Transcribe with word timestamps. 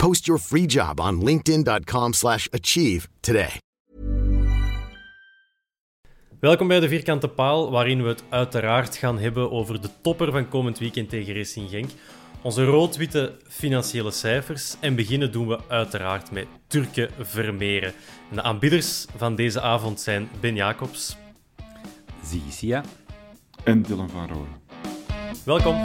Post 0.00 0.26
your 0.26 0.40
free 0.40 0.66
job 0.66 1.00
on 1.00 1.24
linkedin.com/achieve 1.24 2.12
slash 2.12 2.46
achieve 2.50 3.06
today. 3.20 3.60
Welkom 6.40 6.68
bij 6.68 6.80
de 6.80 6.88
Vierkante 6.88 7.28
Paal, 7.28 7.70
waarin 7.70 8.02
we 8.02 8.08
het 8.08 8.22
uiteraard 8.28 8.96
gaan 8.96 9.18
hebben 9.18 9.50
over 9.50 9.80
de 9.80 9.88
topper 10.00 10.32
van 10.32 10.48
komend 10.48 10.78
weekend 10.78 11.08
tegen 11.08 11.34
Racing 11.34 11.70
Genk. 11.70 11.90
Onze 12.42 12.64
rood-witte 12.64 13.36
financiële 13.48 14.10
cijfers. 14.10 14.76
En 14.80 14.94
beginnen 14.94 15.32
doen 15.32 15.48
we 15.48 15.58
uiteraard 15.68 16.30
met 16.30 16.46
Turken 16.66 17.10
Vermeeren. 17.18 17.92
En 18.30 18.36
de 18.36 18.42
aanbieders 18.42 19.06
van 19.16 19.34
deze 19.34 19.60
avond 19.60 20.00
zijn 20.00 20.28
Ben 20.40 20.54
Jacobs. 20.54 21.16
Zisia. 22.24 22.84
En 23.64 23.82
Dylan 23.82 24.10
van 24.10 24.28
Rooyen. 24.28 24.60
Welkom. 25.44 25.80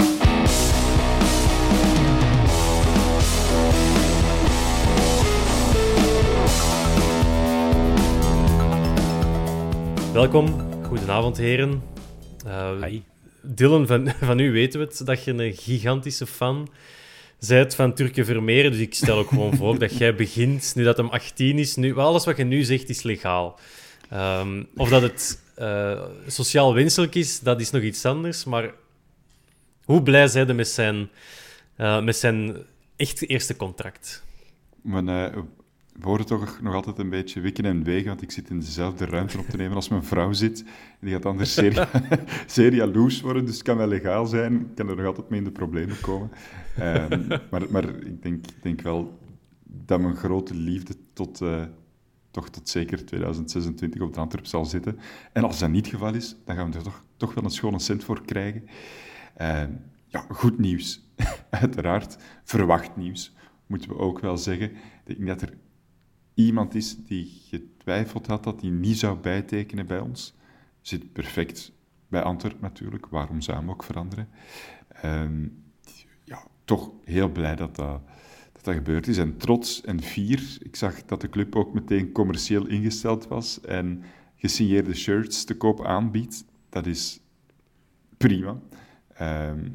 Welkom, 10.15 10.47
goedenavond 10.83 11.37
heren. 11.37 11.81
Uh, 12.45 12.83
Hi. 12.83 13.01
Dylan, 13.41 13.87
van, 13.87 14.09
van 14.29 14.39
u 14.39 14.51
weten 14.51 14.79
we 14.79 14.85
het, 14.85 15.05
dat 15.05 15.23
je 15.23 15.31
een 15.31 15.53
gigantische 15.53 16.27
fan 16.27 16.69
bent 17.47 17.75
van 17.75 17.93
Turken 17.93 18.25
Vermeeren. 18.25 18.71
Dus 18.71 18.79
ik 18.79 18.93
stel 18.93 19.17
ook 19.17 19.27
gewoon 19.27 19.55
voor 19.55 19.79
dat 19.79 19.97
jij 19.97 20.15
begint, 20.15 20.75
nu 20.75 20.83
dat 20.83 20.97
hem 20.97 21.09
18 21.09 21.59
is. 21.59 21.75
Nu, 21.75 21.97
alles 21.97 22.25
wat 22.25 22.37
je 22.37 22.43
nu 22.43 22.63
zegt 22.63 22.89
is 22.89 23.03
legaal. 23.03 23.59
Ehm, 24.09 24.63
of 24.75 24.89
dat 24.89 25.01
het 25.01 25.41
eh, 25.55 26.03
sociaal 26.27 26.73
wenselijk 26.73 27.15
is, 27.15 27.39
dat 27.39 27.61
is 27.61 27.71
nog 27.71 27.81
iets 27.81 28.05
anders. 28.05 28.43
Maar 28.43 28.73
hoe 29.83 30.03
blij 30.03 30.27
zijn 30.27 30.55
met 30.55 30.67
zijn, 30.67 31.09
eh, 31.75 32.03
met 32.03 32.15
zijn 32.15 32.57
echt 32.95 33.27
eerste 33.27 33.55
contract? 33.55 34.23
Maar, 34.81 35.07
eh, 35.07 35.37
we 35.99 36.07
worden 36.07 36.25
toch 36.25 36.61
nog 36.61 36.73
altijd 36.73 36.97
een 36.97 37.09
beetje 37.09 37.41
wikken 37.41 37.65
en 37.65 37.83
wegen, 37.83 38.07
want 38.07 38.21
ik 38.21 38.31
zit 38.31 38.49
in 38.49 38.59
dezelfde 38.59 39.05
ruimte 39.05 39.37
op 39.37 39.45
te 39.45 39.57
nemen 39.57 39.75
als 39.75 39.89
mijn 39.89 40.03
vrouw 40.03 40.33
zit. 40.33 40.65
Die 40.99 41.11
gaat 41.11 41.25
anders 41.25 41.53
zeer, 41.53 41.89
zeer 42.47 42.73
jaloers 42.73 43.21
worden, 43.21 43.45
dus 43.45 43.53
het 43.53 43.63
kan 43.63 43.77
wel 43.77 43.87
legaal 43.87 44.25
zijn. 44.25 44.59
Ik 44.59 44.75
kan 44.75 44.89
er 44.89 44.95
nog 44.95 45.05
altijd 45.05 45.29
mee 45.29 45.39
in 45.39 45.45
de 45.45 45.51
problemen 45.51 45.99
komen. 46.01 46.31
Ehm, 46.77 47.27
maar, 47.51 47.61
maar 47.69 47.83
ik 47.83 48.21
denk, 48.21 48.45
denk 48.61 48.81
wel 48.81 49.19
dat 49.63 49.99
mijn 49.99 50.15
grote 50.15 50.55
liefde 50.55 50.95
tot, 51.13 51.41
eh, 51.41 51.63
toch 52.31 52.49
tot 52.49 52.69
zeker 52.69 53.05
2026 53.05 54.01
op 54.01 54.13
de 54.13 54.19
Antwerp 54.19 54.45
zal 54.45 54.65
zitten. 54.65 54.99
En 55.33 55.43
als 55.43 55.59
dat 55.59 55.69
niet 55.69 55.85
het 55.85 55.93
geval 55.93 56.13
is, 56.13 56.35
dan 56.45 56.55
gaan 56.55 56.71
we 56.71 56.77
er 56.77 56.83
toch, 56.83 57.03
toch 57.17 57.33
wel 57.33 57.43
een 57.43 57.49
schone 57.49 57.79
cent 57.79 58.03
voor 58.03 58.25
krijgen. 58.25 58.63
Ehm, 59.35 59.71
ja, 60.07 60.25
goed 60.29 60.59
nieuws. 60.59 61.09
Uiteraard. 61.49 62.17
Verwacht 62.43 62.95
nieuws, 62.95 63.35
moeten 63.67 63.89
we 63.89 63.97
ook 63.97 64.19
wel 64.19 64.37
zeggen. 64.37 64.71
Ik 65.05 65.17
denk 65.17 65.27
dat 65.27 65.41
er 65.41 65.53
iemand 66.35 66.75
is 66.75 66.97
die 67.05 67.41
getwijfeld 67.49 68.27
had 68.27 68.43
dat 68.43 68.61
hij 68.61 68.69
niet 68.69 68.97
zou 68.99 69.17
bijtekenen 69.17 69.85
bij 69.85 69.99
ons. 69.99 70.33
Zit 70.81 71.13
perfect 71.13 71.71
bij 72.07 72.21
Antwerp 72.21 72.61
natuurlijk. 72.61 73.05
Waarom 73.05 73.41
zou 73.41 73.57
hem 73.57 73.69
ook 73.69 73.83
veranderen? 73.83 74.29
Ehm, 75.01 75.47
ja, 76.23 76.43
toch 76.65 76.91
heel 77.03 77.29
blij 77.29 77.55
dat 77.55 77.75
dat, 77.75 78.01
dat 78.53 78.63
dat 78.63 78.73
gebeurd 78.73 79.07
is. 79.07 79.17
En 79.17 79.37
trots 79.37 79.81
en 79.81 80.01
fier. 80.01 80.57
Ik 80.61 80.75
zag 80.75 81.05
dat 81.05 81.21
de 81.21 81.29
club 81.29 81.55
ook 81.55 81.73
meteen 81.73 82.11
commercieel 82.11 82.67
ingesteld 82.67 83.27
was 83.27 83.61
en 83.61 84.03
gesigneerde 84.35 84.93
shirts 84.95 85.43
te 85.43 85.57
koop 85.57 85.85
aanbiedt. 85.85 86.45
Dat 86.69 86.85
is 86.85 87.19
prima. 88.17 88.59
Ehm, 89.13 89.69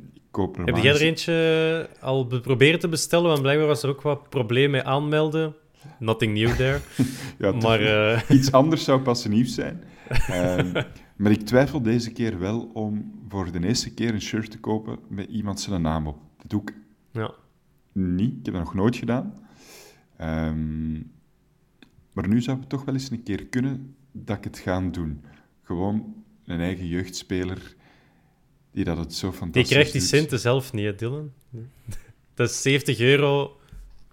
Heb 0.64 0.76
jij 0.76 0.94
er 0.94 1.00
eentje 1.00 1.88
al 2.00 2.26
be- 2.26 2.40
proberen 2.40 2.78
te 2.80 2.88
bestellen? 2.88 3.28
Want 3.28 3.42
blijkbaar 3.42 3.66
was 3.66 3.82
er 3.82 3.88
ook 3.88 4.02
wat 4.02 4.28
probleem 4.28 4.70
mee 4.70 4.82
aanmelden. 4.82 5.54
Nothing 5.98 6.34
new 6.34 6.50
there. 6.56 6.80
Ja, 7.38 7.52
maar 7.52 7.80
eh, 7.80 8.20
Iets 8.36 8.52
anders 8.52 8.84
zou 8.84 9.00
pas 9.00 9.26
nieuws 9.26 9.54
zijn. 9.54 9.82
Ehm, 10.08 10.82
maar 11.16 11.32
ik 11.32 11.46
twijfel 11.46 11.82
deze 11.82 12.12
keer 12.12 12.38
wel 12.38 12.70
om 12.74 13.12
voor 13.28 13.52
de 13.52 13.66
eerste 13.66 13.94
keer 13.94 14.14
een 14.14 14.22
shirt 14.22 14.50
te 14.50 14.58
kopen 14.58 14.98
met 15.08 15.28
iemand 15.28 15.60
zijn 15.60 15.82
naam 15.82 16.06
op. 16.06 16.18
Dat 16.36 16.50
doe 16.50 16.60
ik 16.60 16.74
ja. 17.12 17.34
niet. 17.92 18.38
Ik 18.38 18.44
heb 18.44 18.54
dat 18.54 18.64
nog 18.64 18.74
nooit 18.74 18.96
gedaan. 18.96 19.34
Ehm, 20.16 20.92
maar 22.12 22.28
nu 22.28 22.40
zou 22.40 22.58
het 22.58 22.68
toch 22.68 22.84
wel 22.84 22.94
eens 22.94 23.10
een 23.10 23.22
keer 23.22 23.46
kunnen 23.46 23.94
dat 24.12 24.36
ik 24.36 24.44
het 24.44 24.58
ga 24.58 24.80
doen. 24.80 25.24
Gewoon 25.62 26.14
een 26.44 26.60
eigen 26.60 26.86
jeugdspeler 26.86 27.76
die 28.72 28.84
dat 28.84 28.96
het 28.96 29.14
zo 29.14 29.28
Die 29.28 29.38
fantastisch 29.38 29.70
krijgt 29.70 29.92
die 29.92 30.00
doet. 30.00 30.10
centen 30.10 30.40
zelf 30.40 30.72
niet, 30.72 30.84
hè, 30.84 30.94
Dylan. 30.94 31.32
Dat 32.34 32.50
is 32.50 32.62
70 32.62 33.00
euro 33.00 33.59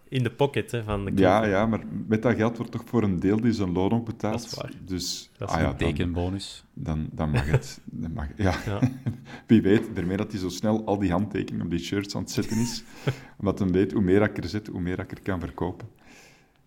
in 0.10 0.24
de 0.24 0.32
pocket 0.32 0.72
hè, 0.72 0.84
van 0.84 1.00
de 1.06 1.10
club. 1.12 1.20
Ja, 1.20 1.46
ja, 1.46 1.66
maar 1.66 1.80
met 2.08 2.22
dat 2.22 2.36
geld 2.36 2.58
wordt 2.58 2.72
toch 2.72 2.84
voor 2.86 3.04
een 3.04 3.20
deel 3.20 3.42
die 3.42 3.52
zijn 3.52 3.72
loon 3.72 3.92
ook 3.92 4.06
betaald. 4.06 4.42
Dat 4.42 4.52
is 4.52 4.58
waar. 4.58 4.72
Dus 4.86 5.30
Dat 5.38 5.50
is 5.50 5.56
ah 5.56 5.62
ja, 5.62 5.70
Een 5.70 5.76
tekenbonus. 5.76 6.64
dan, 6.74 7.10
dan 7.12 7.30
mag 7.30 7.46
het. 7.52 7.82
Dan 7.86 8.12
mag, 8.14 8.28
ja. 8.36 8.56
Ja. 8.66 8.80
Wie 9.48 9.62
weet, 9.62 9.96
daarmee 9.96 10.18
dat 10.18 10.32
hij 10.32 10.40
zo 10.40 10.50
snel 10.50 10.86
al 10.86 10.98
die 11.00 11.12
handtekeningen 11.12 11.66
op 11.66 11.72
die 11.72 11.80
shirts 11.80 12.16
aan 12.16 12.22
het 12.22 12.32
zetten 12.32 12.58
is. 12.58 12.84
omdat 13.40 13.60
hij 13.60 13.68
weet, 13.68 13.92
hoe 13.92 14.02
meer 14.02 14.22
ik 14.22 14.38
er 14.38 14.50
zet, 14.50 14.68
hoe 14.68 14.82
meer 14.82 15.00
ik 15.00 15.12
er 15.12 15.22
kan 15.22 15.40
verkopen. 15.40 15.88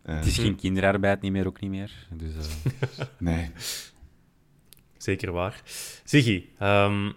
Eh, 0.03 0.17
Het 0.17 0.27
is 0.27 0.39
geen 0.39 0.57
kinderarbeid 0.57 1.21
niet 1.21 1.33
meer, 1.33 1.47
ook 1.47 1.61
niet 1.61 1.71
meer. 1.71 2.07
Dus, 2.17 2.33
eh, 2.37 3.07
Nee. 3.19 3.51
Zeker 4.97 5.33
waar. 5.33 5.63
Ziggy, 6.05 6.45
ehm, 6.59 7.13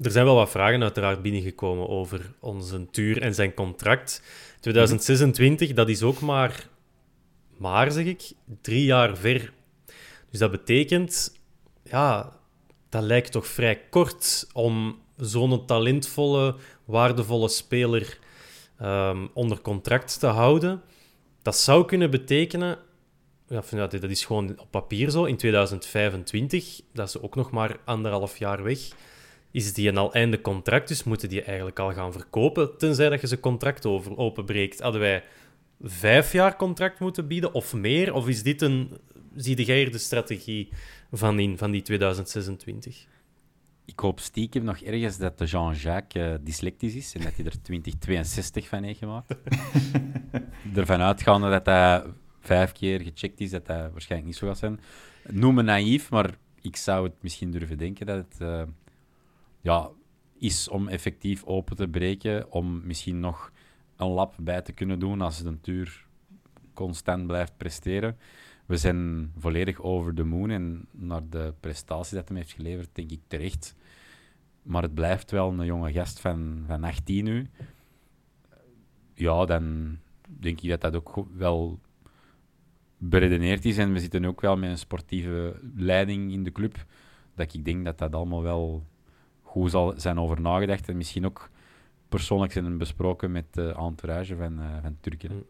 er 0.00 0.10
zijn 0.10 0.24
wel 0.24 0.34
wat 0.34 0.50
vragen 0.50 0.82
uiteraard 0.82 1.22
binnengekomen 1.22 1.88
over 1.88 2.34
onze 2.40 2.86
tuur 2.90 3.22
en 3.22 3.34
zijn 3.34 3.54
contract. 3.54 4.22
2026, 4.60 5.72
dat 5.72 5.88
is 5.88 6.02
ook 6.02 6.20
maar, 6.20 6.68
maar 7.56 7.92
zeg 7.92 8.04
ik, 8.04 8.32
drie 8.60 8.84
jaar 8.84 9.16
ver. 9.16 9.52
Dus 10.30 10.38
dat 10.38 10.50
betekent, 10.50 11.40
ja, 11.82 12.32
dat 12.88 13.02
lijkt 13.02 13.32
toch 13.32 13.46
vrij 13.46 13.80
kort 13.90 14.48
om 14.52 14.98
zo'n 15.16 15.66
talentvolle, 15.66 16.56
waardevolle 16.84 17.48
speler 17.48 18.18
ehm, 18.78 19.26
onder 19.34 19.60
contract 19.60 20.20
te 20.20 20.26
houden. 20.26 20.82
Dat 21.42 21.56
zou 21.56 21.84
kunnen 21.84 22.10
betekenen 22.10 22.78
ja, 23.48 23.86
dat 23.86 24.02
is 24.02 24.24
gewoon 24.24 24.58
op 24.58 24.70
papier 24.70 25.10
zo. 25.10 25.24
In 25.24 25.36
2025, 25.36 26.80
dat 26.92 27.08
is 27.08 27.20
ook 27.20 27.34
nog 27.34 27.50
maar 27.50 27.76
anderhalf 27.84 28.38
jaar 28.38 28.62
weg, 28.62 28.78
is 29.54 29.72
die 29.72 29.88
een 29.88 29.96
al 29.96 30.12
einde 30.12 30.40
contract. 30.40 30.88
Dus 30.88 31.04
moeten 31.04 31.28
die 31.28 31.42
eigenlijk 31.42 31.78
al 31.78 31.92
gaan 31.92 32.12
verkopen, 32.12 32.78
tenzij 32.78 33.08
dat 33.08 33.20
je 33.20 33.26
zijn 33.26 33.40
contract 33.40 33.86
over, 33.86 34.16
openbreekt. 34.16 34.80
Hadden 34.80 35.00
wij 35.00 35.24
vijf 35.80 36.32
jaar 36.32 36.56
contract 36.56 37.00
moeten 37.00 37.26
bieden 37.26 37.54
of 37.54 37.74
meer? 37.74 38.14
Of 38.14 38.28
is 38.28 38.42
dit 38.42 38.62
een, 38.62 38.90
zie 39.34 39.64
jij 39.64 39.76
hier 39.76 39.92
de 39.92 39.98
strategie 39.98 40.68
van 41.12 41.38
in, 41.38 41.58
van 41.58 41.70
die 41.70 41.82
2026? 41.82 43.06
Ik 43.84 43.98
hoop 43.98 44.20
stiekem 44.20 44.64
nog 44.64 44.78
ergens 44.78 45.18
dat 45.18 45.38
de 45.38 45.44
Jean-Jacques 45.44 46.24
uh, 46.24 46.34
dyslectisch 46.42 46.94
is 46.94 47.14
en 47.14 47.22
dat 47.22 47.36
hij 47.36 47.44
er 47.44 47.62
2062 47.62 48.68
van 48.68 48.82
heeft 48.82 48.98
gemaakt. 48.98 49.36
Ervan 50.74 51.00
uitgaande 51.00 51.50
dat 51.50 51.66
hij 51.66 52.02
vijf 52.40 52.72
keer 52.72 53.00
gecheckt 53.00 53.40
is, 53.40 53.50
dat 53.50 53.66
hij 53.66 53.90
waarschijnlijk 53.90 54.30
niet 54.30 54.38
zo 54.38 54.46
gaat 54.46 54.58
zijn. 54.58 54.80
Noem 55.28 55.54
me 55.54 55.62
naïef, 55.62 56.10
maar 56.10 56.34
ik 56.60 56.76
zou 56.76 57.04
het 57.04 57.14
misschien 57.20 57.50
durven 57.50 57.78
denken 57.78 58.06
dat 58.06 58.16
het 58.16 58.40
uh, 58.40 58.62
ja, 59.64 59.90
is 60.38 60.68
om 60.68 60.88
effectief 60.88 61.44
open 61.44 61.76
te 61.76 61.88
breken, 61.88 62.52
om 62.52 62.86
misschien 62.86 63.20
nog 63.20 63.52
een 63.96 64.08
lap 64.08 64.34
bij 64.40 64.62
te 64.62 64.72
kunnen 64.72 64.98
doen 64.98 65.20
als 65.20 65.42
de 65.42 65.60
Tuur 65.60 66.06
constant 66.74 67.26
blijft 67.26 67.56
presteren. 67.56 68.16
We 68.66 68.76
zijn 68.76 69.32
volledig 69.38 69.80
over 69.80 70.14
de 70.14 70.24
moon 70.24 70.50
en 70.50 70.86
naar 70.90 71.28
de 71.28 71.54
prestatie 71.60 72.16
dat 72.16 72.28
hij 72.28 72.36
heeft 72.36 72.52
geleverd, 72.52 72.88
denk 72.92 73.10
ik 73.10 73.20
terecht. 73.26 73.74
Maar 74.62 74.82
het 74.82 74.94
blijft 74.94 75.30
wel 75.30 75.52
een 75.52 75.66
jonge 75.66 75.92
gast 75.92 76.20
van, 76.20 76.64
van 76.66 76.84
18 76.84 77.24
nu. 77.24 77.50
Ja, 79.14 79.44
dan 79.44 79.96
denk 80.24 80.60
ik 80.60 80.70
dat 80.70 80.80
dat 80.80 80.94
ook 80.96 81.26
wel 81.36 81.80
beredeneerd 82.98 83.64
is. 83.64 83.78
En 83.78 83.92
we 83.92 84.00
zitten 84.00 84.24
ook 84.24 84.40
wel 84.40 84.56
met 84.56 84.70
een 84.70 84.78
sportieve 84.78 85.60
leiding 85.76 86.32
in 86.32 86.42
de 86.42 86.52
club. 86.52 86.84
Dat 87.34 87.54
ik 87.54 87.64
denk 87.64 87.84
dat 87.84 87.98
dat 87.98 88.14
allemaal 88.14 88.42
wel 88.42 88.84
goed 89.54 89.70
zal 89.70 89.94
zijn 89.96 90.18
over 90.18 90.40
nagedacht. 90.40 90.88
En 90.88 90.96
misschien 90.96 91.26
ook 91.26 91.50
persoonlijk 92.08 92.52
zijn 92.52 92.78
besproken 92.78 93.32
met 93.32 93.44
de 93.50 93.74
entourage 93.78 94.36
van, 94.36 94.60
uh, 94.60 94.66
van 94.82 94.96
Turken. 95.00 95.32
Mm. 95.32 95.44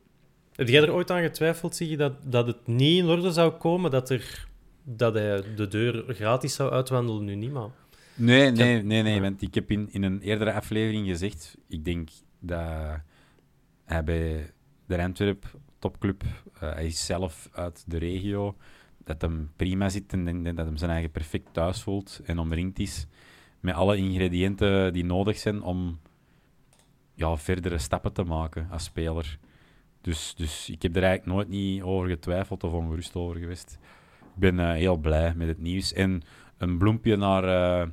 Heb 0.53 0.69
jij 0.69 0.83
er 0.83 0.93
ooit 0.93 1.11
aan 1.11 1.23
getwijfeld, 1.23 1.77
zie 1.77 1.89
je, 1.89 1.97
dat, 1.97 2.13
dat 2.23 2.47
het 2.47 2.67
niet 2.67 2.99
in 2.99 3.09
orde 3.09 3.33
zou 3.33 3.53
komen, 3.53 3.91
dat, 3.91 4.11
er, 4.11 4.49
dat 4.85 5.15
hij 5.15 5.55
de 5.57 5.69
deur 5.69 6.05
gratis 6.09 6.55
zou 6.55 6.71
uitwandelen, 6.71 7.25
nu 7.25 7.35
niet, 7.35 7.53
maar... 7.53 7.69
Nee, 8.15 8.51
nee, 8.51 8.83
nee, 8.83 9.03
nee, 9.03 9.21
want 9.21 9.43
ik 9.43 9.55
heb 9.55 9.71
in, 9.71 9.89
in 9.93 10.03
een 10.03 10.21
eerdere 10.21 10.53
aflevering 10.53 11.07
gezegd, 11.07 11.57
ik 11.69 11.85
denk 11.85 12.09
dat 12.39 13.01
hij 13.85 14.05
bij 14.05 14.53
de 14.87 15.03
Antwerp 15.03 15.59
topclub, 15.79 16.23
uh, 16.23 16.61
hij 16.61 16.87
is 16.87 17.07
zelf 17.07 17.49
uit 17.53 17.85
de 17.87 17.99
regio, 17.99 18.57
dat 19.05 19.21
hem 19.21 19.53
prima 19.57 19.89
zit 19.89 20.13
en 20.13 20.25
denk 20.25 20.57
dat 20.57 20.67
hem 20.67 20.77
zijn 20.77 20.91
eigen 20.91 21.11
perfect 21.11 21.53
thuis 21.53 21.83
voelt 21.83 22.21
en 22.25 22.39
omringd 22.39 22.79
is 22.79 23.07
met 23.65 23.75
alle 23.75 23.97
ingrediënten 23.97 24.93
die 24.93 25.05
nodig 25.05 25.39
zijn 25.39 25.63
om 25.63 25.99
ja, 27.15 27.37
verdere 27.37 27.79
stappen 27.79 28.13
te 28.13 28.25
maken 28.25 28.69
als 28.71 28.85
speler. 28.85 29.39
Dus, 30.01 30.35
dus 30.37 30.71
ik 30.71 30.83
heb 30.83 30.97
er 30.97 31.03
eigenlijk 31.03 31.37
nooit 31.37 31.49
niet 31.49 31.83
over 31.83 32.09
getwijfeld 32.09 32.65
of 32.65 32.73
ongerust 32.73 33.15
over 33.15 33.37
geweest. 33.37 33.79
Ik 34.21 34.41
ben 34.41 34.55
uh, 34.55 34.73
heel 34.73 34.97
blij 34.97 35.35
met 35.35 35.49
het 35.49 35.61
nieuws. 35.61 35.93
En 35.93 36.23
een 36.59 36.79
bloempje 36.79 37.17
naar 37.17 37.45
uh, 37.45 37.89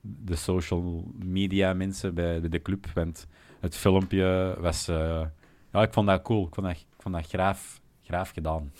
de 0.00 0.36
social 0.36 1.12
media 1.24 1.72
mensen 1.72 2.14
bij, 2.14 2.40
de 2.48 2.62
club. 2.62 2.86
Want 2.94 3.26
het 3.60 3.76
filmpje 3.76 4.56
was... 4.60 4.88
Uh, 4.88 5.22
ja, 5.72 5.82
ik 5.82 5.92
vond 5.92 6.06
dat 6.06 6.22
cool. 6.22 6.46
Ik 6.46 6.54
vond 6.54 6.66
dat, 6.66 6.76
ik 6.76 7.02
vond 7.02 7.14
dat 7.14 7.26
graaf, 7.26 7.80
graaf 8.02 8.30
gedaan. 8.30 8.72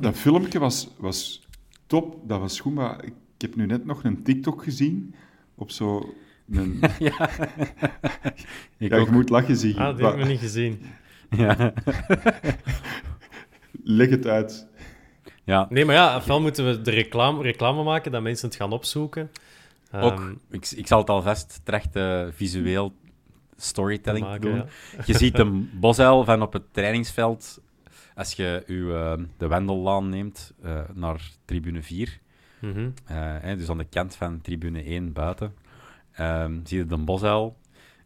Dat 0.00 0.16
filmpje 0.16 0.58
was, 0.58 0.88
was 0.98 1.46
top. 1.86 2.28
Dat 2.28 2.40
was 2.40 2.60
goed, 2.60 2.74
maar 2.74 3.04
ik 3.04 3.14
heb 3.38 3.54
nu 3.54 3.66
net 3.66 3.84
nog 3.84 4.04
een 4.04 4.22
TikTok 4.22 4.62
gezien 4.62 5.14
op 5.56 5.70
zo... 5.70 6.14
Een... 6.50 6.80
ja, 6.98 7.30
ik 8.78 8.90
ja, 8.90 8.96
je 8.96 9.06
moet 9.10 9.28
lachen 9.28 9.56
zien. 9.56 9.76
Ah, 9.76 9.96
die 9.96 10.06
heb 10.06 10.18
ik 10.18 10.26
niet 10.26 10.40
gezien. 10.40 10.80
Ja. 11.30 11.72
Leg 13.82 14.10
het 14.10 14.26
uit. 14.26 14.68
Ja. 15.44 15.66
Nee, 15.70 15.84
maar 15.84 15.94
ja, 15.94 16.16
ofwel 16.16 16.40
moeten 16.40 16.66
we 16.66 16.82
de 16.82 16.90
reclame, 16.90 17.42
reclame 17.42 17.82
maken 17.82 18.12
dat 18.12 18.22
mensen 18.22 18.48
het 18.48 18.56
gaan 18.56 18.72
opzoeken. 18.72 19.30
Ook, 19.92 20.18
um, 20.18 20.40
ik, 20.50 20.70
ik 20.70 20.86
zal 20.86 20.98
het 20.98 21.10
alvast 21.10 21.60
trachten 21.64 22.34
visueel 22.34 22.92
storytelling 23.56 24.24
maken, 24.24 24.40
doen. 24.40 24.54
Ja. 24.56 24.66
Je 25.04 25.16
ziet 25.16 25.38
een 25.38 25.70
bosuil 25.80 26.24
van 26.24 26.42
op 26.42 26.52
het 26.52 26.72
trainingsveld 26.72 27.60
als 28.14 28.32
je 28.32 28.62
uw, 28.66 28.88
uh, 28.88 29.12
de 29.36 29.46
Wendellaan 29.46 30.08
neemt 30.08 30.54
uh, 30.64 30.80
naar 30.94 31.30
tribune 31.44 31.82
4. 31.82 32.20
Mm 32.66 32.72
-hmm. 32.72 32.94
uh, 33.10 33.58
dus 33.58 33.68
aan 33.68 33.78
de 33.78 33.84
kant 33.84 34.16
van 34.16 34.40
tribune 34.40 34.82
1 34.82 35.12
buiten. 35.12 35.54
Um, 36.20 36.60
zie 36.64 36.78
je 36.78 36.86
de 36.86 36.96
bosuil. 36.96 37.56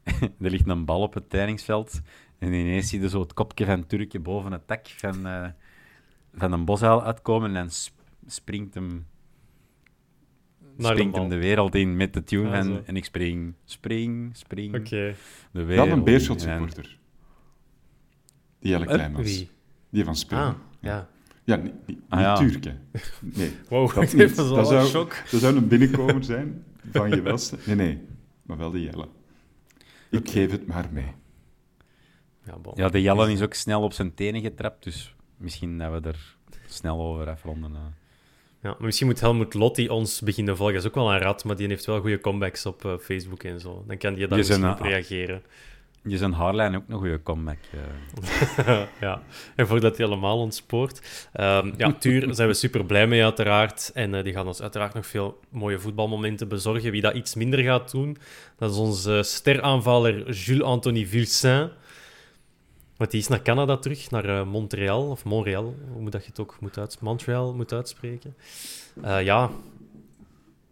er 0.40 0.50
ligt 0.50 0.68
een 0.68 0.84
bal 0.84 1.00
op 1.00 1.14
het 1.14 1.30
trainingsveld. 1.30 2.00
En 2.38 2.52
ineens 2.52 2.88
zie 2.88 3.00
je 3.00 3.08
zo 3.08 3.20
het 3.20 3.34
kopje 3.34 3.64
van 3.64 3.86
Turkje 3.86 4.20
boven 4.20 4.52
het 4.52 4.66
tak 4.66 4.88
van, 4.88 5.26
uh, 5.26 5.48
van 6.34 6.52
een 6.52 6.64
bosuil 6.64 7.02
uitkomen 7.02 7.56
en 7.56 7.70
sp 7.70 7.98
springt 8.26 8.74
hem, 8.74 9.06
Naar 10.76 10.92
springt 10.92 11.14
de 11.14 11.20
hem 11.20 11.28
de 11.28 11.38
wereld 11.38 11.74
in 11.74 11.96
met 11.96 12.14
de 12.14 12.24
tune 12.24 12.48
ja, 12.48 12.62
van... 12.62 12.86
En 12.86 12.96
ik 12.96 13.04
spring, 13.04 13.54
spring, 13.64 14.36
spring. 14.36 14.74
Okay. 14.74 15.16
De 15.50 15.64
wereld 15.64 15.88
Dat 15.88 15.96
een 15.96 16.04
Beerschot-supporter. 16.04 16.98
Die 18.58 18.72
hele 18.72 18.86
klein 18.86 19.12
was. 19.12 19.22
Wie? 19.22 19.50
Die 19.90 20.04
van 20.04 20.16
Spelen. 20.16 20.44
Ah, 20.44 20.54
ja. 20.80 20.90
Ja, 20.90 21.08
niet, 21.56 21.86
niet, 21.86 21.98
ah, 22.08 22.20
ja. 22.20 22.34
Turken. 22.36 22.88
Nee, 23.20 23.52
wow, 23.68 23.94
dat, 23.94 24.12
niet. 24.12 24.36
dat, 24.36 24.46
zou, 24.66 25.08
dat 25.30 25.40
zou 25.40 25.56
een 25.56 25.68
binnenkomer 25.68 26.24
zijn 26.24 26.64
van 26.90 27.10
je 27.10 27.22
welste. 27.22 27.56
Nee, 27.64 27.76
nee, 27.76 27.98
maar 28.42 28.56
wel 28.56 28.70
de 28.70 28.82
Jelle. 28.82 29.08
Ik 30.10 30.30
geef 30.30 30.50
het 30.50 30.66
maar 30.66 30.88
mee. 30.92 31.12
Ja, 32.44 32.56
bon. 32.56 32.72
ja, 32.76 32.88
de 32.88 33.02
Jellen 33.02 33.30
is 33.30 33.42
ook 33.42 33.54
snel 33.54 33.82
op 33.82 33.92
zijn 33.92 34.14
tenen 34.14 34.40
getrapt, 34.40 34.84
dus 34.84 35.14
misschien 35.36 35.78
dat 35.78 36.02
we 36.02 36.08
er 36.08 36.36
snel 36.66 37.00
over 37.00 37.28
afronden. 37.28 37.72
Uh. 37.72 37.78
Ja, 38.62 38.68
maar 38.68 38.86
misschien 38.86 39.06
moet 39.06 39.20
Helmut 39.20 39.54
Lotti 39.54 39.88
ons 39.88 40.20
beginnen 40.20 40.56
volgen. 40.56 40.74
Dat 40.74 40.84
is 40.84 40.88
ook 40.88 40.94
wel 40.94 41.12
een 41.12 41.18
rat, 41.18 41.44
maar 41.44 41.56
die 41.56 41.68
heeft 41.68 41.84
wel 41.84 42.00
goede 42.00 42.20
comebacks 42.20 42.66
op 42.66 42.84
uh, 42.84 42.98
Facebook 42.98 43.42
en 43.42 43.60
zo. 43.60 43.84
Dan 43.86 43.96
kan 43.96 44.14
die 44.14 44.26
daar 44.26 44.38
misschien 44.38 44.70
op 44.70 44.80
reageren. 44.80 45.42
Je 46.02 46.16
zijn 46.16 46.32
haarlijn 46.32 46.76
ook 46.76 46.82
een 46.88 46.98
goede 46.98 47.22
comeback. 47.22 47.58
Uh. 47.74 48.82
ja, 49.00 49.22
en 49.56 49.66
voordat 49.66 49.96
hij 49.96 50.06
helemaal 50.06 50.38
ontspoort. 50.38 51.28
Um, 51.40 51.74
ja, 51.76 51.92
Tuur 51.92 52.34
zijn 52.34 52.48
we 52.48 52.54
super 52.54 52.84
blij 52.84 53.06
mee, 53.06 53.24
uiteraard. 53.24 53.90
En 53.94 54.14
uh, 54.14 54.24
die 54.24 54.32
gaan 54.32 54.46
ons 54.46 54.62
uiteraard 54.62 54.94
nog 54.94 55.06
veel 55.06 55.40
mooie 55.48 55.78
voetbalmomenten 55.78 56.48
bezorgen. 56.48 56.90
Wie 56.90 57.00
dat 57.00 57.14
iets 57.14 57.34
minder 57.34 57.58
gaat 57.58 57.90
doen, 57.90 58.16
dat 58.58 58.70
is 58.70 58.76
onze 58.76 59.22
steraanvaller 59.22 60.30
Jules-Anthony 60.30 61.06
Vilsain. 61.06 61.70
Want 62.96 63.10
die 63.10 63.20
is 63.20 63.28
naar 63.28 63.42
Canada 63.42 63.76
terug, 63.76 64.10
naar 64.10 64.24
uh, 64.24 64.44
Montreal, 64.44 65.10
of 65.10 65.24
Montreal, 65.24 65.74
hoe 65.92 66.02
moet 66.02 66.12
dat 66.12 66.22
je 66.22 66.28
het 66.28 66.40
ook 66.40 66.56
moet 66.60 66.78
uit, 66.78 67.00
Montreal 67.00 67.54
moet 67.54 67.72
uitspreken. 67.72 68.34
Ja, 69.02 69.50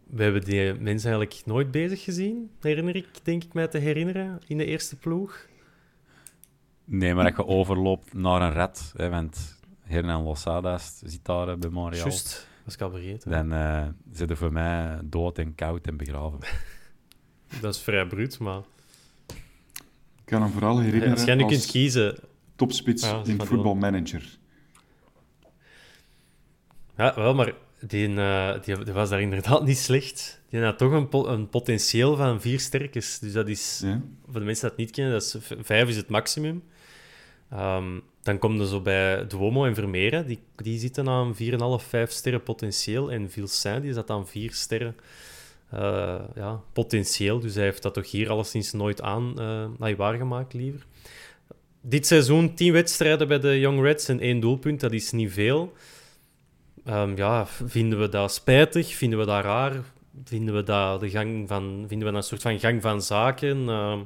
we 0.09 0.23
hebben 0.23 0.45
die 0.45 0.75
mensen 0.75 1.11
eigenlijk 1.11 1.47
nooit 1.47 1.71
bezig 1.71 2.03
gezien, 2.03 2.51
herinner 2.61 2.97
ik, 2.97 3.09
denk 3.23 3.45
ik 3.45 3.53
mij 3.53 3.69
te 3.69 3.79
herinneren, 3.79 4.41
in 4.47 4.59
de 4.59 4.65
eerste 4.65 4.97
ploeg. 4.97 5.47
Nee, 6.85 7.15
maar 7.15 7.25
dat 7.25 7.37
je 7.37 7.47
overloopt 7.47 8.15
naar 8.15 8.43
een 8.43 8.53
red, 8.53 8.93
hè, 8.97 9.09
want 9.09 9.59
Hernan 9.81 10.23
Losada 10.23 10.79
zit 11.05 11.25
daar 11.25 11.59
bij 11.59 11.71
Montreal. 11.71 12.07
Juist, 12.07 12.49
was 12.65 12.75
ik 12.75 12.81
al 12.81 12.91
vergeten. 12.91 13.31
Dan 13.31 13.53
uh, 13.53 13.87
zitten 14.13 14.37
voor 14.37 14.53
mij 14.53 14.99
dood 15.05 15.39
en 15.39 15.55
koud 15.55 15.87
en 15.87 15.97
begraven. 15.97 16.39
dat 17.61 17.75
is 17.75 17.81
vrij 17.81 18.07
bruut, 18.07 18.39
maar... 18.39 18.63
Ik 20.17 20.35
kan 20.35 20.43
hem 20.43 20.51
vooral 20.51 20.79
herinneren 20.79 21.15
Als 21.15 21.25
jij 21.25 21.35
nu 21.35 21.47
kunt 21.47 21.67
kiezen... 21.67 22.19
Topspits 22.57 23.03
ja, 23.03 23.23
in 23.25 23.45
voetbalmanager. 23.45 24.39
Ja, 26.97 27.15
wel, 27.15 27.35
maar 27.35 27.53
die, 27.87 28.09
uh, 28.09 28.53
die, 28.63 28.85
die, 28.85 28.93
was 28.93 29.09
daar 29.09 29.21
inderdaad 29.21 29.65
niet 29.65 29.79
slecht. 29.79 30.41
Die 30.51 30.61
had 30.61 30.79
toch 30.79 30.93
een, 30.93 31.09
po 31.09 31.27
een 31.27 31.49
potentieel 31.49 32.17
van 32.17 32.41
vier 32.41 32.61
sterkes. 32.61 33.19
Dus 33.19 33.33
dat 33.33 33.49
is, 33.49 33.81
ja. 33.85 34.01
voor 34.31 34.41
de 34.41 34.47
mensen 34.47 34.69
die 34.69 34.77
dat 34.77 34.79
niet 34.79 34.91
kennen, 34.91 35.13
dat 35.13 35.23
is, 35.23 35.37
vijf 35.63 35.89
is 35.89 35.97
het 35.97 36.09
maximum. 36.09 36.63
Um, 37.53 38.03
dan 38.23 38.39
komt 38.39 38.61
er 38.61 38.67
zo 38.67 38.81
bij 38.81 39.27
Duomo 39.27 39.65
en 39.65 39.75
Vermeeren, 39.75 40.27
die, 40.27 40.39
die 40.57 40.79
zitten 40.79 41.09
aan 41.09 41.35
4,5, 41.35 41.39
5 41.89 42.11
sterren 42.11 42.43
potentieel. 42.43 43.13
En 43.13 43.31
Vilsain, 43.31 43.83
die 43.83 43.93
zat 43.93 44.11
aan 44.11 44.29
4 44.29 44.53
sterren 44.53 44.97
uh, 45.75 46.21
ja, 46.35 46.61
potentieel. 46.73 47.41
Dus 47.41 47.55
hij 47.55 47.65
heeft 47.65 47.83
dat 47.83 47.95
toch 47.95 48.11
hier 48.11 48.31
alleszins 48.31 48.73
nooit 48.73 49.03
aan 49.03 49.35
uh, 49.81 49.95
waargemaakt, 49.97 50.53
liever. 50.53 50.87
Dit 51.81 52.07
seizoen 52.07 52.55
10 52.55 52.73
wedstrijden 52.73 53.29
bij 53.29 53.39
de 53.39 53.61
Young 53.61 53.83
Reds 53.83 54.09
en 54.09 54.21
één 54.21 54.41
doelpunt, 54.41 54.81
dat 54.81 54.93
is 54.93 55.11
niet 55.11 55.33
veel. 55.33 55.73
Um, 56.85 57.17
ja, 57.17 57.47
vinden 57.47 58.01
we 58.01 58.09
dat 58.09 58.33
spijtig? 58.33 58.95
Vinden 58.95 59.19
we 59.19 59.25
dat 59.25 59.45
raar? 59.45 59.83
Vinden 60.25 60.55
we 60.55 60.63
dat, 60.63 61.01
de 61.01 61.11
gang 61.11 61.49
van, 61.49 61.85
vinden 61.89 62.07
we 62.07 62.13
dat 62.13 62.23
een 62.23 62.29
soort 62.29 62.43
van 62.43 62.59
gang 62.59 62.83
van 62.83 63.03
zaken? 63.03 63.59
Uh, 63.59 64.01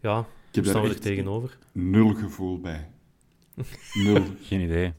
ja, 0.00 0.26
hoe 0.52 0.64
staan 0.64 0.82
we 0.82 0.88
er 0.88 1.00
tegenover? 1.00 1.58
Nul 1.72 2.14
gevoel 2.14 2.60
bij. 2.60 2.90
Nul. 3.94 4.22
Geen 4.48 4.60
idee. 4.60 4.92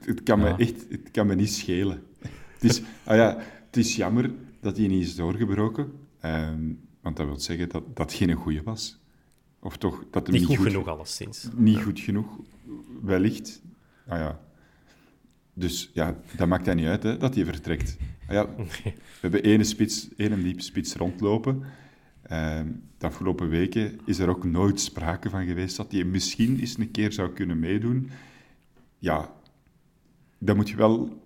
Het, 0.00 0.22
kan, 0.22 0.38
me 0.38 0.54
echt, 0.56 0.86
het 0.90 1.10
kan 1.10 1.26
me 1.26 1.34
niet 1.34 1.52
schelen. 1.52 2.02
Het 2.52 2.64
is, 2.64 2.82
ah 3.04 3.16
ja, 3.16 3.36
het 3.66 3.76
is 3.76 3.96
jammer 3.96 4.30
dat 4.60 4.76
hij 4.76 4.86
niet 4.86 5.04
is 5.04 5.16
doorgebroken. 5.16 5.92
Um, 6.24 6.80
want 7.00 7.16
dat 7.16 7.26
wil 7.26 7.40
zeggen 7.40 7.68
dat 7.68 7.96
dat 7.96 8.12
geen 8.12 8.32
goede 8.32 8.62
was. 8.62 8.98
Of 9.60 9.76
toch 9.76 10.04
dat 10.10 10.26
hem 10.26 10.36
Niet 10.36 10.48
niet, 10.48 10.58
goed 10.58 10.66
genoeg, 10.66 10.88
alleszins. 10.88 11.48
Niet 11.54 11.82
goed 11.82 12.00
genoeg, 12.00 12.38
wellicht. 13.02 13.62
Ah 14.06 14.18
ja. 14.18 14.40
Dus 15.58 15.90
ja, 15.92 16.16
dat 16.36 16.48
maakt 16.48 16.66
hij 16.66 16.74
niet 16.74 16.86
uit 16.86 17.02
hè, 17.02 17.16
dat 17.16 17.34
hij 17.34 17.44
vertrekt. 17.44 17.96
Ah 18.26 18.34
ja, 18.34 18.46
We 18.56 18.92
hebben 19.20 19.42
ene, 19.42 19.64
spits, 19.64 20.08
ene 20.16 20.42
diepe 20.42 20.62
spits 20.62 20.94
rondlopen. 20.94 21.62
Ehm, 22.22 22.66
de 22.98 23.06
afgelopen 23.06 23.48
weken 23.48 24.00
is 24.04 24.18
er 24.18 24.28
ook 24.28 24.44
nooit 24.44 24.80
sprake 24.80 25.30
van 25.30 25.46
geweest 25.46 25.76
dat 25.76 25.92
hij 25.92 26.04
misschien 26.04 26.60
eens 26.60 26.78
een 26.78 26.90
keer 26.90 27.12
zou 27.12 27.32
kunnen 27.32 27.58
meedoen. 27.58 28.10
Ja, 28.98 29.32
dan 30.38 30.56
moet 30.56 30.68
je 30.68 30.76
wel 30.76 31.22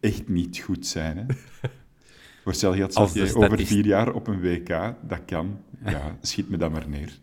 echt 0.00 0.28
niet 0.28 0.58
goed 0.58 0.86
zijn. 0.86 1.16
Hè? 1.16 1.24
Voor 2.44 2.76
je 2.76 2.84
Als 2.84 2.94
dat 2.94 3.12
de 3.12 3.20
je 3.20 3.34
over 3.34 3.66
vier 3.66 3.86
jaar 3.86 4.12
op 4.12 4.26
een 4.26 4.40
WK, 4.40 4.68
dat 5.08 5.24
kan. 5.26 5.58
Ja, 5.84 6.16
schiet 6.20 6.48
me 6.48 6.56
dat 6.56 6.72
maar 6.72 6.88
neer. 6.88 7.18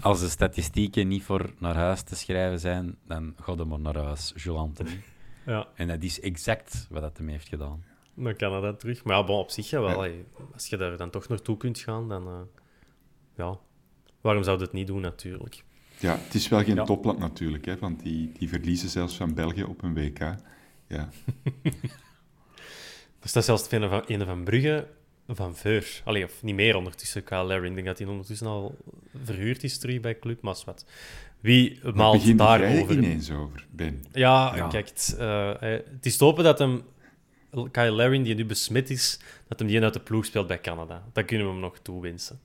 Als 0.00 0.20
de 0.20 0.28
statistieken 0.28 1.08
niet 1.08 1.22
voor 1.22 1.54
naar 1.58 1.74
huis 1.74 2.02
te 2.02 2.14
schrijven 2.14 2.60
zijn, 2.60 2.96
dan 3.06 3.34
je 3.46 3.64
maar 3.64 3.80
naar 3.80 3.96
huis, 3.96 4.32
Jules 4.36 4.60
Anthony. 4.60 5.00
Ja, 5.46 5.68
En 5.74 5.88
dat 5.88 6.02
is 6.02 6.20
exact 6.20 6.86
wat 6.90 7.02
dat 7.02 7.16
hem 7.18 7.28
heeft 7.28 7.48
gedaan. 7.48 7.84
dan 8.14 8.36
kan 8.36 8.62
dat 8.62 8.80
terug. 8.80 9.04
Maar 9.04 9.16
ja, 9.16 9.24
bon, 9.24 9.38
op 9.38 9.50
zich 9.50 9.70
ja, 9.70 9.80
wel. 9.80 10.06
als 10.52 10.66
je 10.66 10.76
daar 10.76 10.96
dan 10.96 11.10
toch 11.10 11.28
naartoe 11.28 11.56
kunt 11.56 11.78
gaan, 11.78 12.08
dan... 12.08 12.26
eh, 12.26 12.40
ja, 13.36 13.58
waarom 14.20 14.42
zou 14.42 14.56
je 14.58 14.62
het 14.64 14.72
niet 14.72 14.86
doen, 14.86 15.00
natuurlijk? 15.00 15.64
Ja, 15.98 16.16
het 16.18 16.34
is 16.34 16.48
wel 16.48 16.64
geen 16.64 16.74
Ja. 16.74 16.84
topland 16.84 17.18
natuurlijk, 17.18 17.64
hè, 17.64 17.78
want 17.78 18.02
die, 18.02 18.32
die 18.38 18.48
verliezen 18.48 18.88
zelfs 18.88 19.16
van 19.16 19.34
België 19.34 19.62
op 19.62 19.82
een 19.82 19.94
WK. 19.94 20.18
Ja, 20.86 21.08
Er 23.20 23.28
staat 23.28 23.44
zelfs 23.44 23.70
een 23.72 23.88
van, 23.88 24.02
een 24.06 24.26
van 24.26 24.44
Brugge 24.44 24.86
van 25.28 25.56
Veur. 25.56 26.00
Allee, 26.04 26.24
of 26.24 26.42
niet 26.42 26.54
meer 26.54 26.76
ondertussen, 26.76 27.24
Kyle 27.24 27.42
Larry. 27.44 27.68
Ik 27.68 27.74
denk 27.74 27.86
dat 27.86 27.98
hij 27.98 28.06
ondertussen 28.06 28.46
al 28.46 28.76
verhuurd 29.24 29.62
is 29.64 29.78
terug 29.78 30.00
bij 30.00 30.18
Club 30.18 30.42
Maswat. 30.42 30.84
Wie 31.42 31.80
maalt 31.94 32.24
jij 32.24 32.34
daarover? 32.34 32.96
ineens 32.96 33.30
over, 33.30 33.66
Ben? 33.70 34.04
Ja, 34.12 34.56
Ja. 34.56 34.68
kijk, 34.68 34.88
het, 34.88 35.16
eh, 35.18 35.50
eh, 35.50 35.80
het 35.92 36.06
is 36.06 36.16
te 36.16 36.24
hopen 36.24 36.44
dat 36.44 36.58
hem, 36.58 36.82
Kyle 37.70 37.90
Larry, 37.90 38.22
die 38.22 38.34
nu 38.34 38.44
besmet 38.44 38.90
is, 38.90 39.18
dat 39.48 39.58
hem 39.58 39.68
die 39.68 39.82
uit 39.82 39.92
de 39.92 40.00
ploeg 40.00 40.24
speelt 40.24 40.46
bij 40.46 40.60
Canada. 40.60 41.02
Dat 41.12 41.24
kunnen 41.24 41.46
we 41.46 41.52
hem 41.52 41.60
nog 41.60 41.78
toewensen. 41.78 42.40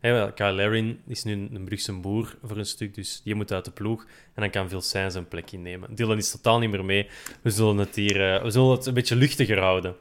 Wel, 0.00 0.32
Kyle 0.32 0.52
Larry 0.52 0.96
is 1.06 1.24
nu 1.24 1.32
een, 1.32 1.50
een 1.52 1.64
Brugse 1.64 1.92
boer 1.92 2.36
voor 2.42 2.56
een 2.56 2.66
stuk, 2.66 2.94
dus 2.94 3.20
die 3.24 3.34
moet 3.34 3.52
uit 3.52 3.64
de 3.64 3.70
ploeg. 3.70 4.02
En 4.34 4.42
dan 4.42 4.50
kan 4.50 4.68
Vilsain 4.68 5.10
zijn 5.10 5.28
plek 5.28 5.50
innemen. 5.52 5.94
Dylan 5.94 6.16
is 6.16 6.30
totaal 6.30 6.58
niet 6.58 6.70
meer 6.70 6.84
mee. 6.84 7.08
We 7.42 7.50
zullen 7.50 7.76
het 7.76 7.94
hier 7.94 8.34
eh, 8.34 8.42
we 8.42 8.50
zullen 8.50 8.70
het 8.70 8.86
een 8.86 8.94
beetje 8.94 9.16
luchtiger 9.16 9.58
houden. 9.60 9.94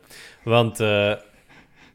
Want 0.43 0.79
eh, 0.79 1.13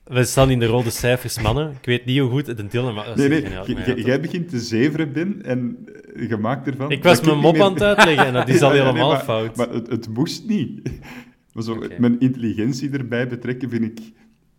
we 0.09 0.25
staan 0.25 0.51
in 0.51 0.59
de 0.59 0.67
rode 0.67 0.91
cijfers, 0.91 1.41
mannen. 1.41 1.71
Ik 1.81 1.87
weet 1.87 2.05
niet 2.05 2.19
hoe 2.19 2.31
goed 2.31 2.47
het 2.47 2.71
Dylan... 2.71 2.95
Maar, 2.95 3.13
Nee, 3.15 3.29
nee, 3.29 3.43
maar 3.43 3.89
ja, 3.89 3.95
jij 3.95 4.21
begint 4.21 4.49
te 4.49 4.59
zeveren, 4.59 5.13
Ben, 5.13 5.43
en 5.45 5.87
eh, 6.15 6.29
je 6.29 6.37
maakt 6.37 6.67
ervan... 6.67 6.91
Ik 6.91 7.03
was 7.03 7.21
mijn 7.21 7.39
mop 7.39 7.53
meer- 7.53 7.63
aan 7.63 7.73
het 7.73 7.83
uitleggen 7.83 8.27
en 8.27 8.33
dat 8.33 8.49
is 8.49 8.63
al 8.63 8.71
nee, 8.71 8.81
helemaal 8.81 9.11
maar- 9.11 9.21
fout. 9.25 9.57
Maar 9.57 9.69
het, 9.69 9.89
het 9.89 10.09
moest 10.09 10.47
niet. 10.49 10.81
Maar 11.53 11.63
zo, 11.67 11.83
mijn 11.99 12.21
intelligentie 12.21 12.91
erbij 12.91 13.29
betrekken 13.29 13.71
vind 13.71 13.83
ik, 13.85 14.01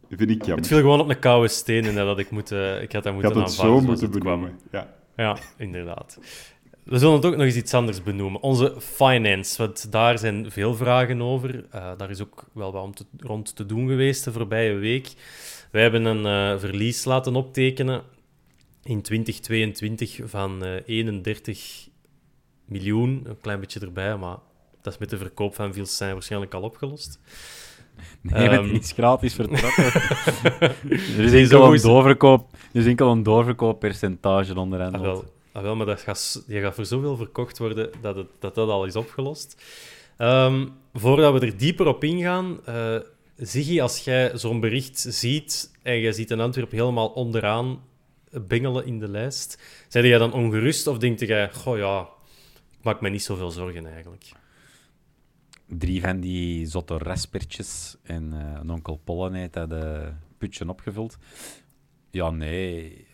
vind 0.09 0.29
ik 0.29 0.37
jammer. 0.39 0.57
Het 0.57 0.67
viel 0.67 0.77
gewoon 0.77 0.99
op 0.99 1.09
een 1.09 1.19
koude 1.19 1.47
steen 1.47 1.85
en 1.85 1.95
dat 1.95 2.19
ik, 2.19 2.29
moeten, 2.31 2.81
ik 2.81 2.91
had 2.91 3.03
dat 3.03 3.13
Ik 3.13 3.19
moeten 3.21 3.39
had 3.41 3.49
het 3.49 3.59
aanvaarden 3.59 3.81
zo 3.81 3.87
moeten 3.87 4.11
benoemen. 4.11 4.51
Ja. 4.71 4.93
Ja, 5.15 5.37
inderdaad. 5.57 6.19
We 6.89 6.97
zullen 6.97 7.15
het 7.15 7.25
ook 7.25 7.35
nog 7.35 7.45
eens 7.45 7.55
iets 7.55 7.73
anders 7.73 8.03
benoemen. 8.03 8.41
Onze 8.41 8.75
finance, 8.79 9.57
want 9.57 9.91
daar 9.91 10.17
zijn 10.17 10.51
veel 10.51 10.75
vragen 10.75 11.21
over. 11.21 11.65
Eh, 11.71 11.91
daar 11.97 12.09
is 12.09 12.21
ook 12.21 12.45
wel 12.53 12.71
wat 12.71 12.83
om 12.83 12.95
te, 12.95 13.05
rond 13.17 13.55
te 13.55 13.65
doen 13.65 13.87
geweest 13.87 14.23
de 14.23 14.31
voorbije 14.31 14.73
week. 14.73 15.13
Wij 15.71 15.81
hebben 15.81 16.05
een 16.05 16.25
eh, 16.25 16.59
verlies 16.59 17.03
laten 17.03 17.35
optekenen 17.35 18.01
in 18.83 19.01
2022 19.01 20.19
van 20.23 20.63
eh 20.63 20.71
31 20.85 21.87
miljoen. 22.65 23.21
Een 23.25 23.41
klein 23.41 23.59
beetje 23.59 23.79
erbij, 23.79 24.17
maar 24.17 24.37
dat 24.81 24.93
is 24.93 24.99
met 24.99 25.09
de 25.09 25.17
verkoop 25.17 25.55
van 25.55 25.73
Vilsain 25.73 26.13
waarschijnlijk 26.13 26.53
al 26.53 26.61
opgelost. 26.61 27.19
Nee, 28.21 28.49
met 28.49 28.59
Ehm. 28.59 28.75
iets 28.75 28.91
gratis 28.91 29.33
vertrokken. 29.33 29.83
er, 31.17 31.23
is 31.23 31.33
enkel 31.33 31.73
een 31.73 31.81
doorverkoop, 31.81 32.51
er 32.73 32.79
is 32.79 32.85
enkel 32.85 33.11
een 33.11 33.23
doorverkooppercentage 33.23 34.59
onderaan. 34.59 35.23
Ah, 35.51 35.61
wel, 35.61 35.75
maar 35.75 35.85
dat 35.85 36.01
gaat, 36.01 36.43
gaat 36.47 36.75
voor 36.75 36.85
zoveel 36.85 37.15
verkocht 37.15 37.57
worden 37.57 37.91
dat 38.01 38.15
het, 38.15 38.27
dat, 38.39 38.55
dat 38.55 38.69
al 38.69 38.85
is 38.85 38.95
opgelost. 38.95 39.63
Ehm, 40.17 40.67
voordat 40.93 41.33
we 41.33 41.45
er 41.45 41.57
dieper 41.57 41.87
op 41.87 42.03
ingaan, 42.03 42.65
eh 42.65 42.97
Ziggy, 43.41 43.81
als 43.81 44.03
jij 44.03 44.37
zo'n 44.37 44.59
bericht 44.59 44.99
ziet 44.99 45.71
en 45.81 45.99
jij 45.99 46.11
ziet 46.11 46.31
een 46.31 46.39
Antwerp 46.39 46.71
helemaal 46.71 47.09
onderaan 47.09 47.81
bengelen 48.31 48.85
in 48.85 48.99
de 48.99 49.07
lijst, 49.07 49.61
zijn 49.87 50.05
jij 50.05 50.17
dan 50.17 50.33
ongerust 50.33 50.87
of 50.87 50.97
denk 50.97 51.19
jij, 51.19 51.53
goh 51.53 51.77
ja, 51.77 52.09
ik 52.77 52.83
maak 52.83 53.01
me 53.01 53.09
niet 53.09 53.23
zoveel 53.23 53.51
zorgen 53.51 53.85
eigenlijk? 53.85 54.31
Drie 55.65 56.01
van 56.01 56.19
die 56.19 56.65
zotte 56.65 56.97
raspertjes 56.97 57.97
en 58.03 58.33
eh, 58.33 58.59
een 58.61 58.69
onkel 58.69 58.99
Pollen 59.03 59.33
heeft 59.33 59.53
dat 59.53 59.71
eh, 59.71 60.07
putje 60.37 60.69
opgevuld. 60.69 61.17
Ja, 62.11 62.29
nee. 62.29 63.07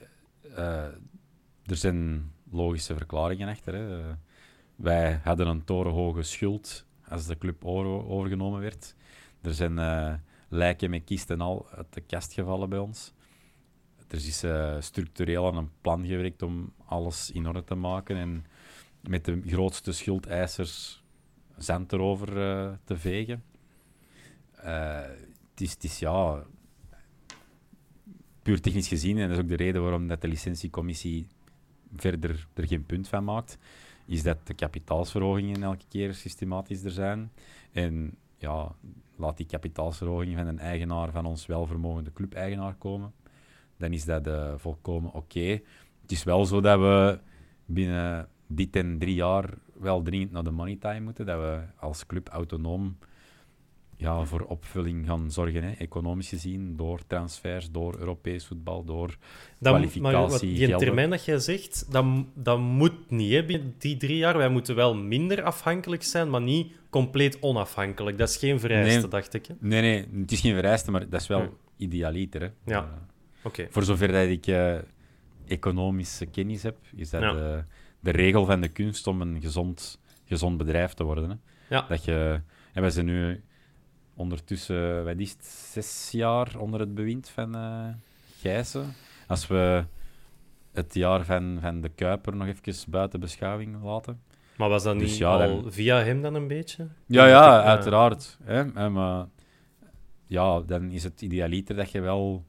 Er 1.66 1.76
zijn 1.76 2.32
logische 2.52 2.96
verklaringen 2.96 3.50
achter. 3.50 3.74
Hè. 3.74 4.16
Wij 4.76 5.20
hadden 5.24 5.48
een 5.48 5.64
torenhoge 5.64 6.24
schuld 6.24 6.86
als 7.08 7.26
de 7.26 7.38
club 7.38 7.66
over- 7.66 8.08
overgenomen 8.08 8.62
werd. 8.62 8.96
Er 9.42 9.54
zijn 9.54 9.80
eh, 9.80 10.14
lijken 10.50 10.90
met 10.90 11.04
kist 11.04 11.30
en 11.30 11.42
al 11.42 11.70
uit 11.70 11.94
de 11.94 12.02
kast 12.02 12.34
gevallen 12.34 12.70
bij 12.70 12.80
ons. 12.80 13.14
Er 14.08 14.16
is 14.16 14.44
eh, 14.44 14.76
structureel 14.80 15.48
aan 15.48 15.58
een 15.58 15.72
plan 15.82 16.06
gewerkt 16.06 16.42
om 16.42 16.74
alles 16.86 17.32
in 17.32 17.48
orde 17.48 17.64
te 17.64 17.76
maken 17.76 18.18
en 18.18 18.46
met 19.02 19.26
de 19.26 19.42
grootste 19.46 19.92
schuldeisers 19.92 21.04
zand 21.58 21.94
erover 21.94 22.42
eh, 22.42 22.74
te 22.84 22.98
vegen. 22.98 23.44
Het, 24.56 25.62
is, 25.62 25.72
het 25.72 25.84
is 25.84 26.00
ja, 26.00 26.44
puur 28.42 28.62
technisch 28.62 28.88
gezien, 28.88 29.18
en 29.18 29.28
dat 29.28 29.38
is 29.38 29.44
ook 29.44 29.50
de 29.50 29.56
reden 29.56 29.82
waarom 29.82 30.08
dat 30.08 30.22
de 30.22 30.28
licentiecommissie 30.28 31.28
verder 31.98 32.48
er 32.54 32.68
geen 32.68 32.86
punt 32.86 33.08
van 33.08 33.24
maakt, 33.24 33.58
is 34.06 34.24
dat 34.24 34.38
de 34.48 34.54
kapitaalsverhogingen 34.54 35.64
elke 35.64 35.86
keer 35.90 36.14
systematisch 36.14 36.84
er 36.84 36.92
zijn. 36.92 37.32
En 37.72 38.16
ja, 38.38 38.76
laat 39.16 39.38
die 39.38 39.46
kapitaalsverhoging 39.46 40.38
van 40.38 40.48
een 40.48 40.60
eigenaar 40.60 41.12
van 41.12 41.26
ons 41.26 41.46
welvermogende 41.46 42.14
club-eigenaar 42.14 42.76
komen, 42.76 43.14
dan 43.78 43.94
is 43.94 44.06
dat 44.06 44.28
eh, 44.28 44.54
volkomen 44.58 45.14
oké. 45.14 45.60
Het 46.02 46.12
is 46.12 46.24
wel 46.24 46.46
zo 46.46 46.62
dat 46.62 46.80
we 46.80 47.20
binnen 47.66 48.28
dit 48.48 48.76
en 48.76 48.98
drie 48.98 49.16
jaar 49.16 49.54
wel 49.80 50.02
dringend 50.02 50.32
naar 50.32 50.44
de 50.44 50.52
money 50.52 50.76
time 50.76 51.00
moeten, 51.00 51.26
dat 51.26 51.40
we 51.40 51.62
als 51.76 52.06
club 52.06 52.28
autonoom 52.28 52.98
ja, 53.98 54.24
voor 54.26 54.42
opvulling 54.42 55.06
gaan 55.06 55.32
zorgen, 55.32 55.64
hè, 55.64 55.72
economisch 55.72 56.30
gezien, 56.30 56.76
door 56.76 57.00
transfers, 57.08 57.72
door 57.72 57.98
Europees 58.00 58.46
voetbal, 58.46 58.84
door 58.84 59.08
Dat, 59.08 59.18
maar 59.74 59.82
wat, 59.82 59.92
kwalificatie, 59.92 60.48
die 60.50 60.58
gelden. 60.58 60.78
termijn 60.88 61.10
dat 61.10 61.26
jij 61.26 61.40
zegt, 61.40 61.92
dat, 61.92 62.06
dat 62.34 62.60
moet 62.60 63.10
niet 63.10 63.32
hè, 63.32 63.46
binnen 63.46 63.76
die 63.78 63.98
drie 63.98 64.18
jaar. 64.18 64.38
Wij 64.38 64.50
moeten 64.50 64.76
wel 64.76 64.96
minder 64.96 65.44
afhankelijk 65.44 66.04
zijn, 66.04 66.30
maar 66.30 66.42
niet 66.42 66.74
compleet 66.90 67.38
onafhankelijk. 67.42 68.18
Dat 68.18 68.30
is 68.30 68.38
geen 68.38 68.60
vereiste, 68.60 69.00
Nee. 69.00 69.08
dacht 69.10 69.34
ik. 69.34 69.46
hè. 69.46 69.54
Nee, 69.60 69.82
nee, 69.82 70.22
het 70.22 70.32
is 70.32 70.40
geen 70.42 70.54
vereiste, 70.56 70.92
maar 70.92 71.10
dat 71.10 71.22
is 71.22 71.28
wel 71.28 71.42
Hm. 71.42 71.48
idealiter. 71.78 72.42
Hè. 72.42 72.50
Ja. 72.66 72.80
Eh, 72.82 73.46
Oké. 73.46 73.68
voor 73.70 73.84
zover 73.84 74.12
dat 74.12 74.28
ik 74.28 74.48
eh, 74.48 74.76
economische 75.48 76.26
kennis 76.26 76.64
heb, 76.64 76.78
is 76.96 77.10
dat 77.10 77.22
Ja. 77.22 77.34
de, 77.34 77.64
de 78.00 78.12
regel 78.12 78.46
van 78.46 78.62
de 78.62 78.68
kunst 78.68 79.08
om 79.08 79.22
een 79.22 79.42
gezond, 79.42 80.00
gezond 80.26 80.58
bedrijf 80.58 80.94
te 80.94 81.04
worden. 81.04 81.30
Hè. 81.30 81.36
Ja. 81.76 81.86
Dat 81.90 82.06
je, 82.06 82.42
en 82.74 82.82
wij 82.82 82.92
zijn 82.92 83.06
nu 83.06 83.44
ondertussen, 84.16 85.04
wat 85.06 85.18
is 85.20 85.32
het, 85.32 85.46
zes 85.46 86.10
jaar 86.12 86.58
onder 86.60 86.80
het 86.80 86.94
bewind 86.96 87.30
van 87.30 87.56
eh 87.56 87.88
Gijzen. 88.40 88.94
Als 89.28 89.48
we 89.48 89.86
het 90.74 90.94
jaar 90.94 91.26
van, 91.26 91.58
van 91.62 91.82
de 91.82 91.90
Kuiper 91.90 92.36
nog 92.36 92.48
even 92.48 92.92
buiten 92.92 93.20
beschouwing 93.20 93.84
laten. 93.84 94.22
Maar 94.58 94.70
was 94.70 94.84
dat 94.84 95.00
Dus 95.00 95.10
niet 95.10 95.18
ja, 95.18 95.30
al 95.30 95.62
dan- 95.62 95.72
via 95.72 95.98
hem 96.04 96.22
dan 96.22 96.36
een 96.36 96.48
beetje? 96.48 96.88
Ja, 97.06 97.28
ja, 97.28 97.60
Eh, 97.62 97.66
uiteraard. 97.68 98.38
Hè? 98.44 98.72
Eh, 98.74 98.88
Maar 98.88 99.26
ja, 100.26 100.60
dan 100.62 100.92
is 100.92 101.04
het 101.04 101.22
idealiter 101.22 101.76
dat 101.76 101.92
je 101.92 102.00
wel 102.02 102.46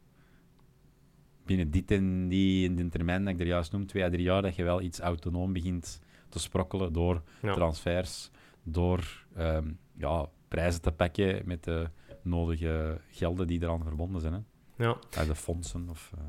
binnen 1.47 1.71
dit 1.71 1.91
en 1.91 2.29
die 2.29 2.65
in 2.69 2.77
de 2.77 2.89
termijn 2.89 3.25
dat 3.25 3.35
ik 3.35 3.41
er 3.41 3.47
juist 3.47 3.73
noem, 3.73 3.87
twee 3.87 4.05
à 4.05 4.09
drie 4.09 4.23
jaar, 4.23 4.43
dat 4.43 4.57
je 4.57 4.63
wel 4.65 4.81
iets 4.81 5.01
autonoom 5.01 5.53
begint 5.53 6.01
te 6.29 6.39
sprokkelen 6.39 6.93
door 6.93 7.23
Ja. 7.43 7.53
transfers, 7.55 8.31
door 8.63 9.25
ehm, 9.37 9.69
ja, 9.99 10.27
prijzen 10.49 10.83
te 10.83 10.93
pakken 10.93 11.43
met 11.45 11.65
de 11.65 11.89
nodige 12.23 13.01
gelden 13.11 13.47
die 13.47 13.63
eraan 13.63 13.83
verbonden 13.83 14.21
zijn. 14.21 14.33
Hè? 14.33 14.41
Ja, 14.85 14.97
Uit 15.17 15.29
de 15.29 15.35
fondsen. 15.35 15.87
Of, 15.91 16.13
eh, 16.15 16.25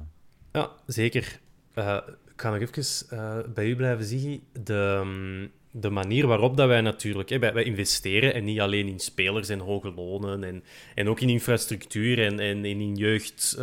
ja 0.51 0.71
zeker. 0.85 1.39
Eh, 1.73 1.97
ik 2.07 2.41
ga 2.41 2.49
nog 2.49 2.59
even 2.59 3.09
eh, 3.09 3.39
bij 3.53 3.67
u 3.67 3.75
blijven 3.75 4.05
zien. 4.05 4.43
De, 4.63 5.01
mm, 5.05 5.51
de 5.71 5.89
manier 5.89 6.27
waarop 6.27 6.57
dat 6.57 6.67
wij 6.67 6.81
natuurlijk... 6.81 7.29
Hè, 7.29 7.39
wij, 7.39 7.53
wij 7.53 7.63
investeren 7.63 8.33
en 8.33 8.43
niet 8.43 8.59
alleen 8.59 8.87
in 8.87 8.99
spelers 8.99 9.49
en 9.49 9.59
hoge 9.59 9.91
lonen 9.91 10.43
en, 10.43 10.63
en 10.95 11.09
ook 11.09 11.19
in 11.19 11.29
infrastructuur 11.29 12.25
en, 12.25 12.39
en, 12.39 12.57
en 12.57 12.81
in 12.81 12.95
jeugd, 12.95 13.57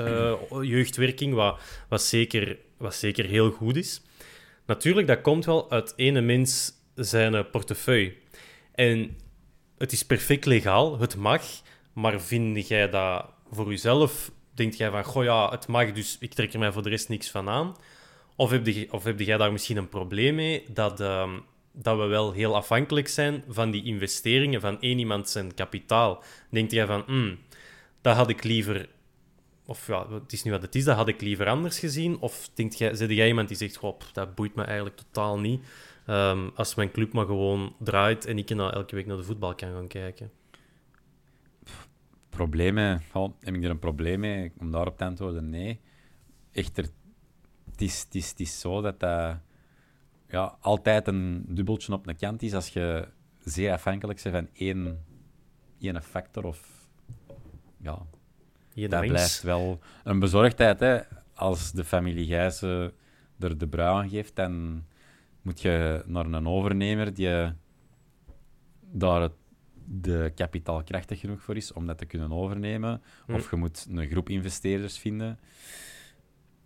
jeugdwerking, 0.60 1.34
wat, 1.34 1.60
wat 1.88 2.02
zeker 2.02 2.58
wat 2.76 2.94
zeker 2.94 3.24
heel 3.24 3.50
goed 3.50 3.76
is. 3.76 4.02
Natuurlijk, 4.66 5.06
dat 5.06 5.20
komt 5.20 5.44
wel 5.44 5.70
uit 5.70 5.92
ene 5.96 6.20
mens 6.20 6.72
zijn 6.94 7.50
portefeuille. 7.50 8.14
En 8.74 9.16
het 9.84 9.92
is 9.92 10.02
perfect 10.02 10.44
legaal, 10.44 10.98
het 10.98 11.16
mag, 11.16 11.42
maar 11.92 12.20
vind 12.20 12.68
jij 12.68 12.90
dat 12.90 13.26
voor 13.50 13.68
jezelf? 13.68 14.30
Denk 14.54 14.74
jij 14.74 14.90
van, 14.90 15.04
goh 15.04 15.24
ja, 15.24 15.50
het 15.50 15.66
mag, 15.66 15.92
dus 15.92 16.16
ik 16.20 16.34
trek 16.34 16.52
er 16.52 16.58
mij 16.58 16.72
voor 16.72 16.82
de 16.82 16.88
rest 16.88 17.08
niks 17.08 17.30
van 17.30 17.48
aan? 17.48 17.76
Of 18.36 18.50
heb, 18.50 18.68
of 18.90 19.04
heb 19.04 19.20
jij 19.20 19.36
daar 19.36 19.52
misschien 19.52 19.76
een 19.76 19.88
probleem 19.88 20.34
mee 20.34 20.64
dat, 20.68 21.00
ehm, 21.00 21.38
dat 21.72 21.98
we 21.98 22.04
wel 22.04 22.32
heel 22.32 22.54
afhankelijk 22.54 23.08
zijn 23.08 23.44
van 23.48 23.70
die 23.70 23.84
investeringen 23.84 24.60
van 24.60 24.80
één 24.80 24.98
iemand 24.98 25.28
zijn 25.28 25.54
kapitaal? 25.54 26.22
Denk 26.50 26.70
jij 26.70 26.86
van, 26.86 27.02
hmm, 27.06 27.38
dat 28.00 28.16
had 28.16 28.28
ik 28.28 28.44
liever 28.44 28.88
of 29.66 29.86
ja, 29.86 30.06
het 30.12 30.32
is 30.32 30.42
nu 30.42 30.50
wat 30.50 30.62
het 30.62 30.74
is, 30.74 30.84
dat 30.84 30.96
had 30.96 31.08
ik 31.08 31.20
liever 31.20 31.46
anders 31.46 31.78
gezien? 31.78 32.20
Of 32.20 32.50
denk 32.54 32.72
jij, 32.72 32.94
zit 32.94 33.10
jij 33.10 33.28
iemand 33.28 33.48
die 33.48 33.56
zegt, 33.56 33.76
goh, 33.76 34.00
dat 34.12 34.34
boeit 34.34 34.54
me 34.54 34.62
eigenlijk 34.62 34.96
totaal 34.96 35.38
niet. 35.38 35.64
Ehm, 36.06 36.48
als 36.54 36.74
mijn 36.74 36.90
club 36.90 37.12
maar 37.12 37.26
gewoon 37.26 37.76
draait 37.78 38.24
en 38.24 38.38
ik 38.38 38.54
nou 38.54 38.72
elke 38.72 38.94
week 38.94 39.06
naar 39.06 39.16
de 39.16 39.22
voetbal 39.22 39.54
kan 39.54 39.72
gaan 39.72 39.88
kijken. 39.88 40.30
Problemen, 42.28 43.02
oh, 43.12 43.32
heb 43.40 43.54
ik 43.54 43.64
er 43.64 43.70
een 43.70 43.78
probleem 43.78 44.20
mee 44.20 44.52
om 44.58 44.70
daarop 44.70 44.98
te 44.98 45.04
antwoorden? 45.04 45.50
Nee. 45.50 45.80
Echter, 46.52 46.84
het 47.70 47.80
is, 47.80 48.02
het 48.02 48.14
is, 48.14 48.30
het 48.30 48.40
is 48.40 48.60
zo 48.60 48.80
dat 48.80 49.00
dat 49.00 49.36
ja, 50.28 50.56
altijd 50.60 51.08
een 51.08 51.44
dubbeltje 51.48 51.92
op 51.92 52.06
de 52.06 52.14
kant 52.14 52.42
is 52.42 52.54
als 52.54 52.68
je 52.68 53.08
zeer 53.38 53.72
afhankelijk 53.72 54.22
bent 54.22 54.34
van 54.36 54.48
één, 54.54 55.04
één 55.80 56.02
factor 56.02 56.44
of 56.44 56.88
ja, 57.76 57.98
Je 58.72 58.88
dat 58.88 59.06
blijft 59.06 59.42
wel 59.42 59.80
een 60.04 60.18
bezorgdheid. 60.18 60.80
Hè. 60.80 61.00
Als 61.34 61.72
de 61.72 61.84
familie 61.84 62.26
Gijzen 62.26 62.92
er 63.38 63.58
de 63.58 63.68
brui 63.68 64.02
aan 64.02 64.08
geeft, 64.08 64.36
dan 64.36 64.84
moet 65.44 65.60
je 65.60 66.02
naar 66.06 66.26
een 66.26 66.48
overnemer 66.48 67.14
die 67.14 67.52
daar 68.90 69.20
het, 69.20 69.32
de 69.84 70.32
kapitaal 70.34 70.82
krachtig 70.82 71.20
genoeg 71.20 71.42
voor 71.42 71.56
is 71.56 71.72
om 71.72 71.86
dat 71.86 71.98
te 71.98 72.04
kunnen 72.04 72.32
overnemen. 72.32 73.02
Hm. 73.26 73.34
Of 73.34 73.50
je 73.50 73.56
moet 73.56 73.86
een 73.90 74.08
groep 74.08 74.28
investeerders 74.28 74.98
vinden. 74.98 75.38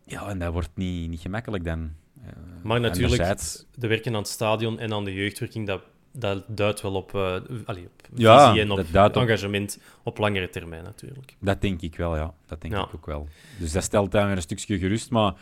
Ja, 0.05 0.29
en 0.29 0.39
dat 0.39 0.53
wordt 0.53 0.71
niet, 0.75 1.09
niet 1.11 1.21
gemakkelijk 1.21 1.65
dan. 1.65 1.93
Eh, 2.23 2.33
Maar 2.63 2.81
natuurlijk, 2.81 3.41
de 3.75 3.87
werken 3.87 4.13
aan 4.13 4.19
het 4.19 4.29
stadion 4.29 4.79
en 4.79 4.93
aan 4.93 5.05
de 5.05 5.15
jeugdwerking, 5.15 5.67
dat, 5.67 5.83
dat 6.13 6.45
duidt 6.47 6.81
wel 6.81 6.95
op, 6.95 7.15
eh 7.15 7.37
allee, 7.65 7.85
op 7.85 8.09
Ja, 8.15 8.47
visie 8.47 8.63
en 8.63 8.71
op 8.71 9.17
engagement 9.17 9.79
op 10.03 10.19
langere 10.19 10.49
termijn 10.51 10.85
natuurlijk. 10.85 11.37
Dat 11.41 11.61
denk 11.61 11.81
ik 11.83 11.97
wel, 11.97 12.17
ja. 12.17 12.35
Dat 12.47 12.61
denk 12.61 12.75
Ja. 12.75 12.83
ik 12.85 12.95
ook 12.95 13.07
wel. 13.07 13.29
Dus 13.59 13.73
dat 13.73 13.83
stelt 13.83 14.13
dan 14.13 14.27
weer 14.27 14.37
een 14.37 14.43
stukje 14.43 14.79
gerust, 14.79 15.11
maar 15.11 15.35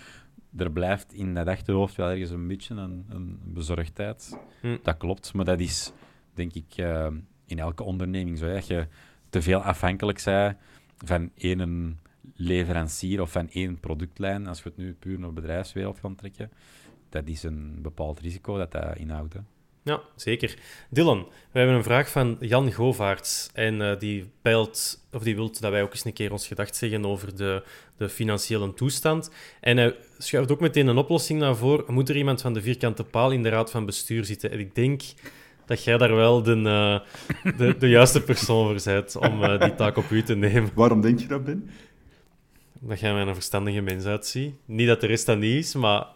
er 0.56 0.70
blijft 0.70 1.12
in 1.12 1.34
dat 1.34 1.46
achterhoofd 1.46 1.96
wel 1.96 2.10
ergens 2.10 2.30
een 2.30 2.48
beetje 2.48 2.75
een, 2.75 3.06
een 3.08 3.40
bezorgdheid. 3.44 4.38
Hm. 4.60 4.76
Dat 4.82 4.96
klopt, 4.96 5.34
maar 5.34 5.44
dat 5.44 5.60
is, 5.60 5.92
denk 6.34 6.52
ik, 6.52 6.76
eh, 6.76 7.08
in 7.46 7.58
elke 7.58 7.82
onderneming 7.82 8.38
zo. 8.38 8.52
Dat 8.52 8.66
je 8.66 8.86
te 9.28 9.42
veel 9.42 9.62
afhankelijk 9.62 10.25
bent 10.25 10.56
van 10.96 11.30
één 11.34 11.98
leverancier 12.34 13.20
of 13.20 13.30
van 13.30 13.48
één 13.50 13.80
productlijn, 13.80 14.46
als 14.46 14.62
we 14.62 14.68
het 14.68 14.78
nu 14.78 14.94
puur 14.94 15.18
naar 15.18 15.28
de 15.28 15.34
bedrijfswereld 15.34 15.98
gaan 15.98 16.14
trekken, 16.14 16.50
dat 17.08 17.28
is 17.28 17.42
een 17.42 17.78
bepaald 17.82 18.20
risico 18.20 18.58
dat 18.58 18.72
dat 18.72 18.96
inhoudt. 18.96 19.36
Ja, 19.86 20.00
zeker. 20.16 20.54
Dylan, 20.90 21.26
we 21.52 21.58
hebben 21.58 21.76
een 21.76 21.82
vraag 21.82 22.10
van 22.10 22.36
Jan 22.40 22.72
Govaerts. 22.72 23.50
En 23.52 23.82
eh, 23.82 23.98
die 23.98 24.30
peilt, 24.42 25.06
of 25.12 25.22
die 25.22 25.34
wil 25.34 25.50
dat 25.50 25.70
wij 25.70 25.82
ook 25.82 25.92
eens 25.92 26.04
een 26.04 26.12
keer 26.12 26.32
ons 26.32 26.46
gedacht 26.46 26.76
zeggen 26.76 27.04
over 27.04 27.36
de, 27.36 27.62
de 27.96 28.08
financiële 28.08 28.74
toestand. 28.74 29.30
En 29.60 29.76
hij 29.76 29.96
schuift 30.18 30.50
ook 30.50 30.60
meteen 30.60 30.86
een 30.86 30.96
oplossing 30.96 31.40
naar 31.40 31.56
voren. 31.56 31.94
Moet 31.94 32.08
er 32.08 32.16
iemand 32.16 32.40
van 32.40 32.52
de 32.52 32.62
vierkante 32.62 33.04
paal 33.04 33.30
in 33.30 33.42
de 33.42 33.48
raad 33.48 33.70
van 33.70 33.86
bestuur 33.86 34.24
zitten? 34.24 34.50
En 34.50 34.58
ik 34.58 34.74
denk 34.74 35.02
dat 35.66 35.84
jij 35.84 35.98
daar 35.98 36.14
wel 36.14 36.42
de, 36.42 36.62
eh, 36.62 37.56
de, 37.56 37.76
de 37.78 37.88
juiste 37.88 38.22
persoon 38.22 38.80
voor 38.80 38.92
bent 38.92 39.16
om 39.16 39.42
eh, 39.42 39.60
die 39.60 39.74
taak 39.74 39.96
op 39.96 40.10
u 40.10 40.22
te 40.22 40.34
nemen. 40.34 40.70
Waarom 40.74 41.00
denk 41.00 41.20
je 41.20 41.26
dat, 41.26 41.44
Ben? 41.44 41.70
Dat 42.80 43.00
jij 43.00 43.12
mij 43.12 43.22
een 43.22 43.34
verstandige 43.34 43.80
mens 43.80 44.04
uitziet. 44.04 44.54
Niet 44.64 44.86
dat 44.86 45.00
de 45.00 45.06
rest 45.06 45.26
dat 45.26 45.38
niet 45.38 45.64
is, 45.64 45.75
maar 45.75 46.06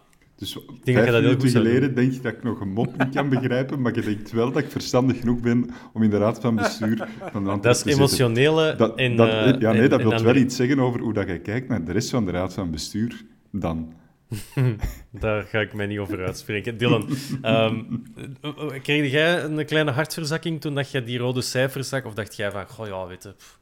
Dus 0.41 0.57
vijf 0.83 1.11
dat 1.11 1.21
minuten 1.21 1.49
geleden 1.49 1.95
denk 1.95 2.13
je 2.13 2.19
dat 2.21 2.33
ik 2.33 2.43
nog 2.43 2.59
een 2.59 2.73
mop 2.73 2.97
niet 2.97 3.15
kan 3.15 3.29
begrijpen, 3.29 3.81
maar 3.81 3.95
je 3.95 4.01
denkt 4.01 4.31
wel 4.31 4.51
dat 4.51 4.63
ik 4.63 4.71
verstandig 4.71 5.19
genoeg 5.19 5.39
ben 5.39 5.69
om 5.93 6.03
in 6.03 6.09
de 6.09 6.17
raad 6.17 6.39
van 6.39 6.55
bestuur 6.55 7.07
van 7.31 7.43
de 7.43 7.59
dat 7.61 7.85
is 7.85 7.95
emotionele 7.95 8.75
Dat, 8.75 8.97
en... 8.97 9.15
dat, 9.15 9.29
eh, 9.29 9.59
ja, 9.59 9.71
nee, 9.71 9.87
dat 9.87 10.01
wil 10.01 10.23
wel 10.23 10.35
iets 10.35 10.55
zeggen 10.55 10.79
over 10.79 10.99
hoe 10.99 11.13
dat 11.13 11.27
jij 11.27 11.39
kijkt 11.39 11.67
naar 11.67 11.85
de 11.85 11.91
rest 11.91 12.09
van 12.09 12.25
de 12.25 12.31
raad 12.31 12.53
van 12.53 12.71
bestuur 12.71 13.25
dan. 13.51 13.93
Daar 15.11 15.43
ga 15.43 15.59
ik 15.59 15.73
mij 15.73 15.85
niet 15.85 15.99
over 15.99 16.25
uitspreken. 16.25 16.77
Dylan, 16.77 17.09
ehm, 17.41 17.81
eh, 18.41 18.81
kreeg 18.81 19.11
jij 19.11 19.43
een 19.43 19.65
kleine 19.65 19.91
hartverzakking 19.91 20.61
toen 20.61 20.75
dat 20.75 20.91
je 20.91 21.03
die 21.03 21.17
rode 21.17 21.41
cijfers 21.41 21.89
zag? 21.89 22.05
Of 22.05 22.13
dacht 22.13 22.35
jij 22.35 22.51
van, 22.51 22.67
goh 22.67 22.87
ja, 22.87 23.07
weet 23.07 23.23
je, 23.23 23.29
pff, 23.29 23.59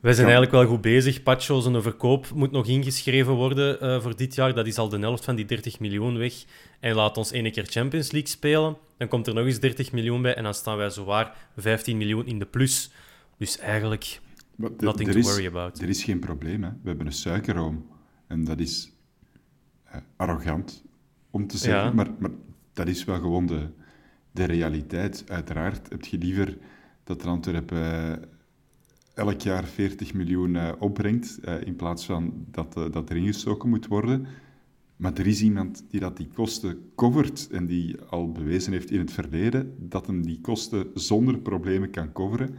wij 0.00 0.12
zijn 0.12 0.26
Ja. 0.28 0.32
eigenlijk 0.32 0.50
wel 0.64 0.66
goed 0.74 0.80
bezig. 0.80 1.22
Pacho, 1.22 1.60
zijn 1.60 1.82
verkoop 1.82 2.30
moet 2.34 2.50
nog 2.50 2.66
ingeschreven 2.66 3.32
worden 3.32 3.80
eh, 3.80 4.00
voor 4.00 4.16
dit 4.16 4.34
jaar. 4.34 4.54
Dat 4.54 4.66
is 4.66 4.78
al 4.78 4.88
de 4.88 4.98
helft 4.98 5.24
van 5.24 5.36
die 5.36 5.44
30 5.44 5.80
miljoen 5.80 6.18
weg. 6.18 6.44
En 6.80 6.94
laat 6.94 7.16
ons 7.16 7.30
ene 7.30 7.50
keer 7.50 7.64
Champions 7.66 8.10
League 8.10 8.30
spelen. 8.30 8.76
Dan 8.98 9.08
komt 9.08 9.26
er 9.26 9.34
nog 9.34 9.46
eens 9.46 9.60
30 9.60 9.92
miljoen 9.92 10.22
bij 10.22 10.34
en 10.34 10.42
dan 10.42 10.54
staan 10.54 10.76
wij 10.76 10.90
zowaar 10.90 11.36
15 11.56 11.96
miljoen 11.96 12.26
in 12.26 12.38
de 12.38 12.46
plus. 12.46 12.90
Dus 13.38 13.58
eigenlijk 13.58 14.20
de- 14.56 14.72
nothing 14.78 15.10
to 15.10 15.18
is- 15.18 15.24
worry 15.26 15.46
about. 15.46 15.80
Er 15.80 15.88
is 15.88 16.04
geen 16.04 16.18
probleem, 16.18 16.62
hè. 16.62 16.68
we 16.82 16.88
hebben 16.88 17.06
een 17.06 17.12
suikerroom. 17.12 17.86
En 18.26 18.44
dat 18.44 18.58
is 18.58 18.90
eh, 19.84 19.96
arrogant 20.16 20.84
om 21.30 21.46
te 21.46 21.56
zeggen, 21.58 21.84
Ja. 21.84 21.92
maar, 21.92 22.08
maar 22.18 22.30
dat 22.72 22.88
is 22.88 23.04
wel 23.04 23.18
gewoon 23.18 23.46
de, 23.46 23.66
de 24.32 24.44
realiteit. 24.44 25.24
Uiteraard 25.28 25.88
heb 25.90 26.04
je 26.04 26.18
liever 26.18 26.56
dat 27.04 27.22
er 27.22 27.28
Antwerpen 27.28 28.12
eh, 28.20 28.28
elk 29.18 29.40
jaar 29.40 29.64
40 29.64 30.14
miljoen 30.14 30.56
eh, 30.56 30.72
opbrengt, 30.78 31.38
eh, 31.40 31.66
in 31.66 31.76
plaats 31.76 32.04
van 32.04 32.46
dat, 32.50 32.76
eh, 32.76 32.90
dat 32.90 33.10
erin 33.10 33.26
gestoken 33.26 33.68
moet 33.68 33.86
worden. 33.86 34.26
Maar 34.96 35.12
er 35.14 35.26
is 35.26 35.42
iemand 35.42 35.84
die 35.90 36.00
dat 36.00 36.16
die 36.16 36.28
kosten 36.34 36.90
covert 36.94 37.48
en 37.50 37.66
die 37.66 38.00
al 38.00 38.32
bewezen 38.32 38.72
heeft 38.72 38.90
in 38.90 38.98
het 38.98 39.12
verleden 39.12 39.74
dat 39.88 40.06
hem 40.06 40.22
die 40.22 40.40
kosten 40.40 40.86
zonder 40.94 41.38
problemen 41.38 41.90
kan 41.90 42.12
coveren. 42.12 42.54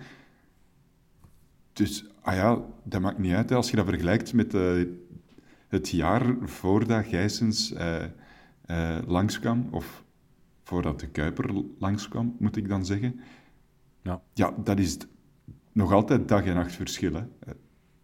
Dus, 1.74 2.06
ah 2.22 2.36
ja, 2.36 2.65
dat 2.84 3.02
maakt 3.02 3.17
niet 3.17 3.34
uit. 3.34 3.50
hè. 3.50 3.56
Als 3.56 3.69
je 3.69 3.76
dat 3.76 3.86
vergelijkt 3.86 4.34
met 4.34 4.54
het 5.67 5.89
jaar 5.89 6.36
voordat 6.41 7.06
Gijsens 7.06 7.74
langskwam, 9.08 9.67
of 9.72 10.04
voordat 10.63 11.00
de 11.00 11.08
Kuiper 11.08 11.63
langskwam, 11.80 12.36
moet 12.39 12.56
ik 12.56 12.69
dan 12.69 12.86
zeggen. 12.86 13.19
Ja. 14.02 14.22
Ja, 14.34 14.54
dat 14.63 14.80
is 14.80 14.98
nog 15.71 15.91
altijd 15.91 16.27
dag 16.27 16.45
en 16.45 16.55
nacht 16.55 16.75
verschil. 16.75 17.13
Hè. 17.13 17.19
Eh, 17.19 17.53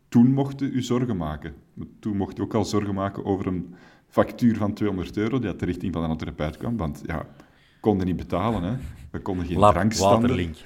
Toen 0.08 0.34
mocht 0.34 0.62
u 0.62 0.82
zorgen 0.82 1.18
maken. 1.18 1.54
Toen 2.00 2.18
mocht 2.18 2.40
u 2.40 2.42
ook 2.42 2.54
al 2.54 2.66
zorgen 2.66 2.94
maken 2.94 3.26
over 3.26 3.48
een 3.48 3.76
factuur 4.08 4.58
van 4.58 4.74
200 4.74 5.18
euro 5.18 5.40
die 5.40 5.50
uit 5.50 5.60
de 5.60 5.66
richting 5.66 5.94
van 5.94 6.02
de 6.02 6.08
Antwerpen 6.08 6.46
uitkwam. 6.46 6.78
Want 6.78 7.02
ja, 7.06 7.18
we 7.18 7.80
konden 7.80 8.08
niet 8.08 8.16
betalen. 8.16 8.64
Hè. 8.64 8.78
We 9.12 9.20
konden 9.20 9.46
geen 9.46 9.58
Lab, 9.58 9.74
drankstanden... 9.74 10.22
Waterlink. 10.22 10.58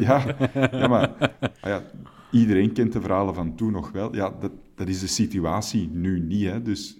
Ja, 0.00 0.36
ja 0.72 0.88
maar 0.88 1.16
ah 1.42 1.70
ja, 1.70 1.82
iedereen 2.30 2.72
kent 2.72 2.92
de 2.92 3.00
verhalen 3.00 3.34
van 3.34 3.54
toen 3.54 3.72
nog 3.72 3.90
wel. 3.90 4.14
Ja, 4.14 4.34
dat, 4.40 4.52
dat 4.74 4.88
is 4.88 5.00
de 5.00 5.06
situatie 5.06 5.88
nu 5.88 6.20
niet. 6.20 6.46
Hè. 6.46 6.62
Dus 6.62 6.98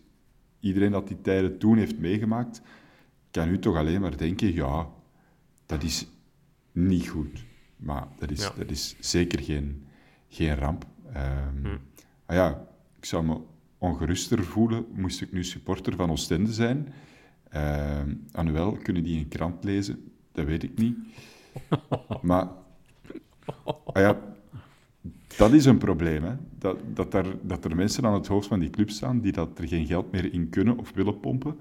iedereen 0.61 0.91
dat 0.91 1.09
die 1.09 1.21
tijden 1.21 1.59
toen 1.59 1.77
heeft 1.77 1.99
meegemaakt, 1.99 2.63
kan 3.31 3.49
nu 3.49 3.59
toch 3.59 3.77
alleen 3.77 4.01
maar 4.01 4.17
denken, 4.17 4.55
ja, 4.55 4.89
dat 5.67 5.83
is 5.83 6.07
niet 6.73 7.09
goed. 7.09 7.45
Maar 7.81 8.07
dat 8.19 8.31
is, 8.31 8.43
Ja. 8.43 8.53
dat 8.57 8.71
is 8.71 8.97
zeker 9.01 9.43
geen, 9.43 9.85
geen 10.29 10.55
ramp. 10.55 10.87
Ehm, 11.13 11.63
Hm. 11.63 11.77
ah 12.27 12.37
ja, 12.37 12.67
ik 12.99 13.05
zou 13.05 13.25
me 13.25 13.41
ongeruster 13.79 14.45
voelen 14.45 14.85
moest 14.93 15.21
ik 15.21 15.33
nu 15.33 15.45
supporter 15.45 15.97
van 15.97 16.11
Oostende 16.11 16.53
zijn. 16.53 16.93
Ehm 17.49 18.15
Anuel, 18.33 18.73
kunnen 18.73 19.03
die 19.05 19.19
een 19.19 19.29
krant 19.29 19.65
lezen? 19.65 20.13
Dat 20.33 20.45
weet 20.47 20.63
ik 20.63 20.79
niet. 20.79 20.97
Maar 22.23 22.49
ah 23.65 23.95
ja, 24.03 24.21
dat 25.37 25.53
is 25.53 25.65
een 25.65 25.79
probleem. 25.79 26.25
Hè? 26.25 26.35
Dat, 26.59 26.77
dat, 26.95 27.15
er, 27.15 27.37
dat 27.43 27.65
er 27.65 27.77
mensen 27.77 28.05
aan 28.05 28.15
het 28.15 28.27
hoofd 28.27 28.49
van 28.49 28.61
die 28.61 28.71
club 28.71 28.91
staan 28.91 29.21
die 29.21 29.33
dat 29.33 29.59
er 29.59 29.69
geen 29.69 29.87
geld 29.87 30.13
meer 30.13 30.33
in 30.33 30.49
kunnen 30.49 30.79
of 30.79 30.93
willen 30.95 31.21
pompen. 31.21 31.57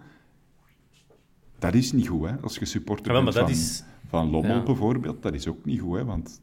Dat 1.59 1.73
is 1.73 1.91
niet 1.91 2.07
goed. 2.07 2.29
Hè? 2.29 2.35
Als 2.41 2.55
je 2.55 2.65
supporter 2.65 3.13
Ja, 3.13 3.23
bent 3.23 3.35
van, 3.35 3.49
is- 3.49 3.83
van 4.09 4.29
Lommel 4.29 4.55
ja. 4.55 4.63
bijvoorbeeld, 4.63 5.21
dat 5.21 5.33
is 5.33 5.47
ook 5.47 5.65
niet 5.65 5.79
goed. 5.81 5.97
Hè? 5.97 6.05
Want 6.05 6.41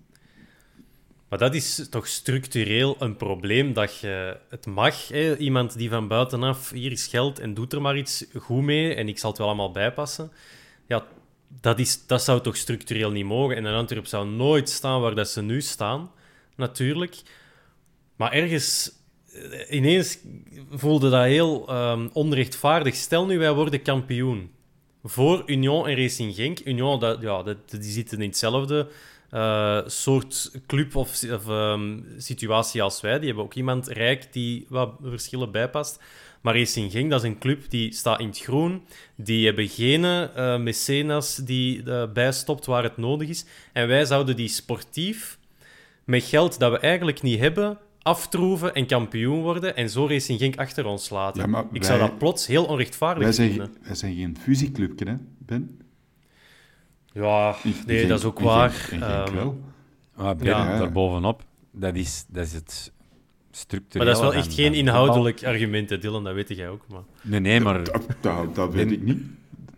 Maar 1.28 1.38
dat 1.38 1.54
is 1.54 1.86
toch 1.90 2.06
structureel 2.06 2.96
een 2.98 3.16
probleem 3.16 3.72
dat 3.72 3.98
je 3.98 4.36
het 4.50 4.66
mag. 4.66 5.08
Hè? 5.08 5.36
Iemand 5.36 5.78
die 5.78 5.88
van 5.88 6.08
buitenaf, 6.08 6.70
hier 6.70 6.92
is 6.92 7.06
geld 7.06 7.38
en 7.38 7.54
doet 7.54 7.72
er 7.72 7.80
maar 7.80 7.96
iets 7.96 8.24
goed 8.34 8.62
mee 8.62 8.94
en 8.94 9.08
ik 9.08 9.18
zal 9.18 9.30
het 9.30 9.38
wel 9.38 9.48
allemaal 9.48 9.72
bijpassen. 9.72 10.30
Ja, 10.86 11.04
dat, 11.60 11.78
is, 11.78 12.06
dat 12.06 12.22
zou 12.22 12.40
toch 12.40 12.56
structureel 12.56 13.10
niet 13.10 13.24
mogen. 13.24 13.56
En 13.56 13.64
een 13.64 13.74
Antwerp 13.74 14.06
zou 14.06 14.28
nooit 14.28 14.68
staan 14.68 15.00
waar 15.00 15.14
dat 15.14 15.28
ze 15.28 15.42
nu 15.42 15.60
staan, 15.60 16.10
natuurlijk. 16.56 17.22
Maar 18.16 18.32
ergens 18.32 18.92
ineens 19.70 20.18
voelde 20.70 21.10
dat 21.10 21.24
heel 21.24 21.74
um, 21.90 22.10
onrechtvaardig. 22.12 22.94
Stel 22.94 23.26
nu, 23.26 23.38
wij 23.38 23.52
worden 23.52 23.82
kampioen. 23.82 24.50
Voor 25.08 25.42
Union 25.46 25.86
en 25.86 25.96
Racing 25.96 26.34
Genk. 26.34 26.60
Union, 26.64 27.00
dat, 27.00 27.20
ja, 27.20 27.42
die 27.42 27.82
zitten 27.82 28.20
in 28.20 28.28
hetzelfde 28.28 28.88
uh, 29.32 29.80
soort 29.86 30.50
club 30.66 30.96
of, 30.96 31.22
of 31.32 31.48
um, 31.48 32.06
situatie 32.16 32.82
als 32.82 33.00
wij. 33.00 33.18
Die 33.18 33.26
hebben 33.26 33.44
ook 33.44 33.54
iemand 33.54 33.88
rijk 33.88 34.32
die 34.32 34.66
wat 34.68 34.90
verschillen 35.02 35.50
bijpast. 35.50 36.02
Maar 36.40 36.56
Racing 36.56 36.92
Genk, 36.92 37.10
dat 37.10 37.22
is 37.22 37.28
een 37.28 37.38
club 37.38 37.70
die 37.70 37.92
staat 37.94 38.20
in 38.20 38.26
het 38.26 38.38
groen. 38.38 38.82
Die 39.14 39.46
hebben 39.46 39.68
geen 39.68 40.02
uh, 40.02 40.56
mecenas 40.58 41.36
die 41.36 41.82
uh, 41.82 42.12
bijstopt 42.12 42.66
waar 42.66 42.82
het 42.82 42.96
nodig 42.96 43.28
is. 43.28 43.44
En 43.72 43.88
wij 43.88 44.04
zouden 44.04 44.36
die 44.36 44.48
sportief, 44.48 45.38
met 46.04 46.24
geld 46.24 46.58
dat 46.58 46.70
we 46.72 46.78
eigenlijk 46.78 47.22
niet 47.22 47.38
hebben, 47.38 47.78
aftroeven 48.06 48.74
en 48.74 48.86
kampioen 48.86 49.42
worden 49.42 49.76
en 49.76 49.90
zo 49.90 50.06
Racing 50.06 50.38
Genk 50.38 50.56
achter 50.56 50.86
ons 50.86 51.10
laten. 51.10 51.50
Ja, 51.50 51.66
ik 51.72 51.84
zou 51.84 51.98
dat 51.98 52.18
plots 52.18 52.46
heel 52.46 52.64
onrechtvaardig 52.64 53.22
wij 53.22 53.32
zijn, 53.32 53.48
vinden. 53.48 53.74
Wij 53.82 53.94
zijn 53.94 54.14
geen 54.14 54.36
fusieclubje, 54.40 55.06
hè, 55.06 55.14
Ben? 55.38 55.80
Ja, 57.12 57.54
nee, 57.86 58.06
dat 58.06 58.18
is 58.18 58.24
ook 58.24 58.40
waar. 58.40 58.70
Geen, 58.70 59.02
um, 59.02 59.34
wel. 59.34 59.60
Maar 60.16 60.36
Ben, 60.36 60.46
ja. 60.46 60.78
daarbovenop, 60.78 61.44
dat 61.70 61.94
is, 61.94 62.24
dat 62.28 62.46
is 62.46 62.52
het 62.52 62.92
structureel. 63.50 64.06
Maar 64.06 64.14
dat 64.14 64.24
is 64.24 64.30
wel 64.30 64.42
echt 64.42 64.54
geen 64.54 64.74
inhoudelijk 64.74 65.44
argument, 65.44 65.90
hè, 65.90 65.98
Dylan, 65.98 66.24
dat 66.24 66.34
weet 66.34 66.48
jij 66.48 66.68
ook. 66.68 66.84
Maar... 66.88 67.02
Nee, 67.22 67.40
nee, 67.40 67.60
maar... 67.60 67.84
Dat, 67.84 68.06
dat, 68.20 68.54
dat 68.54 68.72
weet 68.72 68.90
ik 68.90 69.02
niet. 69.02 69.22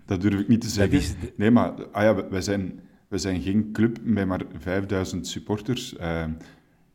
Dat 0.06 0.20
durf 0.20 0.40
ik 0.40 0.48
niet 0.48 0.60
te 0.60 0.68
zeggen. 0.68 0.98
Is... 0.98 1.14
Nee, 1.36 1.50
maar 1.50 1.72
ah 1.92 2.02
ja, 2.02 2.28
wij, 2.28 2.40
zijn, 2.40 2.80
wij 3.08 3.18
zijn 3.18 3.42
geen 3.42 3.72
club 3.72 3.98
met 4.02 4.26
maar 4.26 4.42
5000 4.58 5.26
supporters. 5.26 5.94
Uh, 6.00 6.24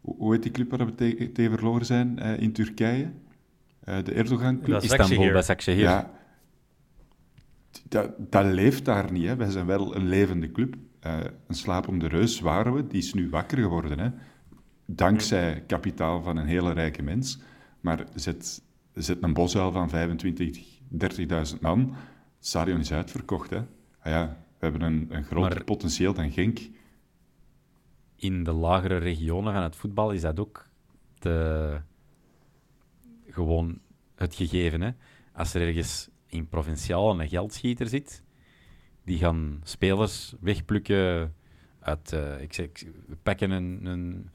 hoe 0.04 0.34
heet 0.34 0.44
die 0.44 0.52
club 0.52 0.70
waar 0.70 0.86
we 0.86 1.32
tegen 1.34 1.52
verloren 1.52 1.86
zijn 1.86 2.20
uh, 2.20 2.40
in 2.40 2.52
Turkije? 2.52 3.12
Uh, 3.90 4.04
de 4.04 4.14
Erdogan-club? 4.14 4.82
Istanbul, 4.82 5.32
Başakşehir. 5.32 5.82
Ja, 5.82 6.12
dat, 7.90 8.12
dat 8.18 8.46
leeft 8.46 8.86
daar 8.86 9.12
niet. 9.12 9.26
Hè. 9.26 9.36
Wij 9.36 9.50
zijn 9.50 9.66
wel 9.66 9.96
een 9.96 10.08
levende 10.08 10.52
club. 10.52 10.76
Uh, 11.08 11.18
een 11.48 11.56
slapende 11.56 12.08
reus 12.08 12.40
waren 12.40 12.74
we, 12.74 12.88
die 12.88 13.02
is 13.02 13.14
nu 13.14 13.30
wakker 13.30 13.58
geworden. 13.58 14.00
Hè. 14.00 14.10
Dankzij 14.86 15.64
kapitaal 15.68 16.22
van 16.22 16.38
een 16.38 16.48
hele 16.48 16.74
rijke 16.74 17.02
mens. 17.02 17.40
Maar 17.80 18.06
zet, 18.16 18.62
zet 18.94 19.18
een 19.24 19.34
bosuil 19.34 19.72
van 19.72 19.90
25, 19.90 20.80
30.000 21.54 21.60
man. 21.62 21.80
Het 22.38 22.48
stadion 22.48 22.80
is 22.80 22.94
uitverkocht. 22.94 23.50
Hè. 23.50 23.58
Ah 23.58 24.12
ja, 24.12 24.38
we 24.60 24.70
hebben 24.70 24.82
een, 24.82 25.08
een 25.10 25.24
groter 25.24 25.64
potentieel 25.64 26.14
dan 26.14 26.32
Genk. 26.32 26.60
In 28.24 28.44
de 28.44 28.52
lagere 28.52 28.98
regionen 28.98 29.54
van 29.54 29.64
het 29.64 29.76
voetbal 29.76 30.12
is 30.12 30.22
dat 30.22 30.40
ook 30.40 30.68
gewoon 33.30 33.80
het 34.16 34.36
gegeven. 34.36 34.82
Hè. 34.82 34.92
Als 35.34 35.54
er 35.54 35.62
ergens 35.68 36.10
in 36.28 36.48
provinciaal 36.48 37.20
een 37.20 37.30
geldschieter 37.30 37.88
zit, 37.88 38.24
die 39.04 39.18
gaan 39.18 39.62
spelers 39.64 40.34
wegplukken 40.40 41.34
uit... 41.80 42.12
Uh, 42.14 42.42
ik 42.42 42.54
zeg, 42.54 42.68
we 43.08 43.16
pakken 43.24 43.52
een, 43.52 43.86
een, 43.86 44.30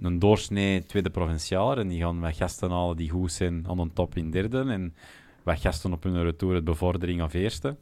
een 0.00 0.18
doorsnee 0.18 0.86
tweede 0.86 1.10
provinciaal 1.10 1.76
en 1.76 1.88
die 1.88 2.00
gaan 2.00 2.20
wat 2.20 2.36
gasten 2.36 2.70
halen 2.70 2.96
die 2.96 3.10
goed 3.10 3.32
zijn 3.32 3.68
aan 3.68 3.78
een 3.78 3.92
top 3.92 4.16
in 4.16 4.30
derde 4.30 4.60
en 4.60 4.94
wat 5.42 5.60
gasten 5.60 5.92
op 5.92 6.02
hun 6.02 6.22
retour 6.22 6.54
het 6.54 6.64
bevordering 6.64 7.22
of 7.22 7.34
eerste. 7.34 7.76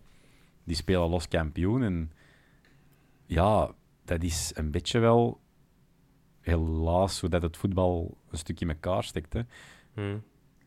Die 0.64 0.76
spelen 0.76 1.08
los 1.08 1.28
kampioen 1.28 1.82
en 1.82 2.12
ja, 3.26 3.74
dat 4.04 4.22
is 4.22 4.52
een 4.54 4.70
beetje 4.70 4.98
wel 4.98 5.42
helaas 6.44 7.20
hoe 7.20 7.30
dat 7.30 7.42
het 7.42 7.56
voetbal 7.56 8.16
een 8.30 8.38
stukje 8.38 8.64
in 8.64 8.70
elkaar 8.70 9.04
steekt. 9.04 9.32
Hè. 9.32 9.40
Hmm. 9.94 10.22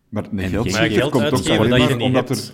Maar 0.09 0.23
een 0.31 0.49
geld, 0.49 1.11
komt 1.11 1.49
ook 1.49 1.59
alleen 1.59 1.69
maar 1.69 1.99
omdat 1.99 2.29
er 2.29 2.53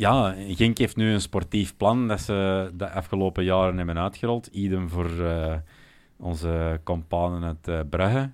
ja, 0.00 0.34
Genk 0.48 0.78
heeft 0.78 0.96
nu 0.96 1.12
een 1.12 1.20
sportief 1.20 1.76
plan 1.76 2.08
dat 2.08 2.20
ze 2.20 2.70
de 2.74 2.90
afgelopen 2.90 3.44
jaren 3.44 3.76
hebben 3.76 3.98
uitgerold. 3.98 4.46
Idem 4.46 4.88
voor 4.88 5.10
uh, 5.10 5.54
onze 6.16 6.80
companen 6.84 7.44
uit 7.44 7.68
uh, 7.68 7.80
Brugge. 7.90 8.30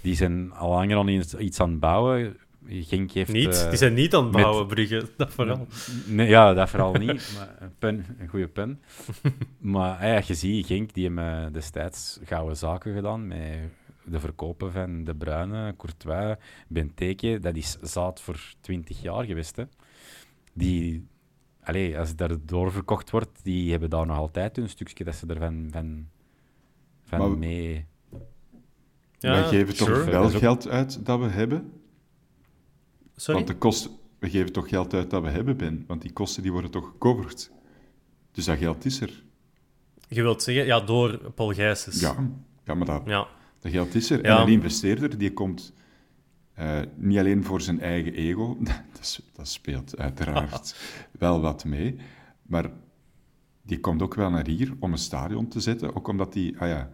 Die 0.00 0.14
zijn 0.14 0.52
al 0.52 0.70
langer 0.70 0.96
al 0.96 1.08
iets 1.08 1.60
aan 1.60 1.70
het 1.70 1.80
bouwen. 1.80 2.36
Genk 2.66 3.10
heeft, 3.10 3.32
niet? 3.32 3.54
Uh, 3.54 3.68
die 3.68 3.78
zijn 3.78 3.94
niet 3.94 4.14
aan 4.14 4.22
het 4.22 4.32
bouwen, 4.32 4.66
met... 4.66 4.74
Brugge, 4.74 5.08
dat 5.16 5.32
vooral. 5.32 5.66
Nee, 6.06 6.28
ja, 6.28 6.54
dat 6.54 6.70
vooral 6.70 6.92
niet. 6.92 7.32
Maar 7.36 7.56
een, 7.60 7.74
pen, 7.78 8.04
een 8.18 8.28
goede 8.28 8.48
pen. 8.48 8.80
maar 9.58 10.06
ja, 10.06 10.22
je 10.26 10.34
ziet, 10.34 10.66
Genk 10.66 10.94
die 10.94 11.04
hebben 11.04 11.52
destijds 11.52 12.18
gouden 12.24 12.56
zaken 12.56 12.94
gedaan 12.94 13.26
met 13.26 13.58
de 14.04 14.20
verkopen 14.20 14.72
van 14.72 15.04
De 15.04 15.14
Bruyne, 15.14 15.74
Courtois, 15.76 16.36
Benteke. 16.68 17.38
Dat 17.38 17.56
is 17.56 17.76
zaad 17.80 18.20
voor 18.20 18.40
20 18.60 19.02
jaar 19.02 19.24
geweest, 19.24 19.56
hè 19.56 19.64
die, 20.52 21.06
allez, 21.62 21.96
als 21.96 22.08
het 22.08 22.18
daar 22.18 22.36
doorverkocht 22.44 23.10
wordt, 23.10 23.40
die 23.42 23.70
hebben 23.70 23.90
daar 23.90 24.06
nog 24.06 24.16
altijd 24.16 24.58
een 24.58 24.68
stukje 24.68 25.04
dat 25.04 25.14
ze 25.14 25.26
ervan 25.26 25.68
van, 25.70 26.08
van 27.04 27.18
maar, 27.18 27.38
mee... 27.38 27.86
Ja, 29.18 29.30
wij 29.30 29.48
geven 29.48 29.76
toch 29.76 30.04
wel 30.04 30.30
geld 30.30 30.68
uit 30.68 31.06
dat 31.06 31.18
we 31.18 31.26
hebben? 31.26 31.72
Sorry? 33.16 33.40
Want 33.40 33.52
de 33.52 33.58
kosten... 33.58 33.90
We 34.18 34.30
geven 34.30 34.52
toch 34.52 34.68
geld 34.68 34.94
uit 34.94 35.10
dat 35.10 35.22
we 35.22 35.28
hebben, 35.28 35.56
Ben? 35.56 35.84
Want 35.86 36.02
die 36.02 36.12
kosten 36.12 36.42
die 36.42 36.52
worden 36.52 36.70
toch 36.70 36.86
gecoverd? 36.86 37.50
Dus 38.32 38.44
dat 38.44 38.58
geld 38.58 38.84
is 38.84 39.00
er. 39.00 39.22
Je 40.08 40.22
wilt 40.22 40.42
zeggen, 40.42 40.64
ja, 40.64 40.80
door 40.80 41.32
Paul 41.34 41.52
Gijsens. 41.52 42.00
Ja, 42.00 42.30
ja 42.64 42.74
maar 42.74 42.86
dat, 42.86 43.02
ja. 43.04 43.26
dat 43.60 43.72
geld 43.72 43.94
is 43.94 44.10
er. 44.10 44.24
En 44.24 44.40
een 44.40 44.48
investeerder 44.48 45.18
die 45.18 45.32
komt 45.32 45.72
uh, 46.58 46.80
niet 46.96 47.18
alleen 47.18 47.44
voor 47.44 47.60
zijn 47.60 47.80
eigen 47.80 48.12
ego, 48.14 48.56
dat, 48.92 49.20
dat 49.32 49.48
speelt 49.48 49.98
uiteraard 49.98 50.76
wel 51.18 51.40
wat 51.40 51.64
mee, 51.64 51.96
maar 52.42 52.70
die 53.62 53.80
komt 53.80 54.02
ook 54.02 54.14
wel 54.14 54.30
naar 54.30 54.46
hier 54.46 54.74
om 54.78 54.92
een 54.92 54.98
stadion 54.98 55.48
te 55.48 55.60
zetten, 55.60 55.94
ook 55.94 56.08
omdat 56.08 56.32
die, 56.32 56.58
ah 56.58 56.68
ja, 56.68 56.90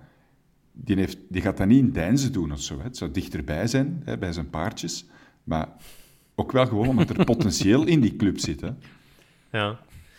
die, 0.72 0.96
heeft, 0.96 1.18
die 1.28 1.42
gaat 1.42 1.56
dat 1.56 1.66
niet 1.66 1.78
in 1.78 1.92
Deinzen 1.92 2.32
doen 2.32 2.52
of 2.52 2.60
zo. 2.60 2.78
Hè. 2.78 2.82
Het 2.82 2.96
zou 2.96 3.10
dichterbij 3.10 3.66
zijn, 3.66 4.02
hè, 4.04 4.18
bij 4.18 4.32
zijn 4.32 4.50
paardjes, 4.50 5.06
maar 5.44 5.68
ook 6.38 6.52
wel 6.52 6.66
gewoon 6.66 6.88
omdat 6.88 7.10
er 7.10 7.24
potentieel 7.24 7.86
in 7.86 8.00
die 8.00 8.16
club 8.16 8.38
zit. 8.38 8.60
Hè. 8.60 8.70
Ja. 9.52 9.78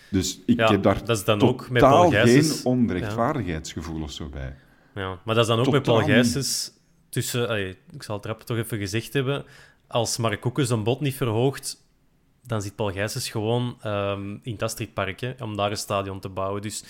Dus 0.09 0.39
ik 0.45 0.59
heb 0.59 0.83
daar 0.83 1.05
dat 1.05 1.17
is 1.17 1.23
dan 1.23 1.41
ook 1.41 1.69
met 1.69 1.81
Paul 1.81 2.09
geen 2.09 2.51
onrechtvaardigheidsgevoel 2.63 4.01
of 4.01 4.11
zo 4.11 4.29
bij. 4.29 4.55
Ja, 4.95 5.19
maar 5.25 5.35
dat 5.35 5.43
is 5.43 5.55
dan 5.55 5.59
ook 5.59 5.71
met 5.71 5.83
Paul 5.83 6.03
Gijsens 6.03 6.71
tussen, 7.09 7.69
ik 7.91 8.03
zal 8.03 8.15
het 8.15 8.25
rap 8.25 8.41
toch 8.41 8.57
even 8.57 8.77
gezegd 8.77 9.13
hebben, 9.13 9.45
als 9.87 10.17
Mark 10.17 10.41
Koeken 10.41 10.65
zijn 10.65 10.83
bod 10.83 10.99
niet 11.01 11.15
verhoogt, 11.15 11.83
dan 12.43 12.61
zit 12.61 12.75
Paul 12.75 12.91
Gijsens 12.91 13.29
gewoon 13.29 13.77
um, 13.85 14.39
in 14.43 14.51
het 14.51 14.63
Astridpark 14.63 15.35
om 15.39 15.55
daar 15.55 15.71
een 15.71 15.77
stadion 15.77 16.19
te 16.19 16.29
bouwen. 16.29 16.61
Dus 16.61 16.83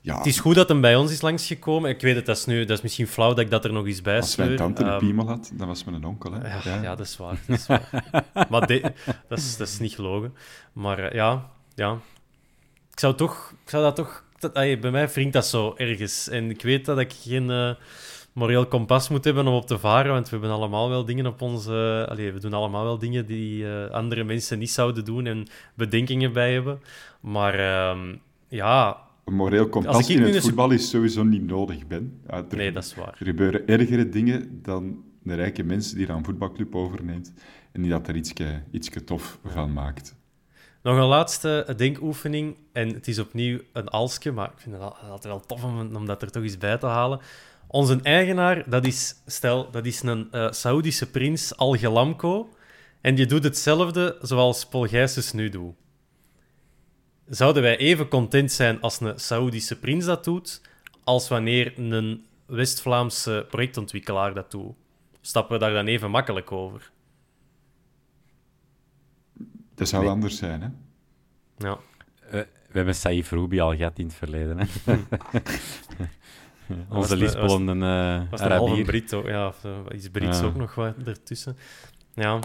ja. 0.00 0.16
het 0.16 0.26
is 0.26 0.40
goed 0.40 0.54
dat 0.54 0.68
hij 0.68 0.80
bij 0.80 0.96
ons 0.96 1.12
is 1.12 1.20
langsgekomen. 1.20 1.90
Ik 1.90 2.00
weet 2.00 2.16
het, 2.16 2.26
dat 2.26 2.36
is, 2.36 2.44
nu, 2.44 2.64
dat 2.64 2.76
is 2.76 2.82
misschien 2.82 3.06
flauw 3.06 3.28
dat 3.28 3.38
ik 3.38 3.50
dat 3.50 3.64
er 3.64 3.72
nog 3.72 3.86
eens 3.86 4.02
bij 4.02 4.16
Als 4.16 4.36
mijn 4.36 4.56
tante 4.56 4.82
een 4.82 4.92
um, 4.92 4.98
piemel 4.98 5.26
had, 5.26 5.50
dan 5.54 5.66
was 5.66 5.84
mijn 5.84 6.04
onkel. 6.04 6.32
Hè? 6.32 6.70
Ja, 6.70 6.82
ja. 6.82 6.96
dat 6.96 7.06
is 7.06 7.16
waar. 7.16 7.40
Dat 7.46 7.58
is 7.58 7.66
waar. 7.66 7.88
maar 8.50 8.60
dat, 9.28 9.38
is, 9.38 9.56
dat 9.56 9.68
is 9.68 9.78
niet 9.78 9.94
gelogen. 9.94 10.34
Maar 10.72 10.98
uh, 10.98 11.12
ja, 11.12 11.50
ja, 11.74 11.98
ik 12.92 12.98
zou, 12.98 13.14
toch, 13.14 13.54
ik 13.64 13.70
zou 13.70 13.82
dat 13.82 13.96
toch... 13.96 14.24
Dat, 14.38 14.54
ay, 14.54 14.78
bij 14.78 14.90
mij 14.90 15.08
wringt 15.08 15.32
dat 15.32 15.46
zo 15.46 15.74
ergens. 15.76 16.28
En 16.28 16.50
ik 16.50 16.62
weet 16.62 16.84
dat 16.84 16.98
ik 16.98 17.12
geen... 17.12 17.50
Uh, 17.50 17.70
moreel 18.32 18.66
kompas 18.66 19.08
moet 19.08 19.24
hebben 19.24 19.46
om 19.46 19.54
op 19.54 19.66
te 19.66 19.78
varen. 19.78 20.12
Want 20.12 20.28
we 20.28 20.36
hebben 20.36 20.56
allemaal 20.56 20.88
wel 20.88 21.04
dingen 21.04 21.26
op 21.26 21.42
onze. 21.42 22.06
Allee, 22.08 22.32
we 22.32 22.40
doen 22.40 22.52
allemaal 22.52 22.84
wel 22.84 22.98
dingen 22.98 23.26
die 23.26 23.62
uh, 23.62 23.90
andere 23.90 24.24
mensen 24.24 24.58
niet 24.58 24.70
zouden 24.70 25.04
doen 25.04 25.26
en 25.26 25.46
bedenkingen 25.74 26.32
bij 26.32 26.52
hebben. 26.52 26.80
Maar 27.20 27.58
uh, 27.58 27.98
ja. 28.48 28.96
Een 29.24 29.34
moreel 29.34 29.68
kompas 29.68 30.10
in 30.10 30.22
het 30.22 30.40
voetbal 30.40 30.70
is 30.70 30.90
sowieso 30.90 31.22
niet 31.22 31.46
nodig, 31.46 31.86
Ben. 31.86 32.20
er, 32.26 32.44
nee, 32.56 32.72
dat 32.72 32.84
is 32.84 32.94
waar. 32.94 33.16
Er 33.18 33.26
gebeuren 33.26 33.66
ergere 33.66 34.08
dingen 34.08 34.60
dan 34.62 35.04
de 35.22 35.34
rijke 35.34 35.62
mensen 35.62 35.96
die 35.96 36.06
dan 36.06 36.16
een 36.16 36.24
voetbalclub 36.24 36.74
overneemt 36.74 37.32
en 37.72 37.82
die 37.82 37.90
dat 37.90 38.08
er 38.08 38.16
iets 38.16 38.32
ietske 38.70 39.04
tof 39.04 39.38
van 39.44 39.72
maakt. 39.72 40.18
Nog 40.82 40.96
een 40.96 41.04
laatste 41.04 41.72
denkoefening. 41.76 42.56
En 42.72 42.88
het 42.88 43.08
is 43.08 43.18
opnieuw 43.18 43.58
een 43.72 43.88
alsje, 43.88 44.32
maar 44.32 44.46
ik 44.46 44.58
vind 44.58 44.74
het 44.74 44.84
altijd 44.84 45.24
wel 45.24 45.40
tof 45.40 45.64
om, 45.64 45.96
om 45.96 46.06
dat 46.06 46.22
er 46.22 46.30
toch 46.30 46.42
eens 46.42 46.58
bij 46.58 46.78
te 46.78 46.86
halen. 46.86 47.20
Onze 47.72 48.00
eigenaar, 48.02 48.70
dat 48.70 48.86
is, 48.86 49.14
stel, 49.26 49.70
dat 49.70 49.86
is 49.86 50.02
een 50.02 50.28
uh, 50.32 50.50
Saoedische 50.50 51.10
prins 51.10 51.56
Al 51.56 51.76
Gelamco. 51.76 52.54
En 53.00 53.14
die 53.14 53.26
doet 53.26 53.44
hetzelfde 53.44 54.18
zoals 54.22 54.66
Paul 54.66 54.86
Gijsens 54.86 55.32
nu 55.32 55.48
doet. 55.48 55.74
Zouden 57.28 57.62
wij 57.62 57.76
even 57.76 58.08
content 58.08 58.52
zijn 58.52 58.80
als 58.80 59.00
een 59.00 59.20
Saoedische 59.20 59.78
prins 59.78 60.04
dat 60.04 60.24
doet, 60.24 60.60
als 61.04 61.28
wanneer 61.28 61.78
een 61.78 62.26
West-Vlaamse 62.46 63.46
projectontwikkelaar 63.50 64.34
dat 64.34 64.50
doet? 64.50 64.74
Stappen 65.20 65.58
we 65.58 65.64
daar 65.64 65.72
dan 65.72 65.86
even 65.86 66.10
makkelijk 66.10 66.52
over? 66.52 66.90
Dat 69.74 69.88
zou 69.88 70.06
anders 70.06 70.36
zijn, 70.36 70.60
hè? 70.62 70.68
Ja. 71.56 71.78
Uh, 72.26 72.30
we 72.70 72.76
hebben 72.76 72.94
Saif 72.94 73.30
Roubi 73.30 73.60
al 73.60 73.76
gehad 73.76 73.98
in 73.98 74.06
het 74.06 74.14
verleden. 74.14 74.58
Hè? 74.58 74.66
Onze 76.88 77.16
Lispel 77.16 77.56
en 77.68 77.82
uh, 77.82 78.22
Was 78.30 78.40
er 78.40 78.52
half 78.52 78.70
een 78.70 78.84
Brit 78.84 79.14
ook, 79.14 79.26
ja, 79.26 79.46
of 79.46 79.64
uh, 79.64 79.72
iets 79.94 80.08
Brits 80.08 80.42
ook 80.42 80.56
nog 80.56 80.74
wat 80.74 80.94
ertussen. 81.04 81.56
Ja. 82.14 82.38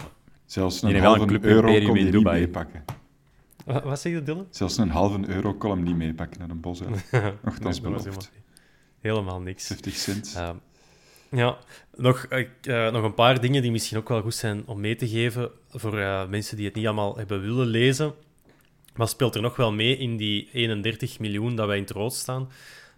Zelfs 0.46 0.82
een 0.82 1.00
halve 1.00 1.24
club 1.24 1.44
euro 1.44 1.66
kon 1.66 1.76
in 1.76 1.82
je 1.82 2.02
niet 2.02 2.12
Dubai. 2.12 2.40
meepakken. 2.40 2.84
Wat, 3.64 3.82
wat 3.82 4.00
zeg 4.00 4.12
je, 4.12 4.22
Dylan? 4.22 4.46
Zelfs 4.50 4.76
een 4.76 4.90
halve 4.90 5.28
euro 5.28 5.54
kon 5.54 5.70
hem 5.70 5.82
niet 5.82 5.96
meepakken 5.96 6.40
naar 6.40 6.50
een 6.50 6.60
bos. 6.60 6.80
hè. 6.80 6.86
Nochtans 7.44 7.80
Nee, 7.80 7.90
beloofd. 7.90 8.32
helemaal, 9.00 9.40
niks. 9.40 9.66
50 9.66 9.94
cent. 9.94 10.34
Ehm, 10.36 10.56
ja, 11.30 11.58
nog, 11.96 12.24
eh, 12.24 12.46
eh, 12.62 12.92
nog 12.92 13.04
een 13.04 13.14
paar 13.14 13.40
dingen 13.40 13.62
die 13.62 13.70
misschien 13.70 13.98
ook 13.98 14.08
wel 14.08 14.22
goed 14.22 14.34
zijn 14.34 14.62
om 14.66 14.80
mee 14.80 14.96
te 14.96 15.08
geven 15.08 15.50
voor 15.70 15.98
eh, 15.98 16.28
mensen 16.28 16.56
die 16.56 16.66
het 16.66 16.74
niet 16.74 16.86
allemaal 16.86 17.16
hebben 17.16 17.40
willen 17.40 17.66
lezen. 17.66 18.14
Wat 18.94 19.10
speelt 19.10 19.34
er 19.34 19.40
nog 19.42 19.56
wel 19.56 19.72
mee 19.72 19.96
in 19.96 20.16
die 20.16 20.48
31 20.52 21.18
miljoen 21.18 21.56
dat 21.56 21.66
wij 21.66 21.76
in 21.76 21.82
het 21.82 21.90
rood 21.92 22.12
staan? 22.14 22.48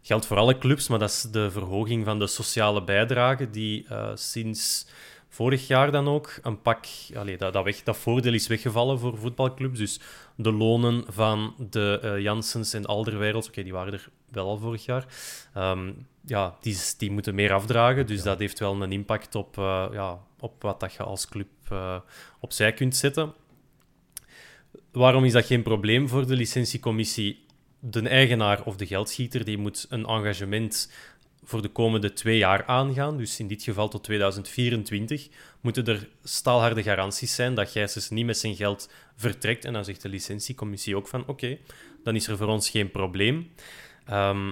Geldt 0.09 0.27
voor 0.27 0.37
alle 0.37 0.59
clubs, 0.59 0.89
maar 0.89 0.99
dat 0.99 1.11
is 1.11 1.23
de 1.23 1.51
verhoging 1.51 2.05
van 2.05 2.19
de 2.19 2.27
sociale 2.27 2.85
bijdrage, 2.85 3.51
die 3.51 3.87
eh, 3.89 4.11
sinds 4.15 4.87
vorig 5.29 5.67
jaar 5.67 5.91
dan 5.91 6.09
ook 6.09 6.39
een 6.43 6.63
pak... 6.63 6.87
Dat, 7.39 7.53
dat, 7.53 7.65
weg, 7.65 7.83
dat 7.83 7.97
voordeel 7.97 8.33
is 8.33 8.47
weggevallen 8.47 8.99
voor 8.99 9.19
voetbalclubs. 9.19 9.79
Dus 9.79 10.01
de 10.37 10.53
lonen 10.53 11.05
van 11.09 11.55
de 11.71 11.99
eh 12.03 12.19
Janssens 12.19 12.73
en 12.73 12.87
Alderweireld, 12.87 13.49
oké, 13.49 13.63
die 13.63 13.73
waren 13.73 13.93
er 13.93 14.09
wel 14.31 14.47
al 14.47 14.59
vorig 14.59 14.85
jaar, 14.85 15.07
Ehm, 15.55 15.93
ja, 16.25 16.57
die, 16.61 16.77
die 16.99 17.11
moeten 17.11 17.35
meer 17.35 17.53
afdragen. 17.53 18.07
Dus 18.07 18.23
dat 18.23 18.39
heeft 18.39 18.59
wel 18.59 18.83
een 18.83 18.93
impact 18.93 19.35
op, 19.35 19.59
eh, 19.59 19.87
ja, 19.93 20.19
op 20.39 20.63
wat 20.63 20.81
dat 20.81 20.93
je 20.93 21.03
als 21.03 21.29
club 21.29 21.49
eh, 21.69 21.97
opzij 22.41 22.73
kunt 22.73 22.97
zetten. 22.97 23.33
Waarom 24.93 25.25
is 25.25 25.33
dat 25.33 25.47
geen 25.47 25.63
probleem 25.63 26.09
voor 26.09 26.27
de 26.27 26.37
licentiecommissie? 26.37 27.47
De 27.81 28.09
eigenaar 28.09 28.65
of 28.65 28.77
de 28.77 28.87
geldschieter 28.87 29.45
die 29.45 29.59
moet 29.59 29.87
een 29.89 30.07
engagement 30.07 30.91
voor 31.49 31.63
de 31.63 31.69
komende 31.69 32.13
twee 32.13 32.39
jaar 32.39 32.65
aangaan. 32.65 33.17
Dus 33.17 33.41
in 33.41 33.49
dit 33.49 33.63
geval 33.63 33.89
tot 33.89 34.05
2024 34.05 35.29
moeten 35.61 35.87
er 35.87 36.09
staalharde 36.23 36.83
garanties 36.83 37.35
zijn 37.35 37.55
dat 37.55 37.71
Gijsens 37.71 38.11
niet 38.11 38.27
met 38.27 38.39
zijn 38.39 38.57
geld 38.57 38.91
vertrekt. 39.17 39.65
En 39.65 39.73
dan 39.73 39.85
zegt 39.85 40.03
de 40.03 40.09
licentiecommissie 40.09 40.97
ook 40.97 41.09
van 41.09 41.27
oké, 41.27 41.59
dan 42.05 42.17
is 42.17 42.27
er 42.27 42.37
voor 42.37 42.47
ons 42.47 42.71
geen 42.71 42.91
probleem. 42.91 43.51
Ehm, 44.07 44.51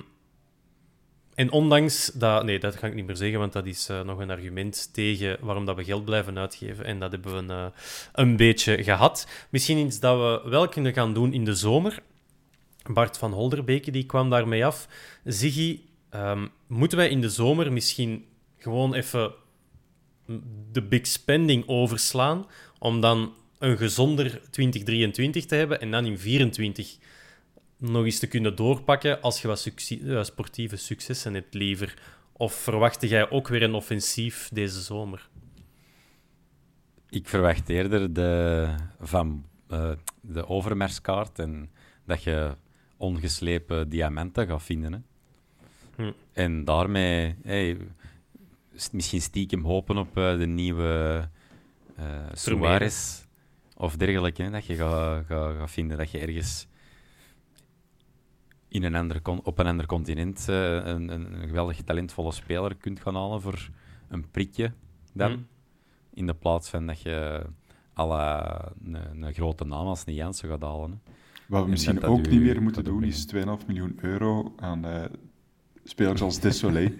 en 1.34 1.50
ondanks 1.50 2.10
dat, 2.14 2.44
nee, 2.44 2.58
dat 2.58 2.76
ga 2.76 2.86
ik 2.86 2.94
niet 2.94 3.06
meer 3.06 3.16
zeggen, 3.16 3.38
want 3.38 3.52
dat 3.52 3.66
is 3.66 3.88
eh, 3.88 4.00
nog 4.00 4.18
een 4.18 4.30
argument 4.30 4.88
tegen 4.92 5.36
waarom 5.40 5.64
dat 5.64 5.76
we 5.76 5.84
geld 5.84 6.04
blijven 6.04 6.38
uitgeven. 6.38 6.84
En 6.84 6.98
dat 6.98 7.12
hebben 7.12 7.46
we 7.46 7.52
eh, 7.52 7.66
een 8.12 8.36
beetje 8.36 8.82
gehad. 8.82 9.28
Misschien 9.50 9.78
iets 9.78 10.00
dat 10.00 10.18
we 10.18 10.50
wel 10.50 10.68
kunnen 10.68 10.92
gaan 10.92 11.14
doen 11.14 11.32
in 11.32 11.44
de 11.44 11.54
zomer. 11.54 12.02
Bart 12.92 13.18
van 13.18 13.32
Holderbeke 13.32 13.90
die 13.90 14.06
kwam 14.06 14.30
daarmee 14.30 14.66
af. 14.66 14.88
Ziggy, 15.24 15.80
ehm, 16.10 16.46
moeten 16.66 16.98
wij 16.98 17.08
in 17.08 17.20
de 17.20 17.28
zomer 17.30 17.72
misschien 17.72 18.24
gewoon 18.56 18.94
even 18.94 19.34
de 20.72 20.82
big 20.82 21.06
spending 21.06 21.68
overslaan 21.68 22.46
om 22.78 23.00
dan 23.00 23.34
een 23.58 23.76
gezonder 23.76 24.40
2023 24.50 25.44
te 25.44 25.54
hebben 25.54 25.80
en 25.80 25.90
dan 25.90 26.04
in 26.04 26.16
2024 26.16 26.98
nog 27.78 28.04
eens 28.04 28.18
te 28.18 28.26
kunnen 28.26 28.56
doorpakken 28.56 29.20
als 29.20 29.42
je 29.42 29.48
wat 29.48 29.60
succe- 29.60 30.16
eh, 30.16 30.24
sportieve 30.24 30.76
successen 30.76 31.34
hebt 31.34 31.54
liever? 31.54 32.02
Of 32.32 32.54
verwachtte 32.54 33.08
jij 33.08 33.30
ook 33.30 33.48
weer 33.48 33.62
een 33.62 33.74
offensief 33.74 34.48
deze 34.52 34.80
zomer? 34.80 35.28
Ik 37.08 37.28
verwacht 37.28 37.68
eerder 37.68 38.12
de, 38.12 38.68
van 39.00 39.46
eh, 39.68 39.90
de 40.20 40.48
overmerskaart 40.48 41.38
en 41.38 41.70
dat 42.04 42.22
je 42.22 42.56
ongeslepen 42.96 43.88
diamanten 43.88 44.46
gaat 44.46 44.62
vinden. 44.62 44.92
Hè. 44.92 44.98
Hm. 45.96 46.12
En 46.32 46.64
daarmee 46.64 47.34
hey, 47.42 47.76
misschien 48.92 49.20
stiekem 49.20 49.64
hopen 49.64 49.96
op 49.96 50.16
eh, 50.16 50.38
de 50.38 50.46
nieuwe 50.46 51.28
eh 51.96 52.26
Suarez 52.32 53.24
of 53.76 53.96
dergelijke. 53.96 54.42
hè, 54.42 54.50
dat 54.50 54.64
je 54.66 54.74
gaat 54.74 55.24
gaat 55.26 55.70
vinden 55.70 55.98
dat 55.98 56.10
je 56.10 56.18
ergens 56.18 56.66
in 58.68 58.82
een 58.82 58.94
ander 58.94 59.22
con- 59.22 59.44
op 59.44 59.58
een 59.58 59.66
ander 59.66 59.86
continent 59.86 60.48
eh, 60.48 60.74
een, 60.74 61.08
een, 61.08 61.42
een 61.42 61.48
geweldig 61.48 61.82
talentvolle 61.82 62.32
speler 62.32 62.74
kunt 62.74 63.00
gaan 63.00 63.14
halen 63.14 63.40
voor 63.40 63.70
een 64.08 64.30
prikje 64.30 64.72
dan. 65.12 65.32
Hm. 65.32 65.38
In 66.14 66.26
de 66.26 66.34
plaats 66.34 66.68
van 66.68 66.86
dat 66.86 67.00
je 67.00 67.46
alle 67.92 68.54
een, 68.84 69.22
een 69.22 69.34
grote 69.34 69.64
naam 69.64 69.86
als 69.86 70.02
een 70.06 70.14
Jansen 70.14 70.48
gaat 70.48 70.62
halen. 70.62 70.90
Hè. 70.90 71.12
Wat 71.46 71.58
we 71.58 71.64
En 71.64 71.70
misschien 71.70 71.94
dat 71.94 72.04
ook 72.04 72.26
u 72.26 72.30
niet 72.30 72.40
meer 72.40 72.62
moeten 72.62 72.84
doen, 72.84 73.02
is 73.04 73.26
2,5 73.34 73.40
miljoen 73.66 73.98
euro 74.00 74.52
aan 74.56 74.84
eh, 74.86 75.04
spelers 75.84 76.20
als 76.22 76.40
Desolé 76.40 76.92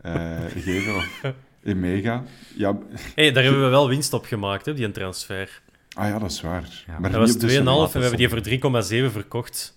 eh 0.00 0.40
geven 0.56 0.96
of 0.96 1.34
Emega. 1.62 2.24
Ja, 2.56 2.78
hey, 3.14 3.32
daar 3.32 3.42
hebben 3.42 3.62
we 3.62 3.68
wel 3.68 3.88
winst 3.88 4.12
op 4.12 4.24
gemaakt, 4.24 4.66
hè, 4.66 4.74
die 4.74 4.84
een 4.84 4.92
transfer. 4.92 5.62
ah 5.94 6.08
ja, 6.08 6.18
dat 6.18 6.30
is 6.30 6.40
waar. 6.40 6.84
Ja, 6.86 6.98
maar 6.98 7.10
Dat 7.10 7.20
was 7.20 7.34
op 7.34 7.40
Desolé. 7.40 7.88
2,5 7.88 7.94
en 7.94 8.00
we 8.00 8.06
hebben 8.06 8.18
die 8.18 8.60
voor 8.60 9.06
3,7 9.08 9.12
verkocht. 9.12 9.74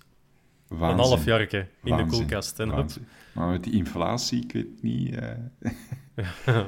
Een 0.69 0.77
Waanzin. 0.77 0.99
half 0.99 1.25
jarke 1.25 1.67
in 1.83 1.97
de 1.97 2.05
koelkast. 2.05 2.59
En. 2.59 2.87
Maar 3.33 3.47
met 3.49 3.63
die 3.63 3.73
inflatie, 3.73 4.43
ik 4.43 4.51
weet 4.51 4.81
niet... 4.81 5.15
eh, 5.15 5.31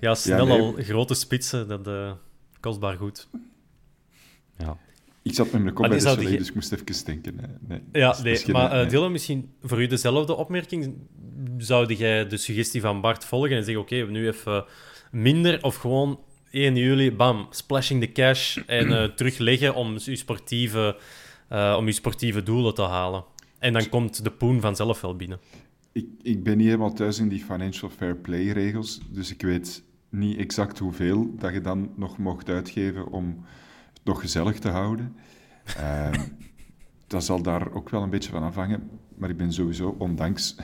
ja, 0.00 0.14
snel 0.14 0.46
nee. 0.46 0.60
al 0.60 0.72
grote 0.78 1.14
spitsen, 1.14 1.68
dat 1.68 1.86
eh, 1.86 2.12
kostbaar 2.60 2.96
goed. 2.96 3.28
Ja. 4.56 4.76
Ik 5.22 5.34
zat 5.34 5.52
met 5.52 5.62
mijn 5.62 5.74
kop 5.74 5.88
bij 5.88 5.98
Desolé, 5.98 6.16
die- 6.28 6.38
dus 6.38 6.48
ik 6.48 6.54
moest 6.54 6.72
even 6.72 7.04
denken. 7.04 7.58
Nee, 7.68 7.80
Ja, 7.92 8.10
is 8.10 8.22
nee, 8.22 8.32
misschien, 8.32 8.52
maar 8.52 8.72
eh 8.82 8.88
Dylan, 8.88 9.12
misschien 9.12 9.50
voor 9.62 9.82
u 9.82 9.86
dezelfde 9.86 10.34
opmerking. 10.34 10.94
Zou 11.58 11.94
jij 11.94 12.26
de 12.26 12.36
suggestie 12.36 12.80
van 12.80 13.00
Bart 13.00 13.24
volgen 13.24 13.56
en 13.56 13.64
zeggen: 13.64 13.82
Oké, 13.82 14.04
we 14.04 14.10
nu 14.12 14.26
even 14.28 14.64
minder 15.10 15.62
of 15.62 15.76
gewoon 15.76 16.18
1 16.50 16.76
juli, 16.76 17.12
bam, 17.12 17.46
splashing 17.50 18.00
the 18.00 18.12
cash 18.12 18.56
en 18.66 18.92
eh, 18.92 19.04
terugleggen 19.16 19.74
om 19.74 19.96
uw 20.06 20.14
sportieve, 20.14 20.96
eh, 21.48 21.74
om 21.78 21.86
uw 21.86 21.92
sportieve 21.92 22.42
doelen 22.42 22.74
te 22.74 22.82
halen? 22.82 23.24
En 23.58 23.72
dan 23.72 23.88
komt 23.88 24.24
de 24.24 24.30
poen 24.30 24.60
vanzelf 24.60 25.00
wel 25.00 25.16
binnen. 25.16 25.38
Ik, 25.92 26.06
ik 26.22 26.42
ben 26.44 26.56
niet 26.56 26.66
helemaal 26.66 26.92
thuis 26.94 27.18
in 27.18 27.28
die 27.28 27.44
financial 27.44 27.90
fair 27.90 28.16
play 28.16 28.46
regels, 28.48 29.00
dus 29.10 29.30
ik 29.32 29.42
weet 29.42 29.82
niet 30.08 30.38
exact 30.38 30.78
hoeveel 30.78 31.34
dat 31.38 31.52
je 31.52 31.60
dan 31.60 31.90
nog 31.96 32.18
mocht 32.18 32.48
uitgeven 32.48 33.12
om 33.12 33.44
nog 34.02 34.20
gezellig 34.20 34.58
te 34.58 34.68
houden. 34.68 35.16
Ehm, 35.76 36.20
dat 37.06 37.24
zal 37.24 37.42
daar 37.42 37.72
ook 37.72 37.88
wel 37.90 38.02
een 38.02 38.10
beetje 38.10 38.30
van 38.30 38.42
afhangen, 38.42 38.90
maar 39.16 39.30
ik 39.30 39.36
ben 39.36 39.52
sowieso, 39.52 39.94
ondanks 39.98 40.56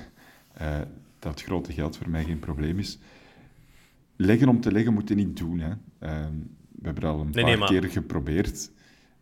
eh, 0.55 0.81
dat 1.18 1.42
grote 1.42 1.72
geld 1.72 1.96
voor 1.96 2.09
mij 2.11 2.25
geen 2.25 2.38
probleem 2.38 2.79
is, 2.79 2.99
leggen 4.16 4.49
om 4.49 4.61
te 4.61 4.72
leggen 4.72 4.94
moet 4.94 5.09
je 5.09 5.14
niet 5.14 5.37
doen. 5.37 5.59
Hè. 5.59 5.72
Ehm, 5.99 6.33
we 6.72 6.87
hebben 6.87 7.05
al 7.05 7.20
een 7.20 7.25
Nee, 7.25 7.33
paar 7.35 7.44
nee, 7.44 7.57
maar- 7.57 7.68
keer 7.68 7.85
geprobeerd. 7.85 8.70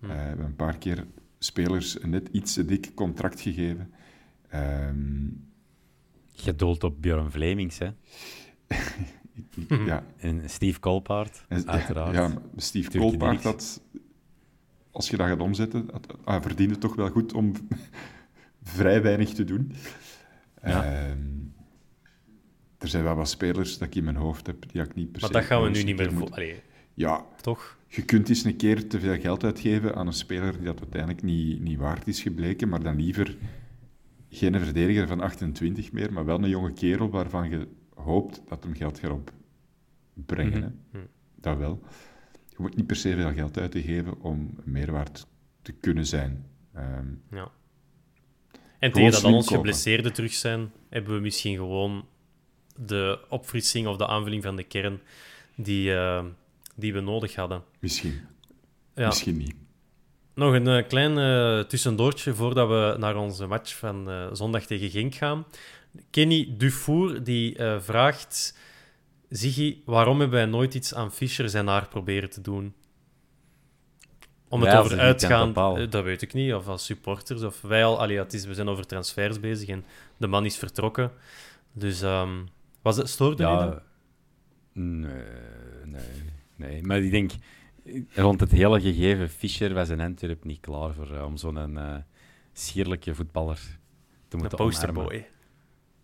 Eh, 0.01 0.09
we 0.09 0.15
hebben 0.15 0.47
een 0.47 0.57
paar 0.57 0.79
keer 0.79 1.07
spelers 1.39 2.03
een 2.03 2.11
net 2.11 2.29
iets 2.33 2.53
te 2.53 2.65
dik 2.65 2.93
contract 2.95 3.41
gegeven. 3.41 3.91
Ehm, 4.49 5.27
doelt 6.57 6.85
op 6.85 7.03
Björn 7.03 7.31
Vlemings 7.31 7.79
hè? 7.79 7.89
ja, 9.87 10.05
en 10.17 10.51
Steve 10.51 10.81
Colpaert, 10.81 11.45
En- 11.49 11.69
uiteraard. 11.69 12.15
Ja, 12.15 12.29
maar 12.29 12.39
Steve 12.57 12.91
Dirks. 12.91 13.43
dat, 13.43 13.83
als 14.95 15.09
je 15.11 15.17
dat 15.17 15.27
gaat 15.27 15.41
omzetten, 15.41 15.89
ah, 16.25 16.43
verdiende 16.43 16.79
toch 16.79 16.95
wel 16.95 17.09
goed 17.11 17.33
om 17.33 17.53
vrij 18.63 19.03
weinig 19.03 19.29
te 19.35 19.45
doen. 19.45 19.73
Ja. 20.63 20.85
Ehm, 20.85 21.19
er 22.79 22.89
zijn 22.89 23.05
wel 23.05 23.15
wat 23.15 23.29
spelers 23.29 23.79
dat 23.79 23.89
ik 23.89 23.95
in 23.95 24.05
mijn 24.05 24.17
hoofd 24.17 24.47
heb, 24.47 24.73
die 24.73 24.83
ik 24.83 24.95
niet 24.95 25.13
per 25.13 25.21
Maar 25.21 25.31
dat 25.33 25.45
gaan 25.45 25.63
we 25.63 25.69
nu 25.71 25.83
niet 25.83 25.97
meer 25.97 26.13
moet- 26.13 26.31
Allee, 26.31 26.63
Ja, 26.95 27.25
toch? 27.41 27.79
je 27.87 28.03
kunt 28.05 28.29
eens 28.29 28.45
een 28.45 28.57
keer 28.57 28.89
te 28.89 29.01
veel 29.01 29.21
geld 29.21 29.45
uitgeven 29.45 29.95
aan 29.95 30.07
een 30.07 30.13
speler 30.13 30.53
die 30.53 30.65
dat 30.65 30.81
uiteindelijk 30.81 31.23
niet, 31.23 31.61
niet 31.61 31.79
waard 31.79 32.07
is 32.07 32.23
gebleken, 32.23 32.69
maar 32.69 32.83
dan 32.83 32.97
liever 32.97 33.37
geen 34.31 34.61
verdediger 34.61 35.07
van 35.07 35.21
28 35.21 35.93
meer, 35.93 36.13
maar 36.13 36.25
wel 36.25 36.43
een 36.43 36.49
jonge 36.49 36.73
kerel 36.73 37.11
waarvan 37.11 37.51
je 37.51 37.69
hoopt 37.95 38.43
dat 38.49 38.65
hem 38.65 38.75
geld 38.75 38.99
gaat 38.99 39.13
opbrengen. 40.17 40.59
Mhm. 40.91 40.99
hè. 40.99 41.07
Dat 41.37 41.59
wel. 41.59 41.81
Je 42.57 42.63
moet 42.63 42.77
niet 42.77 42.87
per 42.87 42.97
se 42.97 43.15
veel 43.17 43.33
geld 43.33 43.59
uit 43.59 43.71
te 43.71 43.83
geven 43.83 44.21
om 44.21 44.51
meerwaard 44.65 45.27
te 45.63 45.73
kunnen 45.73 46.07
zijn. 46.07 46.47
Ehm, 46.75 47.07
Ja. 47.31 47.51
En 48.79 48.93
tegen 48.93 49.11
dat 49.11 49.25
al 49.25 49.35
ons 49.35 49.49
geblesseerden 49.49 50.13
terug 50.13 50.33
zijn, 50.33 50.73
hebben 50.89 51.15
we 51.15 51.21
misschien 51.21 51.57
gewoon 51.57 52.07
de 52.81 53.19
opfrissing 53.29 53.87
of 53.87 53.97
de 53.97 54.07
aanvulling 54.07 54.43
van 54.43 54.57
de 54.57 54.63
kern 54.63 55.01
die, 55.57 55.95
eh, 55.95 56.25
die 56.77 56.93
we 56.93 57.01
nodig 57.01 57.35
hadden. 57.35 57.63
misschien, 57.81 58.21
Ja. 58.95 59.07
misschien 59.07 59.37
niet. 59.37 59.55
Nog 60.35 60.55
een 60.55 60.69
eh, 60.69 60.87
klein 60.89 61.19
eh, 61.19 61.65
tussendoortje 61.69 62.35
voordat 62.35 62.69
we 62.69 62.97
naar 62.99 63.17
onze 63.17 63.47
match 63.47 63.77
van 63.77 64.11
eh, 64.11 64.29
zondag 64.33 64.67
tegen 64.67 64.91
Genk 64.91 65.15
gaan. 65.15 65.47
Kenny 66.11 66.55
Dufour 66.57 67.23
die 67.25 67.57
vraagt... 67.79 68.59
Ziggy, 69.37 69.79
waarom 69.85 70.21
hebben 70.21 70.39
wij 70.39 70.47
nooit 70.47 70.75
iets 70.75 70.95
aan 70.95 71.13
Fischer 71.13 71.49
zijn 71.49 71.67
haar 71.67 71.89
proberen 71.89 72.31
te 72.31 72.41
doen? 72.41 72.75
Om 74.49 74.61
het 74.61 74.71
Wij 74.71 74.81
over 74.81 74.99
uitgaan, 74.99 75.55
eh, 75.55 75.91
dat 75.91 76.05
weet 76.05 76.23
ik 76.23 76.33
niet. 76.33 76.55
Of 76.55 76.67
als 76.69 76.85
supporters. 76.85 77.43
Of 77.43 77.61
wij 77.61 77.85
al, 77.85 78.01
allee, 78.01 78.25
is, 78.29 78.45
we 78.45 78.55
zijn 78.55 78.69
over 78.69 78.87
transfers 78.87 79.41
bezig 79.41 79.69
en 79.69 79.85
de 80.17 80.27
man 80.27 80.45
is 80.45 80.57
vertrokken. 80.57 81.11
Dus 81.73 82.03
ehm, 82.03 82.45
was 82.83 82.97
het, 82.97 83.09
stoorde 83.09 83.43
dat? 83.43 83.61
Ja, 83.61 83.83
nee, 84.73 85.23
nee. 85.85 86.03
Nee, 86.57 86.83
maar 86.83 86.99
ik 86.99 87.11
denk, 87.11 87.31
rond 88.15 88.41
het 88.41 88.51
hele 88.51 88.81
gegeven 88.81 89.29
Fischer 89.31 89.75
was 89.75 89.89
in 89.89 90.01
Antwerp 90.01 90.45
niet 90.45 90.61
klaar 90.61 90.95
voor 90.95 91.17
eh, 91.17 91.25
om 91.25 91.37
zo'n 91.37 91.79
eh, 91.79 91.97
sierlijke 92.53 93.15
voetballer 93.15 93.57
te 93.57 94.37
Een 94.37 94.39
moeten 94.39 94.59
omarmen. 94.59 94.95
posterboy. 94.95 95.27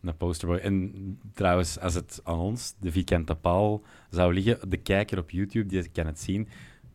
Een 0.02 0.16
posterboy. 0.16 0.56
En 0.56 1.18
trouwens, 1.34 1.78
als 1.78 1.94
het 1.94 2.20
aan 2.24 2.38
ons, 2.38 2.74
de 2.80 2.92
vierkante 2.92 3.34
paal, 3.34 3.82
zou 4.10 4.34
liggen, 4.34 4.70
de 4.70 4.76
kijker 4.76 5.18
op 5.18 5.30
YouTube, 5.30 5.66
die 5.66 5.88
kan 5.88 6.06
het 6.06 6.20
zien. 6.20 6.48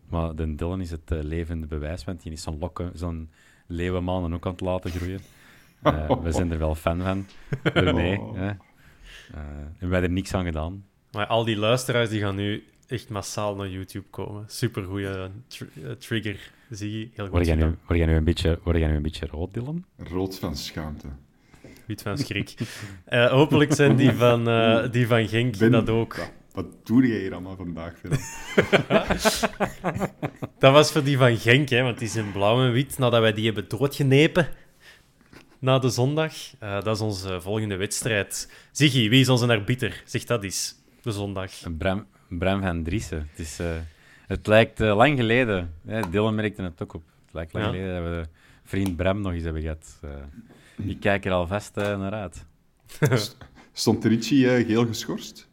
Maar 0.09 0.35
de 0.35 0.55
Dylan 0.55 0.81
is 0.81 0.91
het 0.91 1.11
eh, 1.11 1.19
levende 1.21 1.67
bewijs, 1.67 2.03
want 2.03 2.23
die 2.23 2.31
is 2.31 2.41
zo'n 2.41 2.59
lokken, 2.59 2.91
zo'n 2.93 3.29
leeuwenmanen 3.67 4.33
ook 4.33 4.45
aan 4.45 4.51
het 4.51 4.61
laten 4.61 4.91
groeien. 4.91 5.19
Eh, 5.81 6.09
we 6.23 6.31
zijn 6.31 6.51
er 6.51 6.59
wel 6.59 6.75
fan 6.75 7.01
van. 7.01 7.25
Ermee. 7.73 8.19
Oh. 8.19 8.35
hè. 8.35 8.47
Eh, 8.47 8.57
en 9.31 9.89
wij 9.89 9.89
hebben 9.89 10.03
er 10.03 10.09
niks 10.09 10.33
aan 10.33 10.45
gedaan. 10.45 10.85
Maar 11.11 11.27
al 11.27 11.43
die 11.43 11.57
luisteraars 11.57 12.09
die 12.09 12.21
gaan 12.21 12.35
nu 12.35 12.63
echt 12.87 13.09
massaal 13.09 13.55
naar 13.55 13.69
YouTube 13.69 14.07
komen. 14.09 14.43
Supergoeie 14.47 15.29
tr- 15.47 15.93
trigger. 15.97 16.51
Zie 16.69 16.91
je? 16.99 17.09
Heel 17.13 17.23
goed 17.25 17.33
Word 17.33 17.45
jij 17.45 17.55
nu, 17.55 17.75
word 17.85 17.99
jij 17.99 18.07
nu, 18.07 18.15
een, 18.15 18.23
beetje, 18.23 18.59
word 18.63 18.77
jij 18.77 18.87
nu 18.87 18.95
een 18.95 19.01
beetje 19.01 19.25
rood, 19.25 19.53
Dylan? 19.53 19.85
Rood 19.97 20.39
van 20.39 20.55
schaamte. 20.55 21.07
Wit 21.87 22.01
van 22.01 22.17
schrik. 22.17 22.53
Eh, 23.05 23.29
hopelijk 23.31 23.73
zijn 23.73 23.95
die 23.95 24.11
van, 24.11 24.47
eh, 24.49 24.91
die 24.91 25.07
van 25.07 25.27
Genk 25.27 25.57
Ben- 25.57 25.71
dat 25.71 25.89
ook. 25.89 26.15
Wat, 26.15 26.31
wat 26.53 26.65
doe 26.85 27.07
jij 27.07 27.19
hier 27.19 27.31
allemaal 27.33 27.55
vandaag? 27.55 27.93
Dat 30.59 30.73
was 30.73 30.91
voor 30.91 31.03
die 31.03 31.17
van 31.17 31.37
Genk, 31.37 31.69
hè, 31.69 31.81
want 31.81 31.99
die 31.99 32.07
zijn 32.07 32.31
blauw 32.31 32.65
en 32.65 32.71
wit 32.71 32.97
nadat 32.97 33.21
wij 33.21 33.33
die 33.33 33.45
hebben 33.45 33.65
doodgenepen 33.67 34.47
na 35.59 35.79
de 35.79 35.89
zondag. 35.89 36.33
Eh, 36.59 36.73
dat 36.83 36.95
is 36.95 37.01
onze 37.01 37.41
volgende 37.41 37.75
wedstrijd. 37.75 38.51
Ziggy, 38.71 39.09
wie 39.09 39.19
is 39.19 39.29
onze 39.29 39.47
arbiter? 39.47 40.01
Zeg 40.05 40.23
dat 40.23 40.43
eens, 40.43 40.75
de 41.01 41.11
zondag. 41.11 41.51
Bram, 41.77 42.05
Bram 42.29 42.61
van 42.61 42.83
Driessen. 42.83 43.27
Het, 43.29 43.39
is, 43.39 43.59
eh, 43.59 43.67
het 44.27 44.47
lijkt 44.47 44.79
lang 44.79 45.17
geleden. 45.17 45.73
Hè, 45.85 46.09
Dylan 46.09 46.35
merkte 46.35 46.61
het 46.61 46.81
ook 46.83 46.93
op. 46.93 47.03
Het 47.25 47.33
lijkt 47.33 47.53
lang 47.53 47.65
Ja. 47.65 47.71
geleden 47.71 48.03
dat 48.03 48.03
we 48.11 48.29
vriend 48.63 48.95
Bram 48.95 49.21
nog 49.21 49.33
eens 49.33 49.43
hebben 49.43 49.61
gehad. 49.61 49.99
Ik 50.77 50.99
kijk 50.99 51.25
er 51.25 51.31
alvast 51.31 51.77
eh, 51.77 51.99
naar 51.99 52.11
uit. 52.13 52.45
Stond 53.73 54.05
Ricci 54.05 54.47
eh, 54.47 54.65
geel 54.65 54.85
geschorst? 54.85 55.47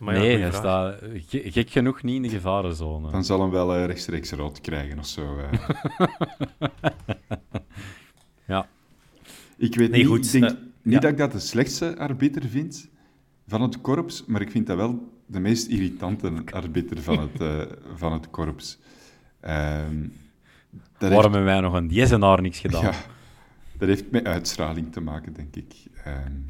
Maar 0.00 0.14
ja, 0.14 0.20
nee, 0.20 0.38
hij 0.38 0.52
staat 0.52 0.98
ge- 1.28 1.50
gek 1.50 1.70
genoeg 1.70 2.02
niet 2.02 2.16
in 2.16 2.22
de 2.22 2.28
gevarenzone. 2.28 3.10
Dan 3.10 3.24
zal 3.24 3.40
hem 3.40 3.50
wel 3.50 3.74
eh, 3.74 3.84
rechtstreeks 3.84 4.32
rood 4.32 4.60
krijgen 4.60 4.98
of 4.98 5.06
zo. 5.06 5.38
eh. 5.38 5.68
Ja. 8.46 8.68
Ik 9.56 9.74
weet 9.74 9.90
Nee, 9.90 10.00
niet, 10.00 10.08
goed, 10.08 10.34
ik 10.34 10.40
denk 10.40 10.56
niet 10.82 10.94
ja. 10.94 11.00
dat 11.00 11.10
ik 11.10 11.16
dat 11.18 11.32
de 11.32 11.38
slechtste 11.38 11.98
arbiter 11.98 12.42
vind 12.48 12.88
van 13.46 13.62
het 13.62 13.80
korps, 13.80 14.24
maar 14.26 14.40
ik 14.40 14.50
vind 14.50 14.66
dat 14.66 14.76
wel 14.76 15.12
de 15.26 15.40
meest 15.40 15.66
irritante 15.68 16.32
arbiter 16.50 17.02
van 17.02 17.18
het, 17.18 17.40
eh, 17.40 17.60
van 18.02 18.12
het 18.12 18.30
korps. 18.30 18.78
Ehm, 19.40 20.06
dat 20.98 21.10
Waarom 21.10 21.32
hebben 21.32 21.44
wij 21.44 21.60
nog 21.60 21.72
een 21.74 21.88
Diezenaar 21.88 22.42
niks 22.42 22.62
heeft, 22.62 22.74
gedaan? 22.76 22.92
ja, 22.92 22.98
dat 23.80 23.88
heeft 23.88 24.10
met 24.10 24.24
uitstraling 24.26 24.92
te 24.92 25.00
maken, 25.00 25.32
denk 25.32 25.56
ik. 25.56 25.74
Ehm, 26.04 26.40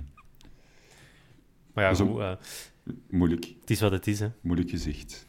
Maar 1.73 1.85
ja, 1.85 1.95
goed, 1.95 2.19
eh, 2.19 2.33
moeilijk, 3.11 3.45
het 3.61 3.71
is 3.71 3.81
wat 3.81 3.93
het 3.93 4.07
is, 4.07 4.21
hè. 4.21 4.29
moeilijk 4.41 4.71
gezicht. 4.71 5.29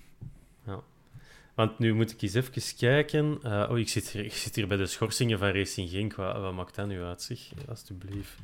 Want 1.55 1.79
nu 1.79 1.93
moet 1.93 2.11
ik 2.11 2.21
eens 2.21 2.33
even 2.33 2.75
kijken. 2.77 3.39
Eh, 3.43 3.67
oh, 3.71 3.79
ik 3.79 3.89
zit, 3.89 4.09
hier, 4.09 4.25
ik 4.25 4.33
zit 4.33 4.55
hier 4.55 4.67
bij 4.67 4.77
de 4.77 4.85
schorsingen 4.85 5.39
van 5.39 5.49
Racing 5.49 5.89
Genk. 5.89 6.15
Wat, 6.15 6.37
wat 6.37 6.53
maakt 6.53 6.75
dat 6.75 6.87
nu 6.87 7.01
uit, 7.01 7.21
zeg? 7.21 7.39
Alsjeblieft. 7.67 8.35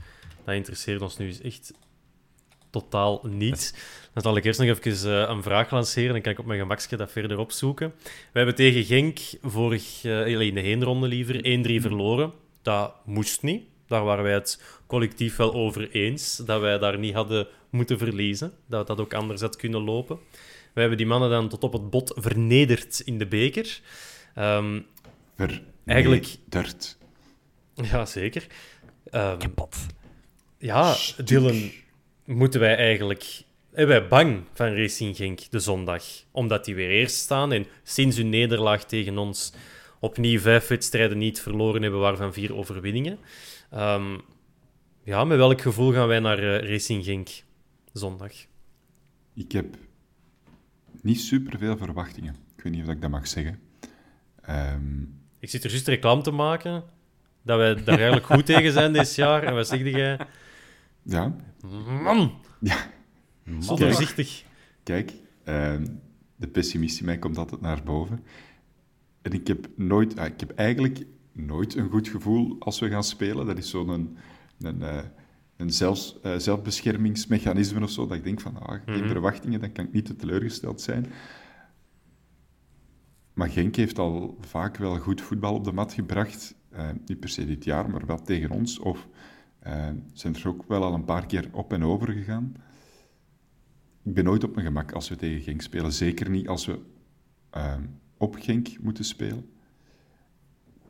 Dat 0.43 0.55
interesseert 0.55 1.01
ons 1.01 1.17
nu 1.17 1.27
eens 1.27 1.41
echt 1.41 1.73
totaal 2.69 3.21
niet. 3.23 3.73
Dan 4.13 4.23
zal 4.23 4.37
ik 4.37 4.45
eerst 4.45 4.59
nog 4.59 4.67
even 4.67 5.21
eh, 5.21 5.29
een 5.29 5.43
vraag 5.43 5.71
lanceren. 5.71 6.11
Dan 6.13 6.21
kan 6.21 6.31
ik 6.31 6.39
op 6.39 6.45
mijn 6.45 6.59
gemakje 6.59 6.97
dat 6.97 7.11
verder 7.11 7.37
opzoeken. 7.37 7.93
We 8.03 8.37
hebben 8.37 8.55
tegen 8.55 8.83
Genk 8.83 9.19
vorig, 9.41 10.03
eh, 10.03 10.27
in 10.27 10.53
de 10.53 10.61
heenronde 10.61 11.07
liever 11.07 11.35
1-3 11.35 11.81
verloren. 11.81 12.31
Dat 12.67 12.93
moest 13.05 13.41
niet. 13.41 13.63
Daar 13.87 14.03
waren 14.03 14.23
wij 14.23 14.33
het 14.33 14.61
collectief 14.87 15.35
wel 15.35 15.53
over 15.53 15.91
eens. 15.91 16.37
Dat 16.37 16.61
wij 16.61 16.77
daar 16.77 16.99
niet 16.99 17.13
hadden 17.13 17.47
moeten 17.69 17.97
verliezen. 17.97 18.53
Dat 18.65 18.87
dat 18.87 18.99
ook 18.99 19.13
anders 19.13 19.41
had 19.41 19.55
kunnen 19.55 19.81
lopen. 19.81 20.19
We 20.73 20.79
hebben 20.79 20.97
die 20.97 21.07
mannen 21.07 21.29
dan 21.29 21.49
tot 21.49 21.63
op 21.63 21.73
het 21.73 21.89
bot 21.89 22.13
vernederd 22.15 22.99
in 22.99 23.17
de 23.17 23.25
beker. 23.27 23.79
Ehm, 24.35 24.79
Eigenlijk- 25.85 26.37
Vernederd. 26.49 26.97
ja, 27.73 28.05
zeker. 28.05 28.47
Ehm, 29.11 29.37
Kapot. 29.37 29.75
ja, 30.57 30.95
Dylan, 31.25 31.71
moeten 32.25 32.59
wij 32.59 32.75
eigenlijk... 32.75 33.43
Zijn 33.73 33.87
wij 33.87 34.07
bang 34.07 34.43
van 34.53 34.75
Racing 34.75 35.15
Genk 35.15 35.49
de 35.49 35.59
zondag? 35.59 36.03
Omdat 36.31 36.65
die 36.65 36.75
weer 36.75 36.89
eerst 36.89 37.15
staan 37.15 37.51
en 37.51 37.65
sinds 37.83 38.17
hun 38.17 38.29
nederlaag 38.29 38.85
tegen 38.85 39.17
ons 39.17 39.53
opnieuw 39.99 40.39
vijf 40.39 40.67
wedstrijden 40.67 41.17
niet 41.17 41.41
verloren 41.41 41.81
hebben, 41.81 41.99
waarvan 41.99 42.33
vier 42.33 42.55
overwinningen. 42.55 43.17
Ehm, 43.71 44.17
ja, 45.03 45.23
met 45.23 45.37
welk 45.37 45.61
gevoel 45.61 45.91
gaan 45.93 46.07
wij 46.07 46.19
naar 46.19 46.39
eh, 46.39 46.69
Racing 46.69 47.03
Genk 47.05 47.29
zondag? 47.93 48.31
Ik 49.33 49.51
heb 49.51 49.75
niet 51.01 51.19
superveel 51.21 51.77
verwachtingen. 51.77 52.35
Ik 52.57 52.63
weet 52.63 52.73
niet 52.73 52.83
of 52.87 52.89
ik 52.93 53.01
dat 53.01 53.09
mag 53.09 53.27
zeggen. 53.27 53.59
Ehm, 54.41 55.01
Ik 55.39 55.49
zit 55.49 55.63
er 55.63 55.69
juist 55.69 55.87
reclame 55.87 56.21
te 56.21 56.31
maken 56.31 56.83
dat 57.41 57.57
wij 57.57 57.73
daar 57.75 57.87
eigenlijk 57.97 58.25
goed 58.25 58.45
tegen 58.45 58.71
zijn 58.71 58.93
dit 58.93 59.15
jaar. 59.25 59.43
En 59.43 59.53
wat 59.55 59.67
zeg 59.67 59.81
jij? 59.81 60.17
ja, 61.03 61.35
Man, 62.03 62.41
ja. 62.59 62.77
zo 63.61 63.75
Kijk. 63.75 63.93
voorzichtig. 63.93 64.43
Kijk, 64.83 65.13
ehm, 65.43 65.85
de 66.35 66.47
pessimist 66.47 66.99
in 66.99 67.05
mij 67.05 67.17
komt 67.17 67.37
altijd 67.37 67.61
naar 67.61 67.83
boven. 67.83 68.23
En 69.27 69.33
ik 69.33 69.47
heb 69.47 69.67
nooit, 69.75 70.17
ah, 70.19 70.25
ik 70.25 70.39
heb 70.39 70.51
eigenlijk 70.51 71.05
nooit 71.31 71.75
een 71.75 71.89
goed 71.89 72.07
gevoel 72.07 72.55
als 72.59 72.79
we 72.79 72.89
gaan 72.89 73.03
spelen. 73.03 73.45
Dat 73.45 73.57
is 73.57 73.69
zo'n 73.69 73.89
een, 73.89 74.17
een, 74.59 74.81
eh, 74.81 75.03
een 75.57 75.71
zelfs, 75.71 76.19
eh, 76.21 76.35
zelfbeschermingsmechanisme 76.37 77.83
of 77.83 77.89
zo. 77.89 78.07
Dat 78.07 78.17
ik 78.17 78.23
denk 78.23 78.41
van, 78.41 78.57
ah, 78.61 78.79
geen 78.85 78.99
Mhm. 78.99 79.07
verwachtingen, 79.07 79.59
dan 79.59 79.71
kan 79.71 79.85
ik 79.85 79.93
niet 79.93 80.05
te 80.05 80.15
teleurgesteld 80.15 80.81
zijn. 80.81 81.05
Maar 83.33 83.49
Genk 83.49 83.75
heeft 83.75 83.99
al 83.99 84.37
vaak 84.41 84.77
wel 84.77 84.97
goed 84.97 85.21
voetbal 85.21 85.53
op 85.53 85.63
de 85.63 85.71
mat 85.71 85.93
gebracht. 85.93 86.55
Eh, 86.69 86.89
niet 87.05 87.19
per 87.19 87.29
se 87.29 87.45
dit 87.45 87.63
jaar, 87.63 87.89
maar 87.89 88.05
wel 88.05 88.21
tegen 88.21 88.49
ons. 88.51 88.79
Of 88.79 89.07
zijn 90.13 90.35
er 90.35 90.47
ook 90.47 90.63
wel 90.67 90.83
al 90.83 90.93
een 90.93 91.05
paar 91.05 91.25
keer 91.25 91.49
op 91.51 91.73
en 91.73 91.83
over 91.83 92.11
gegaan. 92.11 92.53
Ik 94.03 94.13
ben 94.13 94.23
nooit 94.23 94.43
op 94.43 94.53
mijn 94.53 94.65
gemak 94.67 94.91
als 94.91 95.09
we 95.09 95.15
tegen 95.15 95.41
Genk 95.41 95.61
spelen. 95.61 95.93
Zeker 95.93 96.29
niet 96.29 96.47
als 96.47 96.65
we 96.65 96.79
op 98.17 98.35
Genk 98.39 98.67
moeten 98.79 99.03
spelen. 99.05 99.49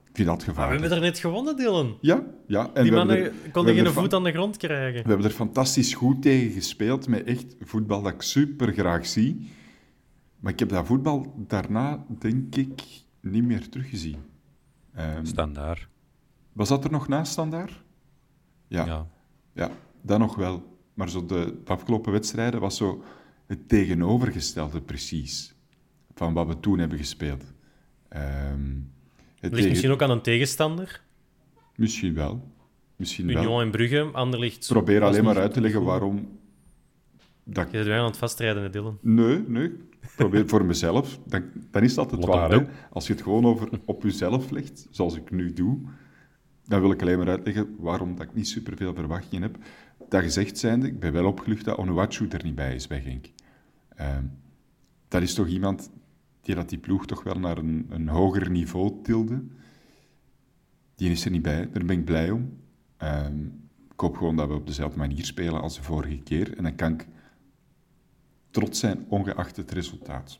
Ik 0.09 0.25
vind 0.25 0.27
dat 0.27 0.37
Maar 0.37 0.45
we 0.45 0.51
gevaarlijk. 0.61 0.81
hebben 0.81 0.97
er 0.99 1.03
net 1.11 1.19
gewonnen, 1.19 1.55
Dylan. 1.55 1.97
Ja, 2.01 2.23
ja. 2.47 2.69
En 2.73 2.83
Die 2.83 2.91
mannen 2.91 3.17
er- 3.17 3.31
konden 3.51 3.75
geen 3.75 3.87
voet 3.87 4.13
aan 4.13 4.23
de 4.23 4.31
grond 4.31 4.57
krijgen. 4.57 5.03
we 5.03 5.07
hebben 5.09 5.25
er 5.25 5.31
fantastisch 5.35 5.93
goed 5.93 6.21
tegen 6.21 6.51
gespeeld, 6.51 7.07
met 7.07 7.23
echt 7.23 7.55
voetbal 7.61 8.01
dat 8.01 8.13
ik 8.13 8.21
super 8.21 8.73
graag 8.73 9.05
zie. 9.05 9.49
Maar 10.39 10.51
ik 10.51 10.59
heb 10.59 10.69
dat 10.69 10.85
voetbal 10.85 11.33
daarna, 11.47 12.05
denk 12.19 12.55
ik, 12.55 12.81
niet 13.21 13.43
meer 13.43 13.69
teruggezien. 13.69 14.17
Ehm, 14.93 15.25
Standaard. 15.25 15.87
was 16.53 16.67
dat 16.69 16.83
er 16.83 16.91
nog 16.91 17.07
naast 17.07 17.31
standaard? 17.31 17.83
Ja, 18.67 18.85
Ja. 18.85 19.07
ja. 19.53 19.71
dat 20.01 20.19
nog 20.19 20.35
wel. 20.35 20.77
Maar 20.93 21.09
zo 21.09 21.25
de, 21.25 21.57
de 21.63 21.71
afgelopen 21.71 22.11
wedstrijden 22.11 22.59
was 22.59 22.77
zo 22.77 23.03
het 23.47 23.69
tegenovergestelde 23.69 24.81
precies 24.81 25.55
van 26.17 26.33
wat 26.33 26.47
we 26.47 26.59
toen 26.59 26.79
hebben 26.79 26.97
gespeeld. 26.97 27.43
Ehm, 28.09 28.23
het 28.23 29.41
Ligt 29.41 29.53
tegen- 29.53 29.69
misschien 29.69 29.91
ook 29.91 30.01
aan 30.01 30.09
een 30.11 30.21
tegenstander. 30.21 31.01
Misschien 31.75 32.13
wel. 32.13 32.51
Misschien 32.95 33.27
wel. 33.27 33.35
Union 33.43 33.61
en 33.61 33.71
Brugge, 33.71 34.01
Anderlicht. 34.01 34.67
Probeer 34.67 35.03
alleen 35.03 35.23
maar 35.23 35.37
uit 35.37 35.53
te 35.53 35.61
leggen 35.61 35.79
goed. 35.79 35.89
waarom... 35.89 36.39
Dat... 37.43 37.71
Je 37.71 37.77
bent 37.77 37.89
aan 37.89 38.05
het 38.05 38.17
vastrijden, 38.17 38.63
hè, 38.63 38.69
Dylan. 38.69 38.97
Nee, 39.01 39.43
nee. 39.47 39.71
Probeer 40.15 40.47
voor 40.47 40.65
mezelf. 40.65 41.19
Dan, 41.25 41.43
dan 41.71 41.83
is 41.83 41.93
dat 41.93 42.11
het 42.11 42.25
waar. 42.25 42.51
hè. 42.51 42.65
Als 42.91 43.07
je 43.07 43.13
het 43.13 43.21
gewoon 43.21 43.45
over, 43.45 43.69
op 43.85 44.03
jezelf 44.03 44.49
legt, 44.51 44.87
zoals 44.91 45.15
ik 45.15 45.31
nu 45.31 45.53
doe, 45.53 45.79
dan 46.65 46.81
wil 46.81 46.91
ik 46.91 47.01
alleen 47.01 47.17
maar 47.17 47.27
uitleggen 47.29 47.75
waarom 47.79 48.15
dat 48.15 48.25
ik 48.25 48.33
niet 48.33 48.47
superveel 48.47 48.93
verwachtingen 48.93 49.41
heb. 49.41 49.57
Dat 50.09 50.21
gezegd 50.23 50.57
zijnde, 50.57 50.87
ik 50.87 50.99
ben 50.99 51.13
wel 51.13 51.25
opgelucht 51.25 51.65
dat 51.65 51.77
Onuachu 51.77 52.27
er 52.27 52.43
niet 52.43 52.55
bij 52.55 52.75
is 52.75 52.87
bij 52.87 53.01
Genk. 53.01 53.25
Ehm, 53.95 54.23
dat 55.07 55.21
is 55.21 55.33
toch 55.33 55.47
iemand 55.47 55.89
dat 56.55 56.69
die 56.69 56.77
ploeg 56.77 57.05
toch 57.05 57.23
wel 57.23 57.39
naar 57.39 57.57
een, 57.57 57.85
een 57.89 58.07
hoger 58.07 58.49
niveau 58.49 59.01
tilde. 59.03 59.43
Die 60.95 61.11
is 61.11 61.25
er 61.25 61.31
niet 61.31 61.41
bij, 61.41 61.69
daar 61.71 61.85
ben 61.85 61.97
ik 61.97 62.05
blij 62.05 62.31
om. 62.31 62.57
Ehm, 62.97 63.45
ik 63.91 63.99
hoop 63.99 64.17
gewoon 64.17 64.35
dat 64.35 64.47
we 64.47 64.53
op 64.53 64.67
dezelfde 64.67 64.97
manier 64.97 65.25
spelen 65.25 65.61
als 65.61 65.75
de 65.75 65.83
vorige 65.83 66.17
keer. 66.17 66.57
En 66.57 66.63
dan 66.63 66.75
kan 66.75 66.93
ik 66.93 67.07
trots 68.51 68.79
zijn, 68.79 69.05
ongeacht 69.07 69.55
het 69.55 69.71
resultaat. 69.71 70.39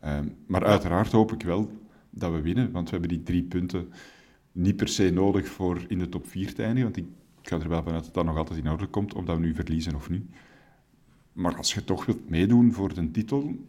Ehm, 0.00 0.28
maar 0.46 0.64
uiteraard 0.64 1.12
hoop 1.12 1.32
ik 1.32 1.42
wel 1.42 1.70
dat 2.10 2.32
we 2.32 2.40
winnen, 2.40 2.70
want 2.70 2.84
we 2.84 2.90
hebben 2.90 3.16
die 3.16 3.22
drie 3.22 3.42
punten 3.42 3.92
niet 4.52 4.76
per 4.76 4.88
se 4.88 5.10
nodig 5.10 5.48
voor 5.48 5.84
in 5.88 5.98
de 5.98 6.08
top 6.08 6.26
4 6.26 6.54
te 6.54 6.62
eindigen, 6.62 6.92
want 6.92 6.96
ik 6.96 7.06
ga 7.42 7.60
er 7.60 7.68
wel 7.68 7.82
vanuit 7.82 8.04
dat 8.04 8.14
dat 8.14 8.24
nog 8.24 8.36
altijd 8.36 8.58
in 8.58 8.70
orde 8.70 8.86
komt, 8.86 9.14
of 9.14 9.24
dat 9.24 9.36
we 9.36 9.42
nu 9.42 9.54
verliezen 9.54 9.94
of 9.94 10.10
niet. 10.10 10.24
Maar 11.32 11.56
als 11.56 11.74
je 11.74 11.84
toch 11.84 12.06
wilt 12.06 12.28
meedoen 12.28 12.72
voor 12.72 12.94
de 12.94 13.10
titel, 13.10 13.66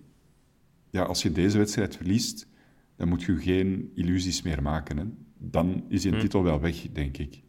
ja, 0.92 1.04
als 1.04 1.22
je 1.22 1.32
deze 1.32 1.58
wedstrijd 1.58 1.96
verliest, 1.96 2.48
dan 2.98 3.08
moet 3.08 3.24
je 3.24 3.38
geen 3.38 3.92
illusies 3.96 4.42
meer 4.42 4.62
maken. 4.62 4.98
Hè. 4.98 5.04
Dan 5.38 5.84
is 5.90 6.04
je 6.04 6.10
Hm. 6.10 6.20
titel 6.20 6.44
wel 6.44 6.60
weg, 6.60 6.76
denk 6.92 7.18
ik. 7.18 7.42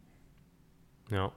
Ja. 1.07 1.31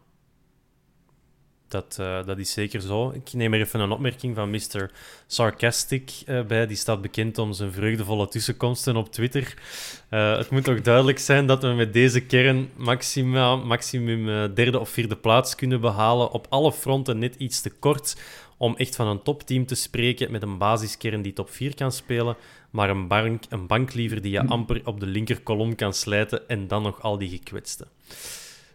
Dat, 1.68 1.96
eh, 2.00 2.26
dat 2.26 2.38
is 2.38 2.52
zeker 2.52 2.80
zo. 2.80 3.10
Ik 3.10 3.32
neem 3.32 3.54
er 3.54 3.60
even 3.60 3.80
een 3.80 3.90
opmerking 3.90 4.34
van 4.34 4.50
Mr. 4.50 4.90
Sarcastic 5.26 6.10
eh, 6.26 6.42
bij. 6.42 6.66
Die 6.66 6.76
staat 6.76 7.02
bekend 7.02 7.38
om 7.38 7.52
zijn 7.52 7.72
vreugdevolle 7.72 8.28
tussenkomsten 8.28 8.96
op 8.96 9.12
Twitter. 9.12 9.54
Eh, 10.08 10.36
het 10.36 10.50
moet 10.50 10.64
toch 10.64 10.80
duidelijk 10.80 11.18
zijn 11.18 11.46
dat 11.46 11.62
we 11.62 11.68
met 11.68 11.92
deze 11.92 12.20
kern 12.20 12.68
maxima, 12.76 13.56
maximum 13.56 14.54
derde 14.54 14.78
of 14.78 14.88
vierde 14.88 15.16
plaats 15.16 15.54
kunnen 15.54 15.80
behalen. 15.80 16.30
Op 16.30 16.46
alle 16.48 16.72
fronten 16.72 17.18
net 17.18 17.34
iets 17.34 17.60
te 17.60 17.70
kort 17.70 18.16
om 18.56 18.76
echt 18.76 18.96
van 18.96 19.06
een 19.06 19.22
topteam 19.22 19.66
te 19.66 19.74
spreken 19.74 20.30
met 20.30 20.42
een 20.42 20.58
basiskern 20.58 21.22
die 21.22 21.32
top 21.32 21.50
4 21.50 21.74
kan 21.74 21.92
spelen, 21.92 22.36
maar 22.70 22.90
een 22.90 23.08
bank, 23.08 23.44
een 23.48 23.66
bank 23.66 23.94
liever 23.94 24.22
die 24.22 24.32
je 24.32 24.46
amper 24.46 24.80
op 24.84 25.00
de 25.00 25.06
linkerkolom 25.06 25.74
kan 25.74 25.94
slijten 25.94 26.48
en 26.48 26.66
dan 26.66 26.82
nog 26.82 27.02
al 27.02 27.18
die 27.18 27.28
gekwetsten. 27.28 27.88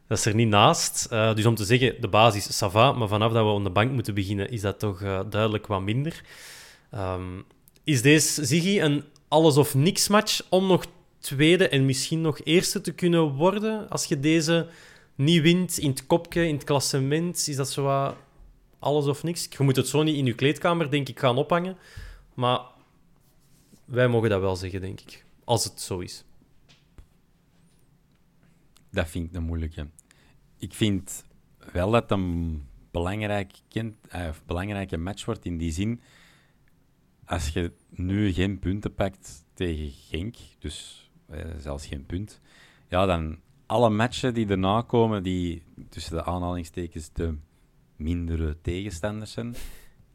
Dat 0.08 0.18
is 0.18 0.26
er 0.26 0.36
niet 0.36 0.48
naast. 0.48 1.08
Eh, 1.10 1.36
dus 1.36 1.46
om 1.46 1.56
te 1.56 1.66
zeggen, 1.66 1.96
de 2.02 2.08
basis, 2.08 2.64
ça 2.64 2.72
va, 2.72 2.92
maar 2.92 3.08
vanaf 3.08 3.32
dat 3.32 3.46
we 3.46 3.52
op 3.52 3.64
de 3.64 3.70
bank 3.70 3.92
moeten 3.92 4.14
beginnen, 4.14 4.50
is 4.50 4.62
dat 4.62 4.80
toch 4.80 5.02
eh, 5.02 5.20
duidelijk 5.30 5.68
wat 5.68 5.82
minder. 5.82 6.24
Ehm, 6.92 7.42
is 7.84 8.02
deze, 8.02 8.46
Ziggy, 8.46 8.80
een 8.80 9.04
alles-of-niks 9.28 10.08
match 10.08 10.42
om 10.50 10.68
nog 10.68 10.86
tweede 11.20 11.70
en 11.70 11.86
misschien 11.86 12.22
nog 12.22 12.40
eerste 12.44 12.82
te 12.82 12.92
kunnen 12.92 13.34
worden? 13.34 13.90
Als 13.90 14.06
je 14.06 14.20
deze 14.20 14.68
niet 15.16 15.42
wint 15.42 15.78
in 15.78 15.90
het 15.90 16.06
kopje, 16.06 16.48
in 16.48 16.54
het 16.54 16.64
klassement, 16.64 17.48
is 17.48 17.56
dat 17.56 17.70
zo 17.70 17.84
wat 17.84 18.16
alles 18.82 19.08
of 19.08 19.24
niks? 19.24 19.48
Je 19.58 19.64
moet 19.64 19.76
het 19.76 19.88
zo 19.88 20.04
niet 20.04 20.16
in 20.16 20.26
je 20.26 20.34
kleedkamer, 20.34 20.90
denk 20.90 21.10
ik, 21.10 21.20
gaan 21.20 21.38
ophangen. 21.38 21.78
Maar 22.34 22.60
wij 23.86 24.08
mogen 24.08 24.30
dat 24.30 24.42
wel 24.42 24.56
zeggen, 24.56 24.82
denk 24.82 25.00
ik. 25.00 25.26
Als 25.44 25.64
het 25.64 25.82
zo 25.82 26.00
is. 26.00 26.24
Dat 28.90 29.10
vind 29.10 29.30
ik 29.30 29.36
een 29.36 29.44
moeilijke. 29.44 29.88
Ik 30.58 30.74
vind 30.74 31.24
wel 31.72 31.92
dat 31.92 32.12
een 32.12 32.64
belangrijk 32.92 33.54
kind, 33.68 33.96
eh, 34.10 34.30
belangrijke 34.46 34.98
match 34.98 35.26
wordt 35.26 35.46
in 35.46 35.58
die 35.58 35.72
zin. 35.72 36.02
Als 37.26 37.50
je 37.50 37.72
nu 37.90 38.34
geen 38.34 38.60
punten 38.60 38.94
pakt 38.94 39.46
tegen 39.54 39.92
Genk, 39.92 40.36
dus 40.60 41.10
eh, 41.28 41.46
zelfs 41.58 41.86
geen 41.86 42.06
punt, 42.06 42.42
ja, 42.88 43.06
dan 43.06 43.40
alle 43.66 43.90
matchen 43.90 44.34
die 44.34 44.48
erna 44.48 44.82
komen, 44.82 45.24
die 45.24 45.64
tussen 45.90 46.16
de 46.16 46.24
aanhalingstekens 46.24 47.14
de 47.14 47.38
mindere 48.02 48.58
tegenstanders 48.62 49.32
zijn, 49.32 49.56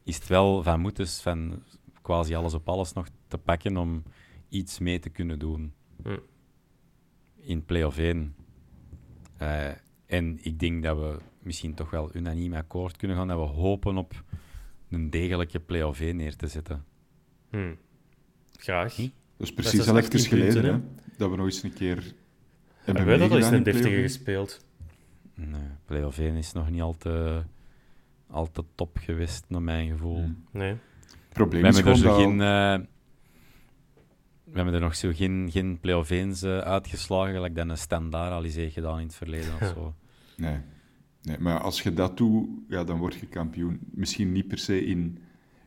is 0.04 0.14
het 0.14 0.26
wel 0.26 0.62
van 0.62 0.80
moeders 0.80 1.20
van 1.20 1.62
quasi 2.02 2.34
alles 2.34 2.54
op 2.54 2.68
alles 2.68 2.92
nog 2.92 3.06
te 3.28 3.38
pakken 3.38 3.76
om 3.76 4.02
iets 4.48 4.78
mee 4.78 4.98
te 4.98 5.08
kunnen 5.08 5.38
doen 5.38 5.72
Hm. 6.02 6.18
in 7.36 7.64
play-off 7.64 7.98
1. 7.98 8.34
Eh, 9.36 9.68
en 10.06 10.38
ik 10.42 10.58
denk 10.58 10.82
dat 10.82 10.96
we 10.96 11.18
misschien 11.42 11.74
toch 11.74 11.90
wel 11.90 12.16
unaniem 12.16 12.54
akkoord 12.54 12.96
kunnen 12.96 13.16
gaan 13.16 13.28
dat 13.28 13.38
we 13.38 13.44
hopen 13.44 13.96
op 13.96 14.24
een 14.90 15.10
degelijke 15.10 15.60
play-off 15.60 16.00
1 16.00 16.16
neer 16.16 16.36
te 16.36 16.46
zetten. 16.46 16.84
Hm. 17.50 17.74
Graag. 18.56 18.96
Hm? 18.96 19.02
Dat 19.02 19.10
is 19.36 19.46
Dat 19.46 19.54
precies 19.54 19.80
is 19.80 19.88
al 19.88 19.96
18 19.96 20.18
even 20.18 20.30
geleden, 20.30 20.62
punten, 20.62 20.72
hè, 20.72 21.16
dat 21.16 21.30
we 21.30 21.36
nog 21.36 21.46
eens 21.46 21.62
een 21.62 21.72
keer 21.72 21.94
hebben 21.96 22.14
Hebben 22.84 23.06
wij 23.06 23.16
dat 23.16 23.30
al 23.30 23.36
eens 23.36 23.46
een 23.46 23.54
in 23.54 23.62
deftige 23.62 24.00
gespeeld? 24.00 24.64
Nee, 25.34 25.68
play-off 25.84 26.18
1 26.18 26.34
is 26.34 26.52
nog 26.52 26.70
niet 26.70 26.80
al 26.80 26.96
te, 26.96 27.42
al 28.30 28.50
te 28.50 28.64
top 28.74 28.96
geweest, 29.00 29.44
naar 29.48 29.62
mijn 29.62 29.90
gevoel. 29.90 30.22
Hm. 30.22 30.58
Nee. 30.58 30.70
Het 31.10 31.32
probleem 31.32 31.62
We 31.62 31.68
is 31.68 31.74
hebben 31.74 31.92
er 31.92 31.98
gewoon 31.98 32.16
zo 32.16 32.22
dat... 32.22 32.28
geen... 32.28 32.40
eh, 32.80 32.86
we 34.44 34.56
hebben 34.56 34.74
er 34.74 34.80
nog 34.80 34.96
zo 34.96 35.10
geen, 35.14 35.48
geen 35.52 35.80
play-off 35.80 36.10
1's 36.12 36.42
eh, 36.42 36.58
uitgeslagen, 36.58 37.34
gelijk 37.34 37.54
dat 37.54 37.68
een 37.68 37.78
standaard 37.78 38.32
al 38.32 38.44
eens 38.44 38.54
heeft 38.54 38.74
gedaan 38.74 38.98
in 38.98 39.06
het 39.06 39.14
verleden 39.14 39.52
of 39.60 39.66
zo. 39.74 39.94
Nee. 40.36 40.58
nee, 41.22 41.38
maar 41.38 41.60
als 41.60 41.82
je 41.82 41.92
dat 41.92 42.16
doet, 42.16 42.48
ja, 42.68 42.84
dan 42.84 42.98
word 42.98 43.14
je 43.14 43.26
kampioen. 43.26 43.80
Misschien 43.90 44.32
niet 44.32 44.48
per 44.48 44.58
se 44.58 44.84
in, 44.86 45.18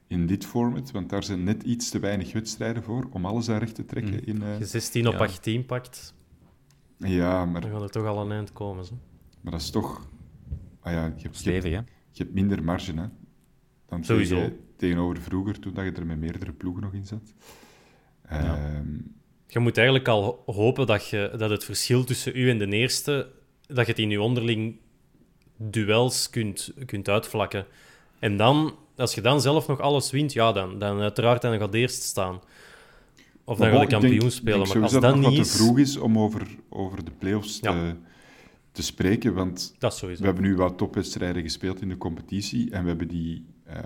in 0.07 0.27
dit 0.27 0.45
format, 0.45 0.91
want 0.91 1.09
daar 1.09 1.23
zijn 1.23 1.43
net 1.43 1.63
iets 1.63 1.89
te 1.89 1.99
weinig 1.99 2.33
wedstrijden 2.33 2.83
voor 2.83 3.07
om 3.11 3.25
alles 3.25 3.49
aan 3.49 3.57
recht 3.57 3.75
te 3.75 3.85
trekken. 3.85 4.13
Mm. 4.13 4.21
In, 4.25 4.41
eh, 4.41 4.49
Als 4.49 4.57
je 4.57 4.65
16 4.65 5.07
op 5.07 5.13
Ja. 5.13 5.19
18 5.19 5.65
pakt, 5.65 6.13
ja, 6.97 7.45
maar, 7.45 7.61
dan 7.61 7.71
gaat 7.71 7.81
er 7.81 7.89
toch 7.89 8.05
al 8.05 8.25
een 8.25 8.31
eind 8.31 8.53
komen. 8.53 8.85
Zo. 8.85 8.97
maar 9.41 9.51
dat 9.51 9.61
is 9.61 9.69
toch... 9.69 10.07
Ah 10.81 10.93
ja, 10.93 10.99
je, 10.99 11.05
hebt, 11.05 11.21
je, 11.21 11.27
hebt, 11.27 11.37
Stevig, 11.37 11.73
hè? 11.73 11.81
Je 12.11 12.23
hebt 12.23 12.33
minder 12.35 12.63
marge, 12.63 12.93
hè. 12.93 13.05
Dan 13.87 14.03
Sowieso. 14.03 14.35
tegen- 14.35 14.59
tegenover 14.77 15.21
vroeger, 15.21 15.59
toen 15.59 15.73
dat 15.73 15.85
je 15.85 15.91
er 15.91 16.05
met 16.05 16.19
meerdere 16.19 16.51
ploegen 16.51 16.81
nog 16.83 16.93
in 16.93 17.05
zat. 17.05 17.33
Ehm, 18.27 18.87
Je 19.47 19.59
moet 19.59 19.77
eigenlijk 19.77 20.07
al 20.07 20.23
ho- 20.23 20.53
hopen 20.53 20.87
dat, 20.87 21.07
je, 21.07 21.33
dat 21.37 21.49
het 21.49 21.63
verschil 21.63 22.03
tussen 22.03 22.35
u 22.35 22.49
en 22.49 22.57
de 22.57 22.67
eerste, 22.67 23.31
dat 23.67 23.85
je 23.85 23.91
het 23.91 23.99
in 24.01 24.09
je 24.09 24.21
onderling 24.21 24.75
duels 25.57 26.29
kunt, 26.29 26.73
kunt 26.85 27.09
uitvlakken. 27.09 27.65
En 28.19 28.37
dan, 28.37 28.75
als 28.95 29.15
je 29.15 29.21
dan 29.21 29.41
zelf 29.41 29.67
nog 29.67 29.79
alles 29.79 30.11
wint, 30.11 30.33
ja, 30.33 30.51
dan, 30.51 30.79
dan 30.79 30.99
uiteraard 30.99 31.41
dan 31.41 31.57
gaat 31.59 31.73
eerst 31.73 32.01
staan. 32.03 32.39
Of 33.43 33.57
dan 33.57 33.71
gaat 33.71 33.81
ik 33.81 33.89
kampioen 33.89 34.31
spelen. 34.31 34.59
denk 34.59 34.73
Maar 34.73 34.83
als 34.83 34.91
dat 34.91 35.15
nog 35.15 35.29
niet 35.29 35.39
is... 35.39 35.51
te 35.51 35.57
vroeg 35.57 35.79
is 35.79 35.97
om 35.97 36.19
over, 36.19 36.47
over 36.69 37.05
de 37.05 37.11
play-offs 37.11 37.59
Ja. 37.61 37.71
te, 37.71 37.95
te 38.79 38.85
spreken, 38.85 39.33
want 39.33 39.75
Dat 39.79 39.99
we 39.99 40.15
hebben 40.19 40.43
nu 40.43 40.55
wat 40.55 40.77
topwedstrijden 40.77 41.41
gespeeld 41.43 41.81
in 41.81 41.89
de 41.89 41.97
competitie 41.97 42.71
en 42.71 42.81
we 42.81 42.87
hebben 42.89 43.07
die 43.07 43.45
eh, 43.63 43.77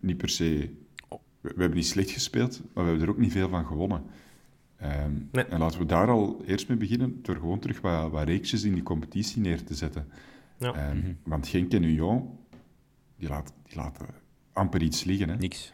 niet 0.00 0.16
per 0.16 0.28
se... 0.28 0.70
We, 1.08 1.18
we 1.54 1.60
hebben 1.60 1.74
niet 1.74 1.86
slecht 1.86 2.10
gespeeld, 2.10 2.60
maar 2.74 2.84
we 2.84 2.90
hebben 2.90 3.06
er 3.08 3.12
ook 3.14 3.20
niet 3.20 3.32
veel 3.32 3.48
van 3.48 3.64
gewonnen. 3.66 4.02
Ehm, 4.76 5.12
Nee. 5.32 5.44
En 5.44 5.58
laten 5.58 5.78
we 5.78 5.86
daar 5.86 6.08
al 6.08 6.42
eerst 6.46 6.68
mee 6.68 6.76
beginnen, 6.76 7.18
door 7.22 7.34
gewoon 7.36 7.58
terug 7.58 7.80
wat, 7.80 8.10
wat 8.10 8.24
reeksjes 8.26 8.62
in 8.62 8.74
die 8.74 8.82
competitie 8.82 9.40
neer 9.40 9.64
te 9.64 9.74
zetten. 9.74 10.06
Ja. 10.58 10.74
Ehm, 10.74 10.96
Mhm. 10.96 11.12
Want 11.24 11.48
Genk 11.48 11.72
en 11.72 11.82
Union, 11.82 12.38
die, 13.16 13.28
laten 13.28 13.54
die 13.62 13.76
laten 13.76 14.06
amper 14.52 14.82
iets 14.82 15.04
liggen. 15.04 15.28
Hè. 15.28 15.36
Niks. 15.36 15.72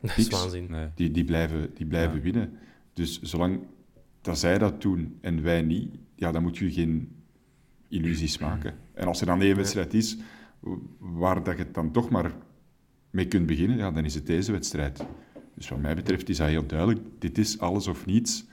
Dat 0.00 0.16
is 0.16 0.28
waanzin. 0.28 0.66
Nee. 0.70 0.88
Die, 0.94 1.10
die 1.10 1.24
blijven, 1.24 1.70
die 1.74 1.86
blijven 1.86 2.16
Ja. 2.16 2.22
winnen. 2.22 2.52
Dus 2.92 3.20
zolang 3.22 3.60
dat 4.20 4.38
zij 4.38 4.58
dat 4.58 4.82
doen 4.82 5.18
en 5.20 5.42
wij 5.42 5.62
niet, 5.62 5.94
ja, 6.14 6.32
dan 6.32 6.42
moet 6.42 6.58
je 6.58 6.72
geen 6.72 7.16
illusies 7.88 8.38
maken. 8.38 8.74
En 8.94 9.06
als 9.06 9.20
er 9.20 9.26
dan 9.26 9.40
één 9.40 9.56
wedstrijd 9.56 9.94
is 9.94 10.16
waar 10.98 11.42
dat 11.42 11.56
je 11.56 11.62
het 11.62 11.74
dan 11.74 11.92
toch 11.92 12.10
maar 12.10 12.32
mee 13.10 13.26
kunt 13.28 13.46
beginnen, 13.46 13.76
ja, 13.76 13.90
dan 13.90 14.04
is 14.04 14.14
het 14.14 14.26
deze 14.26 14.52
wedstrijd. 14.52 15.04
Dus 15.54 15.68
wat 15.68 15.78
mij 15.78 15.94
betreft 15.94 16.28
is 16.28 16.36
dat 16.36 16.48
heel 16.48 16.66
duidelijk. 16.66 17.00
Dit 17.18 17.38
is 17.38 17.58
alles 17.58 17.86
of 17.86 18.06
niets 18.06 18.46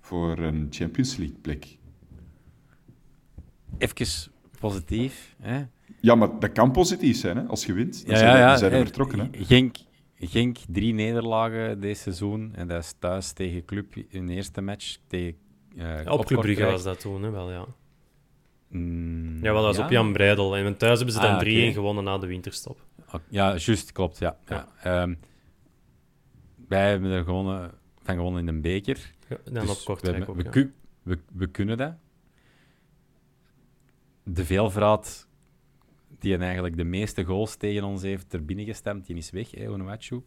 voor 0.00 0.38
een 0.38 0.66
Champions 0.70 1.16
League 1.16 1.36
plek. 1.40 1.76
Even 3.78 4.30
positief. 4.60 5.34
Hè? 5.38 5.64
Ja, 6.00 6.14
maar 6.14 6.38
dat 6.38 6.52
kan 6.52 6.72
positief 6.72 7.16
zijn, 7.16 7.36
hè? 7.36 7.42
als 7.42 7.66
je 7.66 7.72
wint. 7.72 8.06
Dan 8.06 8.14
Ja, 8.14 8.20
zijn 8.20 8.38
ja, 8.38 8.56
zijn 8.56 8.70
we 8.70 8.76
eh, 8.76 8.82
vertrokken. 8.82 9.18
Hè? 9.18 9.28
Genk, 9.32 9.76
Genk 10.14 10.58
drie 10.68 10.94
nederlagen 10.94 11.80
dit 11.80 11.98
seizoen. 11.98 12.54
En 12.54 12.68
dat 12.68 12.82
is 12.82 12.94
thuis 12.98 13.32
tegen 13.32 13.64
Club 13.64 13.94
in 14.08 14.26
de 14.26 14.34
eerste 14.34 14.60
match. 14.60 14.96
Tegen, 15.06 15.38
eh, 15.76 16.04
Ja, 16.04 16.12
op 16.12 16.24
Club 16.24 16.40
Brugge 16.40 16.64
was 16.64 16.82
dat 16.82 17.00
toen, 17.00 17.22
hè, 17.22 17.30
wel, 17.30 17.50
ja. 17.50 17.66
Mm, 18.68 19.34
Ja, 19.42 19.52
wel, 19.52 19.62
dat 19.62 19.76
was 19.76 19.84
op 19.84 19.90
Jan 19.90 20.12
Breidel. 20.12 20.56
En 20.56 20.76
thuis 20.76 20.96
hebben 20.96 21.14
ze 21.14 21.20
dan 21.20 21.30
Ah, 21.34 21.40
3-1 21.40 21.44
oké. 21.44 21.72
gewonnen 21.72 22.04
na 22.04 22.18
de 22.18 22.26
winterstop. 22.26 22.86
Ja, 23.28 23.56
juist, 23.56 23.92
klopt. 23.92 24.18
Ja. 24.18 24.38
Ja. 24.46 24.68
Ehm, 24.82 25.14
wij 26.68 26.90
hebben 26.90 27.10
er 27.10 27.24
gewonnen, 27.24 27.70
van 28.02 28.14
gewonnen 28.14 28.48
in 28.48 28.54
de 28.54 28.60
beker. 28.60 29.14
Ja, 29.28 29.36
dan 29.44 29.66
Dus 29.66 29.78
op 29.78 29.84
Kortrijk 29.84 30.24
we, 30.24 30.30
ook, 30.30 30.36
we, 30.36 30.60
ja. 30.60 30.66
we, 31.02 31.18
we 31.32 31.46
kunnen 31.46 31.76
dat. 31.76 31.94
De 34.22 34.44
veelvraat 34.44 35.26
die 36.18 36.36
eigenlijk 36.36 36.76
de 36.76 36.84
meeste 36.84 37.24
goals 37.24 37.56
tegen 37.56 37.84
ons 37.84 38.02
heeft 38.02 38.32
er 38.32 38.44
binnen 38.44 38.64
gestemd, 38.64 39.06
die 39.06 39.16
is 39.16 39.30
weg, 39.30 39.50
hè, 39.50 39.70
Onuachu. 39.70 40.24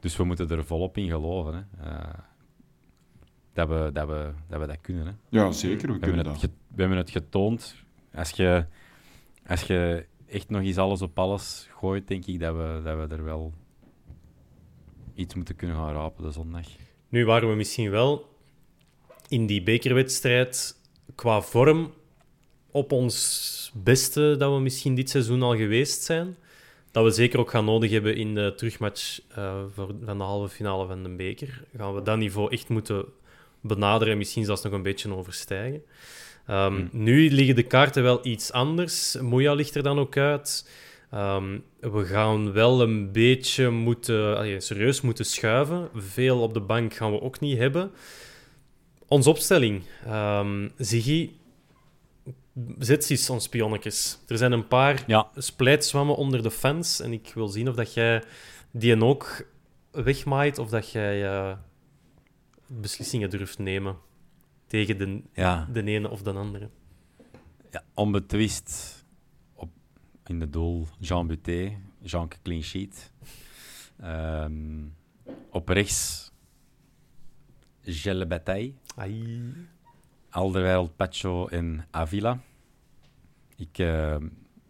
Dus 0.00 0.16
we 0.16 0.24
moeten 0.24 0.48
er 0.50 0.64
volop 0.64 0.96
in 0.96 1.08
geloven. 1.08 1.68
Hè. 1.76 1.88
Eh, 1.90 2.08
dat, 3.58 3.68
we, 3.68 3.90
dat, 3.92 4.08
we, 4.08 4.30
dat 4.48 4.60
we 4.60 4.66
dat 4.66 4.80
kunnen. 4.80 5.06
Hè. 5.06 5.12
Ja, 5.28 5.52
zeker. 5.52 5.86
We 5.86 5.92
We, 5.92 5.98
kunnen 5.98 6.16
hebben 6.16 6.32
het 6.32 6.40
dat. 6.42 6.50
we 6.74 6.80
hebben 6.80 6.98
het 6.98 7.10
getoond. 7.10 7.74
Als 8.14 8.30
je, 8.30 8.64
als 9.46 9.62
je 9.62 10.06
echt 10.26 10.50
nog 10.50 10.62
eens 10.62 10.76
alles 10.76 11.02
op 11.02 11.18
alles 11.18 11.68
gooit, 11.78 12.08
denk 12.08 12.26
ik 12.26 12.40
dat 12.40 12.54
we, 12.54 12.80
dat 12.84 12.96
we 13.08 13.14
er 13.14 13.24
wel 13.24 13.52
iets 15.14 15.34
moeten 15.34 15.56
kunnen 15.56 15.76
gaan 15.76 15.92
rapen 15.92 16.24
de 16.24 16.30
zondag. 16.30 16.66
Nu 17.08 17.24
waren 17.24 17.48
we 17.48 17.54
misschien 17.54 17.90
wel 17.90 18.36
in 19.28 19.46
die 19.46 19.62
bekerwedstrijd 19.62 20.76
qua 21.14 21.40
vorm 21.40 21.92
op 22.70 22.92
ons 22.92 23.72
beste 23.74 24.34
dat 24.38 24.54
we 24.54 24.60
misschien 24.60 24.94
dit 24.94 25.10
seizoen 25.10 25.42
al 25.42 25.56
geweest 25.56 26.02
zijn. 26.02 26.36
Dat 26.90 27.04
we 27.04 27.10
zeker 27.10 27.38
ook 27.38 27.50
gaan 27.50 27.64
nodig 27.64 27.90
hebben 27.90 28.16
in 28.16 28.34
de 28.34 28.52
terugmatch 28.56 29.20
eh, 29.28 29.62
voor, 29.74 29.94
van 30.04 30.18
de 30.18 30.24
halve 30.24 30.54
finale 30.54 30.86
van 30.86 31.02
de 31.02 31.08
beker. 31.08 31.64
Gaan 31.76 31.94
we 31.94 32.02
dat 32.02 32.18
niveau 32.18 32.50
echt 32.52 32.68
moeten 32.68 33.04
benaderen 33.60 34.12
en 34.12 34.18
misschien 34.18 34.44
zelfs 34.44 34.62
nog 34.62 34.72
een 34.72 34.82
beetje 34.82 35.14
overstijgen. 35.14 35.82
Ehm, 36.46 36.86
Nu 36.92 37.30
liggen 37.30 37.54
de 37.54 37.62
kaarten 37.62 38.02
wel 38.02 38.26
iets 38.26 38.52
anders. 38.52 39.16
Moya 39.20 39.52
ligt 39.54 39.74
er 39.74 39.82
dan 39.82 39.98
ook 39.98 40.16
uit. 40.16 40.70
Ehm, 41.10 41.58
we 41.80 42.04
gaan 42.04 42.52
wel 42.52 42.82
een 42.82 43.12
beetje 43.12 43.70
moeten, 43.70 44.36
allee, 44.36 44.60
serieus 44.60 45.00
moeten 45.00 45.24
schuiven. 45.24 45.88
Veel 45.94 46.40
op 46.40 46.54
de 46.54 46.60
bank 46.60 46.94
gaan 46.94 47.12
we 47.12 47.20
ook 47.20 47.40
niet 47.40 47.58
hebben. 47.58 47.90
Onze 49.08 49.28
opstelling. 49.30 49.82
Um, 50.08 50.72
Ziggy, 50.76 51.30
eens 52.78 53.30
ons 53.30 53.44
spionnetjes. 53.44 54.18
Er 54.26 54.38
zijn 54.38 54.52
een 54.52 54.68
paar 54.68 55.04
Ja. 55.06 55.28
splijtzwammen 55.36 56.16
onder 56.16 56.42
de 56.42 56.50
fans. 56.50 57.00
En 57.00 57.12
ik 57.12 57.32
wil 57.34 57.48
zien 57.48 57.68
of 57.68 57.74
dat 57.74 57.94
jij 57.94 58.22
die 58.70 59.02
ook 59.04 59.46
wegmaait 59.90 60.58
of 60.58 60.68
dat 60.68 60.90
jij 60.90 61.26
eh, 61.26 61.52
beslissingen 62.68 63.30
durft 63.30 63.58
nemen 63.58 63.96
tegen 64.66 64.98
de, 64.98 65.22
Ja, 65.32 65.68
de 65.72 65.82
ene 65.82 66.08
of 66.10 66.22
de 66.22 66.32
andere. 66.32 66.70
ja 67.70 67.84
onbetwist 67.94 69.04
op, 69.54 69.70
in 70.26 70.38
de 70.38 70.50
doel 70.50 70.86
Jean 70.98 71.26
Buté, 71.26 71.78
Jean 72.02 72.28
clean 72.42 72.62
sheet. 72.62 73.12
Ehm, 74.00 74.86
op 75.50 75.68
rechts 75.68 76.30
Gelle 77.82 78.26
Bataille, 78.26 78.72
Ai. 78.96 79.52
Alderweireld, 80.30 80.96
Pacho 80.96 81.46
en 81.46 81.86
Avila. 81.90 82.40
Ik 83.56 83.78
eh, 83.78 84.16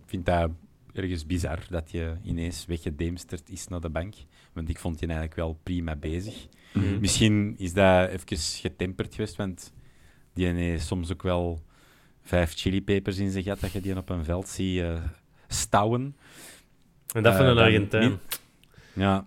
vind 0.05 0.27
dat 0.27 0.51
ergens 0.93 1.27
bizar 1.27 1.67
dat 1.71 1.91
je 1.91 2.17
ineens 2.23 2.67
weggedemsterd 2.67 3.51
is 3.51 3.69
naar 3.69 3.81
de 3.81 3.91
bank. 3.91 4.15
Want 4.53 4.69
ik 4.69 4.79
vond 4.79 4.99
je 5.01 5.07
eigenlijk 5.07 5.37
wel 5.37 5.59
prima 5.63 5.97
bezig. 5.97 6.47
Mhm. 6.73 7.01
Misschien 7.01 7.55
is 7.59 7.73
dat 7.73 8.09
even 8.09 8.37
getemperd 8.39 9.15
geweest, 9.15 9.37
want 9.37 9.73
die 10.35 10.47
heeft 10.47 10.87
soms 10.87 11.13
ook 11.13 11.23
wel 11.23 11.63
vijf 12.23 12.53
chilipepers 12.55 13.19
in 13.19 13.31
zijn 13.31 13.45
gat 13.45 13.61
dat 13.61 13.73
je 13.73 13.81
die 13.81 13.97
op 13.97 14.09
een 14.09 14.25
veld 14.25 14.49
ziet 14.49 14.81
eh, 14.81 15.03
stouwen. 15.47 16.17
En 17.15 17.23
dat 17.23 17.37
van 17.37 17.43
Eh, 17.45 17.49
een 17.49 17.57
dan 17.57 17.65
Argentijn. 17.65 18.19
Ja, 18.93 19.27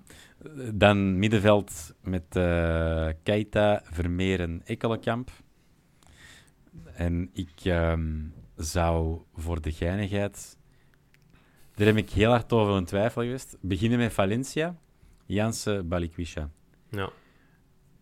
dan 0.73 1.19
middenveld 1.19 1.93
met 2.01 2.35
eh 2.35 3.07
Keita, 3.23 3.81
Vermeeren, 3.83 4.61
Ekkelenkamp. 4.65 5.31
En 6.93 7.29
ik 7.33 7.51
ehm, 7.63 8.25
zou 8.55 9.21
voor 9.35 9.61
de 9.61 9.71
geinigheid... 9.71 10.59
Daar 11.75 11.87
heb 11.87 11.97
ik 11.97 12.09
heel 12.09 12.29
hard 12.29 12.53
over 12.53 12.77
in 12.77 12.85
twijfel 12.85 13.21
geweest. 13.21 13.57
Beginnen 13.61 13.99
met 13.99 14.13
Valencia, 14.13 14.77
Jansen, 15.25 15.87
Balikwisha. 15.87 16.49
Ja. 16.89 17.09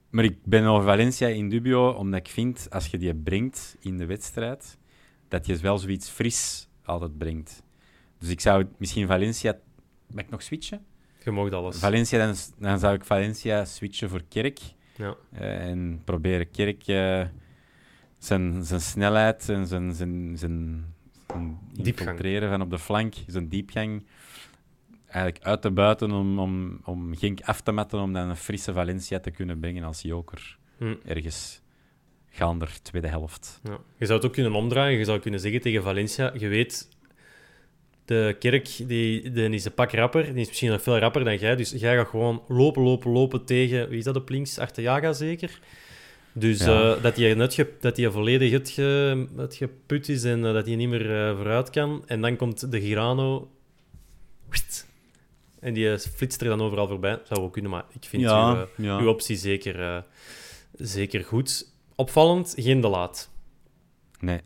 Maar 0.10 0.24
ik 0.24 0.38
ben 0.43 0.66
over 0.66 0.86
Valencia 0.86 1.28
in 1.28 1.49
dubio, 1.49 1.89
omdat 1.89 2.20
ik 2.20 2.28
vind, 2.28 2.68
als 2.70 2.88
je 2.88 2.97
die 2.97 3.16
brengt 3.16 3.76
in 3.80 3.97
de 3.97 4.05
wedstrijd, 4.05 4.78
dat 5.28 5.45
je 5.45 5.57
wel 5.57 5.78
zoiets 5.78 6.10
fris 6.10 6.68
altijd 6.84 7.18
brengt. 7.18 7.64
Dus 8.20 8.30
ik 8.30 8.39
zou 8.39 8.66
misschien 8.78 9.07
Valencia... 9.07 9.57
Mag 10.07 10.24
ik 10.24 10.30
nog 10.30 10.41
switchen? 10.41 10.86
Je 11.24 11.32
mag 11.32 11.51
alles. 11.51 11.78
Valencia, 11.78 12.26
dan, 12.26 12.36
dan 12.57 12.80
zou 12.80 12.95
ik 12.95 13.05
Valencia 13.05 13.66
switchen 13.66 14.10
voor 14.10 14.24
Kerk. 14.30 14.60
Ja. 14.95 15.16
eh, 15.32 15.70
en 15.70 16.01
proberen 16.03 16.51
Kerk 16.51 16.88
eh, 16.88 17.26
zijn, 18.18 18.64
zijn 18.66 18.82
snelheid 18.82 19.49
en 19.49 19.68
zijn, 19.68 19.93
zijn, 19.93 20.38
zijn, 20.38 20.86
zijn 21.28 21.66
infiltreren 21.76 22.49
van 22.49 22.62
op 22.62 22.70
de 22.70 22.80
flank, 22.80 23.14
zijn 23.28 23.47
diepgang, 23.47 24.03
eigenlijk 25.12 25.43
uit 25.45 25.62
te 25.62 25.72
buiten 25.72 26.12
om, 26.12 26.39
om, 26.39 26.80
om 26.86 27.16
Genk 27.18 27.41
af 27.41 27.62
te 27.62 27.72
matten, 27.72 27.99
om 27.99 28.14
dan 28.14 28.30
een 28.30 28.36
frisse 28.36 28.74
Valencia 28.74 29.20
te 29.20 29.32
kunnen 29.32 29.60
brengen 29.60 29.84
als 29.84 30.01
joker. 30.01 30.57
Hm. 30.78 30.93
Ergens 31.05 31.62
gaander 32.32 32.82
tweede 32.82 33.07
helft. 33.07 33.60
Ja. 33.64 33.78
Je 33.97 34.05
zou 34.05 34.18
het 34.18 34.28
ook 34.28 34.34
kunnen 34.34 34.53
omdraaien. 34.53 34.97
Je 34.97 35.05
zou 35.05 35.20
kunnen 35.20 35.39
zeggen 35.39 35.62
tegen 35.62 35.84
Valencia: 35.84 36.32
Je 36.38 36.47
weet, 36.47 36.89
de 38.05 38.36
kerk 38.39 38.70
die, 38.88 39.32
die 39.32 39.49
is 39.49 39.66
een 39.66 39.74
pak 39.74 39.91
rapper. 39.91 40.24
Die 40.24 40.41
is 40.41 40.47
misschien 40.47 40.70
nog 40.70 40.82
veel 40.82 40.97
rapper 40.97 41.24
dan 41.24 41.38
jij. 41.38 41.55
Dus 41.55 41.72
jij 41.72 41.95
gaat 41.95 42.07
gewoon 42.07 42.43
lopen, 42.47 42.82
lopen, 42.84 43.12
lopen 43.12 43.45
tegen. 43.45 43.89
Wie 43.89 43.97
is 43.97 44.03
dat 44.03 44.16
op 44.16 44.30
links? 44.30 44.60
Achterjaga 44.60 45.14
zeker. 45.14 45.60
Dus 46.34 46.60
Ja. 46.66 46.95
eh, 46.95 47.03
dat 47.03 47.16
hij 47.16 47.34
net 47.34 47.53
ge- 47.53 47.74
dat 47.80 47.97
hij 47.97 48.12
volledig 48.12 48.51
het, 48.51 48.70
ge, 48.70 49.26
het 49.36 49.55
geput 49.55 50.10
is 50.10 50.24
en 50.24 50.45
eh, 50.45 50.53
dat 50.53 50.66
hij 50.66 50.76
niet 50.76 50.89
meer 50.89 51.28
eh, 51.28 51.36
vooruit 51.36 51.70
kan. 51.70 52.03
En 52.07 52.22
dan 52.22 52.36
komt 52.36 52.72
de 52.72 52.82
Girano. 52.82 53.51
Wist. 54.49 54.88
En 55.60 55.74
die 55.74 55.97
flitst 55.99 56.41
er 56.41 56.47
dan 56.47 56.62
overal 56.62 56.88
voorbij. 56.88 57.20
Zou 57.24 57.39
ook 57.39 57.53
kunnen, 57.53 57.72
maar 57.72 57.86
ik 57.91 58.05
vind 58.05 58.24
Ja, 58.24 58.51
uw, 58.51 58.62
eh, 58.62 58.68
ja. 58.78 58.99
uw 58.99 59.10
optie 59.10 59.36
zeker, 59.36 59.82
eh, 59.82 60.01
zeker 60.74 61.24
goed. 61.24 61.74
Opvallend, 61.95 62.53
geen 62.57 62.82
de 62.82 62.88
laat. 62.88 63.32
Nee. 64.20 64.41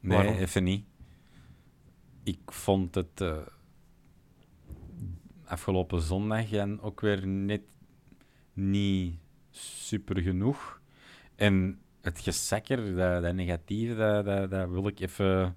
Nee, 0.00 0.16
Waarom? 0.16 0.34
even 0.36 0.64
niet. 0.64 0.84
Ik 2.22 2.40
vond 2.46 2.94
het 2.94 3.20
eh, 3.20 3.36
afgelopen 5.44 6.00
zondag 6.00 6.52
en 6.52 6.80
ook 6.80 7.00
weer 7.00 7.26
net 7.26 7.62
niet 8.52 9.14
super 9.50 10.20
genoeg. 10.22 10.80
En 11.36 11.80
het 12.00 12.20
gesakker, 12.20 12.96
dat, 12.96 13.22
dat 13.22 13.34
negatieve, 13.34 13.94
dat, 13.94 14.24
dat, 14.24 14.50
dat 14.50 14.68
wil 14.68 14.86
ik 14.86 15.00
even... 15.00 15.56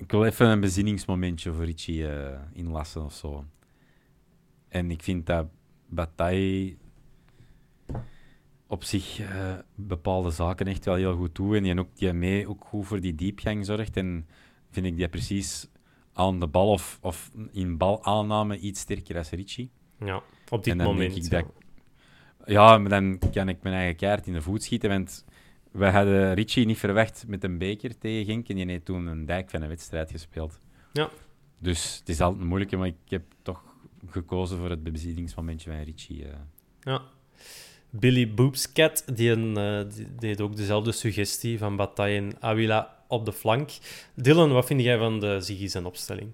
Ik 0.00 0.10
wil 0.10 0.24
even 0.24 0.48
een 0.48 0.60
bezinningsmomentje 0.60 1.52
voor 1.52 1.64
Richie 1.64 2.08
eh, 2.08 2.38
inlassen 2.52 3.04
of 3.04 3.12
zo. 3.14 3.44
En 4.68 4.90
ik 4.90 5.02
vind 5.02 5.26
dat 5.26 5.46
Bataille 5.88 6.76
op 8.66 8.84
zich 8.84 9.20
eh, 9.20 9.52
bepaalde 9.74 10.30
zaken 10.30 10.66
echt 10.66 10.84
wel 10.84 10.94
heel 10.94 11.16
goed 11.16 11.34
doet. 11.34 11.54
En 11.56 11.62
die 11.62 11.78
ook 11.78 11.96
die 11.96 12.12
mee 12.12 12.48
ook 12.48 12.64
goed 12.64 12.86
voor 12.86 13.00
die 13.00 13.14
diepgang 13.14 13.66
zorgt. 13.66 13.96
En 13.96 14.26
vind 14.70 14.86
ik 14.86 14.96
die 14.96 15.08
precies 15.08 15.68
aan 16.12 16.40
de 16.40 16.46
bal 16.46 16.68
of, 16.68 16.98
of 17.02 17.30
in 17.52 17.76
balaanname 17.76 18.58
iets 18.58 18.80
sterker 18.80 19.16
als 19.16 19.30
Richie. 19.30 19.70
Ja, 19.98 20.22
op 20.48 20.64
dit 20.64 20.76
moment. 20.86 21.16
ik 21.16 21.30
dat- 21.30 21.44
Ja, 22.44 22.78
maar 22.78 22.90
dan 22.90 23.18
kan 23.32 23.48
ik 23.48 23.62
mijn 23.62 23.74
eigen 23.74 23.96
kaart 23.96 24.26
in 24.26 24.32
de 24.32 24.42
voet 24.42 24.62
schieten. 24.62 24.88
Want 24.90 25.24
we 25.70 25.86
hadden 25.86 26.34
Richie 26.34 26.66
niet 26.66 26.78
verwacht 26.78 27.24
met 27.26 27.44
een 27.44 27.58
beker 27.58 27.98
tegen 27.98 28.24
Genk. 28.24 28.48
En 28.48 28.54
die 28.54 28.66
heeft 28.66 28.84
toen 28.84 29.06
een 29.06 29.26
dijk 29.26 29.50
van 29.50 29.62
een 29.62 29.68
wedstrijd 29.68 30.10
gespeeld. 30.10 30.60
Ja. 30.92 31.08
Dus 31.58 31.96
het 31.98 32.08
is 32.08 32.20
altijd 32.20 32.44
moeilijk, 32.44 32.76
maar 32.76 32.86
ik 32.86 32.94
heb 33.08 33.22
toch 33.42 33.62
gekozen 34.08 34.58
voor 34.58 34.70
het 34.70 34.82
bezieningsmomentje 34.82 35.70
van 35.70 35.80
Richie. 35.82 36.24
eh. 36.24 36.32
Ja. 36.80 37.02
Billy 37.90 38.34
Boopscat 38.34 39.02
die 39.14 39.30
een, 39.30 39.56
eh, 39.56 39.94
die 39.94 40.06
deed 40.18 40.40
ook 40.40 40.56
dezelfde 40.56 40.92
suggestie 40.92 41.58
van 41.58 41.76
Bataille 41.76 42.18
en 42.20 42.32
Avila 42.40 42.98
op 43.08 43.24
de 43.24 43.32
flank. 43.32 43.70
Dylan, 44.14 44.52
wat 44.52 44.66
vind 44.66 44.80
jij 44.80 44.98
van 44.98 45.20
de 45.20 45.40
Ziggy's 45.40 45.74
en 45.74 45.86
opstelling? 45.86 46.30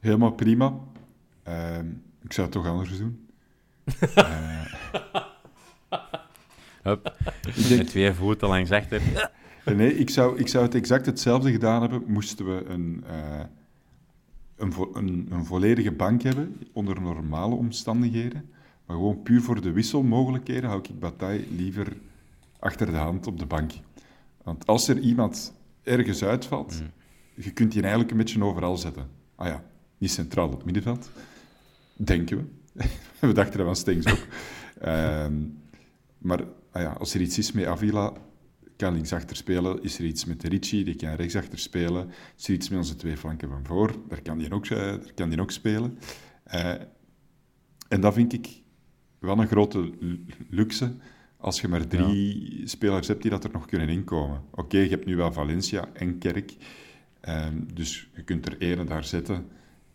Helemaal 0.00 0.32
prima. 0.32 0.78
Ehm, 1.42 1.86
ik 2.22 2.32
zou 2.32 2.46
het 2.46 2.56
toch 2.56 2.66
anders 2.66 2.98
doen. 2.98 3.28
Hup, 6.88 7.14
ik 7.46 7.68
denk, 7.68 7.78
met 7.80 7.86
twee 7.88 8.12
voeten 8.12 8.48
langs 8.48 8.70
achter. 8.70 9.02
nee, 9.64 9.94
ik 9.98 10.10
zou, 10.10 10.38
ik 10.38 10.48
zou 10.48 10.64
het 10.64 10.74
exact 10.74 11.06
hetzelfde 11.06 11.50
gedaan 11.50 11.80
hebben, 11.80 12.02
moesten 12.06 12.46
we 12.46 12.64
een, 12.64 13.04
eh, 13.06 13.40
een, 14.56 14.72
vo- 14.72 14.90
een, 14.94 15.26
een 15.30 15.44
volledige 15.44 15.92
bank 15.92 16.22
hebben, 16.22 16.56
onder 16.72 17.00
normale 17.00 17.54
omstandigheden. 17.54 18.50
Maar 18.86 18.96
gewoon 18.96 19.22
puur 19.22 19.40
voor 19.40 19.60
de 19.60 19.72
wisselmogelijkheden 19.72 20.68
hou 20.68 20.82
ik 20.82 20.98
Bataille 20.98 21.44
liever 21.56 21.96
achter 22.58 22.86
de 22.86 22.96
hand 22.96 23.26
op 23.26 23.38
de 23.38 23.46
bank. 23.46 23.72
Want 24.42 24.66
als 24.66 24.88
er 24.88 24.98
iemand 24.98 25.54
ergens 25.82 26.24
uitvalt, 26.24 26.82
je 27.34 27.50
kunt 27.50 27.72
die 27.72 27.80
eigenlijk 27.80 28.10
een 28.10 28.16
beetje 28.16 28.44
overal 28.44 28.76
zetten. 28.76 29.08
Ah 29.34 29.46
ja, 29.46 29.64
niet 29.98 30.10
centraal 30.10 30.46
op 30.46 30.52
het 30.52 30.64
middenveld, 30.64 31.10
denken 31.96 32.36
we. 32.36 32.44
we 33.26 33.32
dachten 33.32 33.56
dat 33.56 33.66
van 33.66 33.76
Stengs 33.76 34.06
ook. 34.12 34.26
Ehm, 34.80 35.34
maar 36.18 36.40
ah 36.78 36.84
ja, 36.84 36.92
als 36.92 37.14
er 37.14 37.20
iets 37.20 37.38
is 37.38 37.52
met 37.52 37.66
Avila, 37.66 38.12
kan 38.76 38.92
linksachter 38.94 39.36
spelen. 39.36 39.82
Is 39.82 39.98
er 39.98 40.04
iets 40.04 40.24
met 40.24 40.40
de 40.40 40.48
Ricci, 40.48 40.84
die 40.84 40.96
kan 40.96 41.14
rechtsachter 41.14 41.58
spelen. 41.58 42.10
Is 42.36 42.48
er 42.48 42.54
iets 42.54 42.68
met 42.68 42.78
onze 42.78 42.96
twee 42.96 43.16
flanken 43.16 43.48
van 43.48 43.66
voor, 43.66 43.96
daar 44.08 44.22
kan 44.22 44.38
die 44.38 44.52
ook, 44.52 44.66
eh, 44.66 44.78
daar 44.78 45.12
kan 45.14 45.28
die 45.28 45.40
ook 45.40 45.50
spelen. 45.50 45.98
Eh, 46.44 46.70
en 47.88 48.00
dat 48.00 48.14
vind 48.14 48.32
ik 48.32 48.62
wel 49.18 49.38
een 49.38 49.46
grote 49.46 49.92
lu- 50.00 50.24
luxe, 50.50 50.94
als 51.36 51.60
je 51.60 51.68
maar 51.68 51.86
drie 51.86 52.62
spelers 52.64 53.08
hebt 53.08 53.22
die 53.22 53.30
dat 53.30 53.44
er 53.44 53.50
nog 53.52 53.66
kunnen 53.66 53.88
inkomen. 53.88 54.42
Oké, 54.50 54.78
je 54.78 54.88
hebt 54.88 55.06
nu 55.06 55.16
wel 55.16 55.32
Valencia 55.32 55.88
en 55.92 56.18
Kerk, 56.18 56.56
ehm, 57.20 57.60
dus 57.74 58.08
je 58.14 58.22
kunt 58.22 58.46
er 58.46 58.58
ene 58.58 58.84
daar 58.84 59.04
zetten 59.04 59.48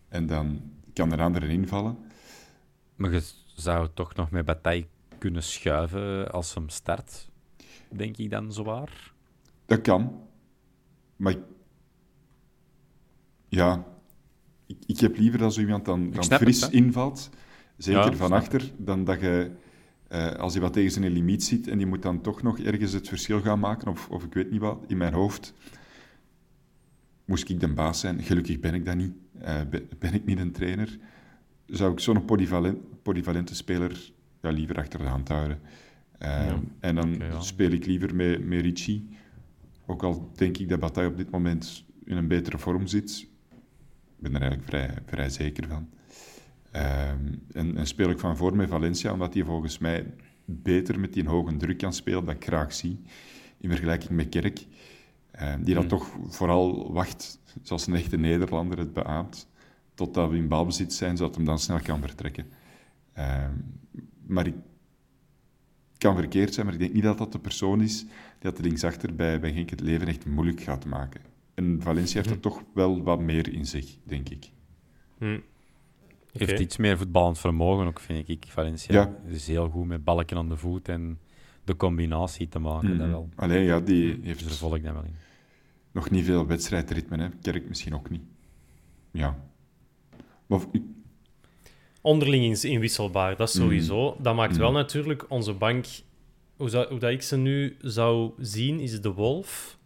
en 0.10 0.26
dan 0.28 0.62
kan 0.94 1.12
er 1.12 1.22
andere 1.22 1.48
invallen. 1.48 1.98
Maar 2.96 3.12
je 3.14 3.22
zou 3.56 3.90
toch 3.94 4.16
nog 4.16 4.32
met 4.32 4.46
Bataille 4.46 4.86
kunnen 5.24 5.44
schuiven 5.44 6.32
als 6.32 6.54
hem 6.54 6.70
start, 6.70 7.30
denk 7.96 8.18
ik 8.18 8.30
dan 8.30 8.54
zowaar. 8.54 9.14
Dat 9.66 9.82
kan. 9.82 10.22
Maar 11.16 11.32
ik- 11.32 11.44
ja, 13.48 13.86
ik, 14.66 14.78
ik 14.86 15.00
heb 15.00 15.18
liever 15.18 15.40
dat 15.40 15.54
zo 15.54 15.60
iemand 15.60 15.86
dan, 15.86 16.12
dan 16.12 16.24
fris 16.24 16.62
het, 16.62 16.72
invalt, 16.72 17.30
zeker 17.78 18.12
Ja, 18.12 18.14
van 18.14 18.32
achter, 18.32 18.72
dan 18.78 19.04
dat 19.04 19.20
je, 19.20 19.52
eh, 20.08 20.32
als 20.32 20.54
hij 20.54 20.62
wat 20.62 20.74
tegen 20.74 20.92
zijn 20.92 21.12
limiet 21.12 21.44
zit 21.44 21.68
en 21.68 21.78
die 21.78 21.88
moet 21.88 22.02
dan 22.02 22.22
toch 22.22 22.42
nog 22.42 22.60
ergens 22.60 22.92
het 22.94 23.08
verschil 23.08 23.42
gaan 23.42 23.60
maken, 23.60 23.88
of, 23.88 24.10
of 24.10 24.24
ik 24.24 24.34
weet 24.34 24.52
niet 24.52 24.60
wat, 24.62 24.84
in 24.88 24.98
mijn 24.98 25.14
hoofd 25.14 25.54
moest 27.26 27.50
ik 27.50 27.60
de 27.60 27.74
baas 27.74 28.00
zijn. 28.00 28.22
Gelukkig 28.24 28.60
ben 28.60 28.74
ik 28.74 28.86
dat 28.86 28.96
niet. 28.96 29.14
eh, 29.40 29.62
ben, 29.70 29.90
ben 30.00 30.14
ik 30.14 30.26
niet 30.26 30.40
een 30.40 30.52
trainer, 30.52 30.98
zou 31.66 31.92
ik 31.92 32.00
zo'n 32.00 32.26
polyvalent, 32.26 33.02
polyvalente 33.02 33.56
speler 33.56 34.12
ja, 34.44 34.50
liever 34.52 34.78
achter 34.78 35.00
de 35.00 35.06
hand 35.06 35.28
houden. 35.28 35.60
Ehm, 36.18 36.60
en 36.80 36.96
dan 36.96 37.14
ja. 37.14 37.40
speel 37.40 37.72
ik 37.72 37.86
liever 37.86 38.16
met, 38.16 38.46
met 38.46 38.62
Ricci. 38.62 39.10
Ook 39.86 40.04
al 40.04 40.32
denk 40.36 40.58
ik 40.58 40.70
dat 40.70 40.80
Bataille 40.80 41.10
op 41.10 41.18
dit 41.18 41.30
moment 41.30 41.86
in 42.04 42.18
een 42.18 42.28
betere 42.28 42.58
vorm 42.58 42.88
zit. 42.88 43.28
Ik 44.18 44.20
ben 44.20 44.36
er 44.36 44.42
eigenlijk 44.42 44.70
vrij, 44.70 44.98
vrij 45.06 45.30
zeker 45.30 45.68
van. 45.68 45.90
Ehm, 46.72 47.34
en, 47.52 47.78
en 47.78 47.88
speel 47.88 48.10
ik 48.10 48.20
van 48.20 48.38
voor 48.38 48.56
met 48.56 48.70
Valencia, 48.70 49.14
omdat 49.14 49.34
hij 49.34 49.44
volgens 49.44 49.78
mij 49.78 50.14
beter 50.46 51.00
met 51.00 51.14
die 51.14 51.28
hoge 51.28 51.58
druk 51.58 51.78
kan 51.78 51.94
spelen, 51.94 52.26
dat 52.26 52.36
ik 52.36 52.44
graag 52.44 52.74
zie, 52.74 53.00
in 53.58 53.70
vergelijking 53.70 54.12
met 54.12 54.30
Kerk. 54.30 54.66
Ehm, 55.32 55.64
die 55.64 55.76
dat 55.76 55.90
toch 55.90 56.18
vooral 56.28 56.94
wacht, 56.94 57.40
zoals 57.62 57.88
een 57.88 57.96
echte 57.96 58.18
Nederlander 58.18 58.78
het 58.78 58.94
beaamt, 58.94 59.48
totdat 59.94 60.30
we 60.30 60.38
in 60.38 60.48
balbezit 60.48 60.94
zijn, 60.94 61.18
zodat 61.18 61.36
hem 61.36 61.46
dan 61.46 61.60
snel 61.60 61.80
kan 61.80 62.00
vertrekken. 62.00 62.46
Maar 64.26 64.48
ik 64.48 64.56
kan 65.98 66.16
verkeerd 66.16 66.54
zijn, 66.54 66.66
maar 66.66 66.76
ik 66.76 66.82
denk 66.82 66.94
niet 66.94 67.04
dat 67.04 67.18
dat 67.18 67.32
de 67.32 67.40
persoon 67.40 67.82
is 67.82 68.00
die 68.02 68.10
dat 68.40 68.58
de 68.58 68.64
linksachter 68.64 69.16
bij, 69.16 69.40
bij 69.40 69.54
Genk 69.54 69.70
het 69.70 69.80
leven 69.82 70.08
echt 70.08 70.26
moeilijk 70.26 70.62
gaat 70.62 70.86
maken. 70.86 71.22
En 71.54 71.82
Valencia 71.82 72.16
heeft 72.22 72.34
er 72.34 72.40
toch 72.42 72.64
wel 72.74 73.04
wat 73.04 73.20
meer 73.20 73.54
in 73.54 73.66
zich, 73.66 73.98
denk 74.04 74.30
ik. 74.30 74.52
Hm. 75.18 75.40
Heeft 76.32 76.60
iets 76.60 76.78
meer 76.78 76.98
voetballend 76.98 77.40
vermogen 77.40 77.88
ook, 77.88 78.00
vind 78.00 78.30
ik. 78.30 78.46
Valencia 78.48 78.94
Ja. 78.94 79.16
is 79.26 79.48
heel 79.48 79.70
goed 79.70 79.86
met 79.86 80.04
balken 80.04 80.38
aan 80.38 80.50
de 80.50 80.58
voet 80.58 80.88
en 80.90 81.20
de 81.64 81.76
combinatie 81.76 82.48
te 82.48 82.60
maken. 82.60 82.98
Dat 82.98 83.08
wel. 83.08 83.30
Alleen 83.36 83.64
ja, 83.64 83.80
die 83.80 84.06
Dus 84.08 84.18
daar 84.18 84.26
heeft 84.26 84.56
volg 84.58 84.76
ik 84.76 84.84
dat 84.84 84.94
wel 84.94 85.04
in. 85.04 85.16
nog 85.92 86.10
niet 86.10 86.26
veel 86.26 86.48
wedstrijdritme. 86.48 87.18
Hè. 87.18 87.30
Kerk 87.42 87.68
misschien 87.68 87.94
ook 87.94 88.10
niet. 88.10 88.22
Ja. 89.12 89.48
Maar 90.46 90.60
ik- 90.72 90.82
Onderling 92.04 92.52
is 92.52 92.66
inwisselbaar, 92.66 93.36
dat 93.36 93.48
is 93.50 93.56
Mm. 93.56 93.62
sowieso. 93.62 94.16
Dat 94.20 94.36
maakt 94.36 94.58
wel 94.58 94.72
natuurlijk 94.72 95.26
onze 95.30 95.54
bank... 95.54 95.86
Hoe, 96.58 96.70
zou, 96.70 96.88
hoe 96.90 97.00
dat 97.00 97.12
ik 97.12 97.22
ze 97.22 97.38
nu 97.38 97.78
zou 97.82 98.32
zien, 98.38 98.80
is 98.80 99.02
de 99.02 99.12
Wolf. 99.14 99.78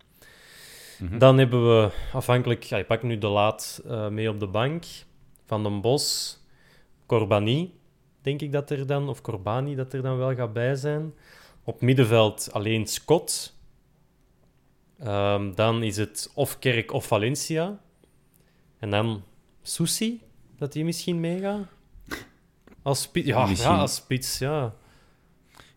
Mhm. 0.99 1.17
Dan 1.17 1.37
hebben 1.37 1.67
we 1.67 1.91
afhankelijk... 2.13 2.63
Ja, 2.63 2.77
je 2.77 2.83
pakt 2.85 3.03
nu 3.03 3.17
de 3.17 3.27
laat 3.27 3.81
eh, 3.87 4.07
mee 4.07 4.29
op 4.29 4.39
de 4.39 4.47
bank. 4.47 4.85
Van 5.45 5.63
den 5.63 5.81
Bos, 5.81 6.37
Corbani, 7.05 7.73
denk 8.21 8.41
ik 8.41 8.51
dat 8.51 8.69
er 8.69 8.87
dan... 8.87 9.09
Of 9.09 9.21
Corbani, 9.21 9.75
dat 9.75 9.93
er 9.93 10.01
dan 10.01 10.17
wel 10.17 10.35
gaat 10.35 10.53
bij 10.53 10.75
zijn. 10.75 11.13
Op 11.63 11.81
middenveld 11.81 12.49
alleen 12.51 12.87
Scott. 12.87 13.55
Ehm, 14.99 15.53
dan 15.55 15.83
is 15.83 15.97
het 15.97 16.31
of 16.33 16.59
Kerk 16.59 16.93
of 16.93 17.05
Valencia. 17.05 17.79
En 18.79 18.89
dan 18.89 19.23
Susi, 19.61 20.21
dat 20.57 20.73
die 20.73 20.85
misschien 20.85 21.19
meegaat. 21.19 21.65
Als 22.87 23.01
spits, 23.01 23.27
ja, 23.27 23.45
Misschien. 23.45 23.71
ja, 23.71 23.77
als 23.77 23.95
spits, 23.95 24.37
ja. 24.37 24.73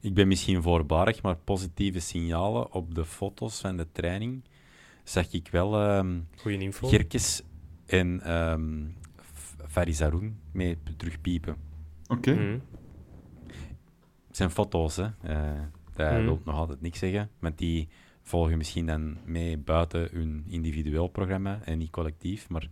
Ik 0.01 0.15
ben 0.15 0.29
misschien 0.29 0.63
voorbarig, 0.63 1.23
maar 1.23 1.37
positieve 1.37 2.01
signalen 2.01 2.73
op 2.73 2.95
de 2.95 3.05
foto's 3.05 3.61
van 3.61 3.77
de 3.77 3.87
training 3.93 4.45
zag 5.05 5.33
ik 5.33 5.49
wel 5.51 5.81
ehm 5.81 6.19
info. 6.45 6.89
Gerkes 6.89 7.43
en 7.87 8.21
ehm 8.23 8.87
F- 9.35 9.57
Farizaroen 9.69 10.39
mee 10.53 10.79
terugpiepen. 10.97 11.57
Oké. 12.07 12.33
Mhm. 12.35 12.59
Het 14.27 14.37
zijn 14.37 14.51
foto's, 14.51 14.97
hè. 14.97 15.07
Eh, 15.23 15.61
dat 15.95 16.11
Mhm. 16.11 16.23
wil 16.25 16.41
nog 16.45 16.55
altijd 16.57 16.81
niks 16.81 16.99
zeggen, 16.99 17.31
want 17.39 17.59
die 17.59 17.89
volgen 18.23 18.57
misschien 18.59 18.87
dan 18.87 19.17
mee 19.25 19.59
buiten 19.59 20.09
hun 20.13 20.45
individueel 20.49 21.09
programma 21.09 21.61
en 21.65 21.79
niet 21.79 21.91
collectief, 21.91 22.49
maar 22.49 22.63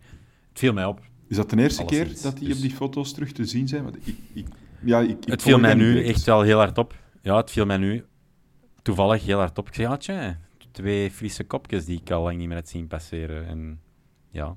het 0.49 0.59
viel 0.59 0.73
mij 0.73 0.85
op. 0.85 1.01
Is 1.29 1.35
dat 1.35 1.49
de 1.49 1.57
eerste 1.61 1.85
keer 1.85 2.21
dat 2.21 2.37
die 2.37 2.47
dus- 2.47 2.55
op 2.55 2.61
die 2.61 2.71
foto's 2.71 3.13
terug 3.13 3.31
te 3.31 3.45
zien 3.45 3.67
zijn? 3.67 3.83
Want 3.83 4.07
ik, 4.07 4.15
ik, 4.33 4.47
ja, 4.83 4.99
ik, 4.99 5.09
ik 5.09 5.29
het 5.31 5.41
viel 5.41 5.59
mij 5.59 5.73
nu 5.73 5.93
direct. 5.93 6.09
echt 6.09 6.25
wel 6.25 6.41
heel 6.41 6.57
hard 6.57 6.77
op. 6.77 6.95
Ja, 7.21 7.37
het 7.37 7.51
viel 7.51 7.65
mij 7.65 7.77
nu 7.77 8.05
toevallig 8.81 9.25
heel 9.25 9.37
hard 9.37 9.57
op. 9.57 9.67
Ik 9.67 9.73
zei, 9.75 9.87
ja, 9.87 9.97
tja, 9.97 10.39
twee 10.71 11.11
frisse 11.11 11.43
kopjes 11.43 11.85
die 11.85 11.99
ik 12.01 12.11
al 12.11 12.23
lang 12.23 12.37
niet 12.37 12.47
meer 12.47 12.57
had 12.57 12.69
zien 12.69 12.87
passeren. 12.87 13.47
En 13.47 13.79
ja, 14.31 14.55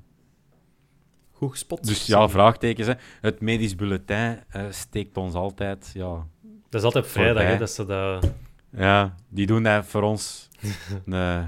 Goed 1.30 1.50
gespot. 1.50 1.86
Dus 1.86 2.06
ja, 2.06 2.28
vraagtekens. 2.28 2.86
Hè. 2.86 2.94
Het 3.20 3.40
medisch 3.40 3.74
bulletin 3.74 4.38
eh, 4.48 4.64
steekt 4.70 5.16
ons 5.16 5.34
altijd. 5.34 5.90
Ja, 5.94 6.26
Dat 6.68 6.80
is 6.80 6.82
altijd 6.82 7.06
vrijdag, 7.06 7.42
hè, 7.42 7.58
dat 7.58 7.70
ze 7.70 7.84
dat... 7.86 8.32
ja, 8.70 9.14
die 9.28 9.46
doen 9.46 9.62
dat 9.62 9.86
voor 9.86 10.02
ons 10.02 10.48
een 11.06 11.12
eh, 11.12 11.44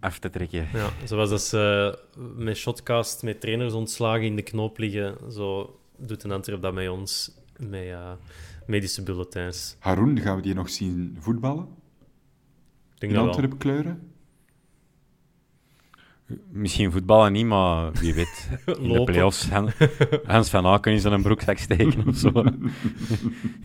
af 0.00 0.18
te 0.18 0.30
trekken. 0.30 0.68
Ja, 0.72 0.88
zoals 1.04 1.30
dat 1.30 1.42
ze 1.42 1.98
met 2.36 2.56
Shotcast, 2.56 3.22
met 3.22 3.40
trainers 3.40 3.72
ontslagen 3.72 4.22
in 4.24 4.36
de 4.36 4.42
knoop 4.42 4.78
liggen, 4.78 5.32
zo 5.32 5.78
doet 5.98 6.24
een 6.24 6.30
Antwerp 6.32 6.62
dat 6.62 6.74
met 6.74 6.88
ons, 6.88 7.30
met 7.58 7.84
eh, 7.86 8.12
medische 8.66 9.02
bulletins. 9.02 9.76
Haroun, 9.78 10.20
gaan 10.20 10.36
we 10.36 10.42
die 10.42 10.54
nog 10.54 10.70
zien 10.70 11.16
voetballen? 11.20 11.66
Denk 12.98 13.12
In 13.12 13.18
wel. 13.18 13.26
Antwerpen 13.26 13.58
kleuren? 13.58 14.10
Misschien 16.50 16.92
voetballen 16.92 17.32
niet, 17.32 17.46
maar 17.46 17.92
wie 17.92 18.14
weet. 18.14 18.48
In 18.66 18.72
de 18.74 18.80
Lopen. 18.88 19.04
play-offs 19.04 19.48
Han- 19.48 19.72
Hans 20.24 20.50
van 20.50 20.66
Aken 20.66 20.92
is 20.92 21.04
in 21.04 21.12
een 21.12 21.22
broekzak 21.22 21.58
steken 21.58 22.06
of 22.06 22.16
zo. 22.16 22.30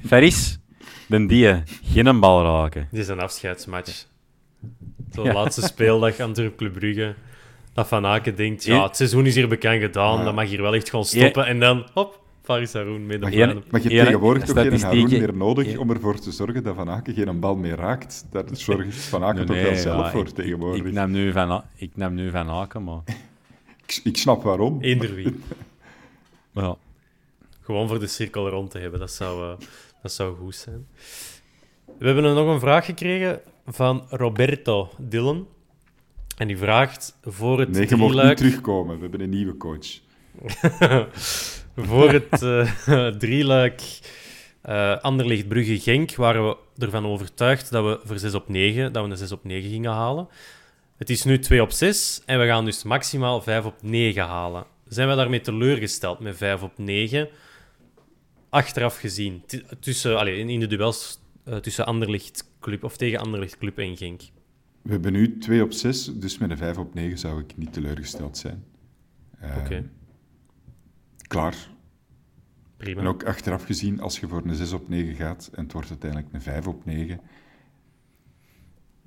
Ferris, 0.06 0.60
den 1.08 1.28
die, 1.28 1.64
geen 1.66 2.20
bal 2.20 2.44
raken. 2.44 2.88
Dit 2.92 3.00
is 3.00 3.08
een 3.08 3.20
afscheidsmatch. 3.20 4.06
Ja. 5.12 5.34
laatste 5.34 5.62
speeldag 5.62 6.20
Antwerp 6.20 6.58
Club 6.58 6.74
Brugge. 6.74 7.14
Dat 7.74 7.88
Van 7.88 8.06
Aken 8.06 8.36
denkt, 8.36 8.64
ja, 8.64 8.84
het 8.84 8.96
seizoen 8.96 9.26
is 9.26 9.36
hier 9.36 9.48
bekend 9.48 9.82
gedaan, 9.82 10.18
Ja. 10.18 10.24
dat 10.24 10.34
mag 10.36 10.48
hier 10.50 10.62
wel 10.62 10.76
echt 10.76 10.90
gewoon 10.90 11.06
stoppen. 11.06 11.46
En 11.46 11.60
dan, 11.60 11.86
hop, 11.94 12.20
Faris 12.44 12.74
Haroun 12.74 13.06
met 13.06 13.16
de 13.16 13.22
Maar, 13.22 13.32
je 13.34 13.40
hebt 13.42 14.06
tegenwoordig 14.06 14.44
toch 14.44 14.56
geen 14.62 14.82
Haroun 14.82 15.10
meer 15.10 15.34
nodig 15.34 15.78
om 15.78 15.90
ervoor 15.92 16.20
te 16.20 16.32
zorgen 16.32 16.64
dat 16.64 16.76
Van 16.76 16.90
Aken 16.90 17.14
geen 17.14 17.40
bal 17.40 17.56
meer 17.56 17.76
raakt. 17.76 18.26
Daar 18.32 18.44
zorgt 18.52 18.96
Van 18.98 19.24
Aken 19.24 19.46
toch 19.46 19.62
wel 19.62 19.76
zelf 19.76 20.06
ja, 20.06 20.12
voor 20.12 20.28
ik- 20.28 20.34
tegenwoordig. 20.34 20.86
Ik, 20.86 20.92
neem 20.94 21.12
nu 21.12 21.32
van, 21.32 21.64
ik 21.76 21.92
neem 21.94 22.14
nu 22.14 22.30
van 22.30 22.50
Aken, 22.50 22.84
maar... 22.84 23.02
ik 24.04 24.18
snap 24.18 24.44
waarom. 24.44 24.78
Eender 24.82 25.16
wie. 25.16 25.36
Ja. 26.54 26.76
Gewoon 27.62 27.88
voor 27.88 28.00
de 28.00 28.08
cirkel 28.08 28.50
rond 28.50 28.72
te 28.72 28.80
hebben, 28.80 29.00
dat 29.00 29.12
zou, 29.12 29.44
eh, 29.52 29.68
dat 30.02 30.12
zou 30.12 30.36
goed 30.38 30.56
zijn. 30.56 30.88
We 32.00 32.06
hebben 32.06 32.24
nog 32.24 32.48
een 32.48 32.60
vraag 32.60 32.86
gekregen 32.86 33.40
van 33.72 34.06
Roberto 34.10 34.90
Dillon. 34.98 35.48
En 36.38 36.48
die 36.48 36.58
vraagt 36.58 37.18
voor 37.24 37.60
het 37.60 37.70
Nee, 37.70 37.90
je 37.90 37.96
niet 37.96 38.38
terugkomen. 38.38 38.96
We 38.96 39.02
hebben 39.02 39.22
een 39.22 39.30
nieuwe 39.30 39.58
coach. 39.58 40.00
voor 41.76 42.12
het 42.12 42.42
eh 42.42 43.08
drieluik 43.24 43.82
eh 44.62 44.98
Anderlecht 44.98 45.48
Brugge 45.48 45.80
Genk 45.80 46.16
waren 46.16 46.48
we 46.48 46.58
ervan 46.78 47.06
overtuigd 47.06 47.72
dat 47.72 47.84
we 47.84 48.08
voor 48.08 48.20
6 48.20 48.34
op 48.34 48.50
9, 48.50 48.94
dat 48.94 49.04
we 49.06 49.12
een 49.12 49.18
6 49.18 49.32
op 49.32 49.44
9 49.44 49.70
gingen 49.70 49.92
halen. 49.92 50.28
Het 50.98 51.10
is 51.10 51.24
nu 51.24 51.40
2 51.40 51.62
op 51.62 51.72
6 51.72 52.22
en 52.26 52.40
we 52.40 52.46
gaan 52.46 52.66
dus 52.66 52.84
maximaal 52.84 53.42
5 53.42 53.66
op 53.66 53.76
9 53.82 54.24
halen. 54.24 54.66
Zijn 54.88 55.10
we 55.10 55.16
daarmee 55.16 55.42
teleurgesteld 55.42 56.20
met 56.20 56.38
5 56.38 56.62
op 56.62 56.78
9? 56.78 57.30
Achteraf 58.50 58.98
gezien, 58.98 59.44
tussen, 59.80 60.18
allee, 60.18 60.38
in, 60.38 60.60
de 60.60 60.68
duels 60.68 61.20
eh, 61.46 61.56
tussen 61.56 61.86
Anderlecht 61.86 62.51
Club 62.62 62.84
of 62.84 62.98
tegen 62.98 63.20
Anderlecht 63.20 63.58
Club 63.58 63.78
en 63.78 63.98
Genk. 63.98 64.22
We 64.82 64.92
hebben 64.92 65.12
nu 65.12 65.38
2 65.38 65.64
op 65.64 65.72
6, 65.72 66.06
dus 66.06 66.38
met 66.38 66.50
een 66.50 66.58
5 66.58 66.78
op 66.78 66.94
9 66.94 67.18
zou 67.18 67.40
ik 67.40 67.58
niet 67.58 67.74
teleurgesteld 67.74 68.38
zijn. 68.38 68.64
Eh, 69.40 69.58
Oké. 69.58 69.90
Klaar. 71.28 71.70
Prima. 72.78 73.02
En 73.02 73.08
ook 73.08 73.24
achteraf 73.24 73.64
gezien, 73.64 74.00
als 74.00 74.20
je 74.20 74.28
voor 74.28 74.42
een 74.46 74.56
6 74.56 74.72
op 74.72 74.90
9 74.90 75.16
gaat 75.16 75.50
en 75.54 75.64
het 75.64 75.74
wordt 75.74 75.90
uiteindelijk 75.90 76.34
een 76.34 76.42
5 76.42 76.68
op 76.68 76.86
9, 76.86 77.20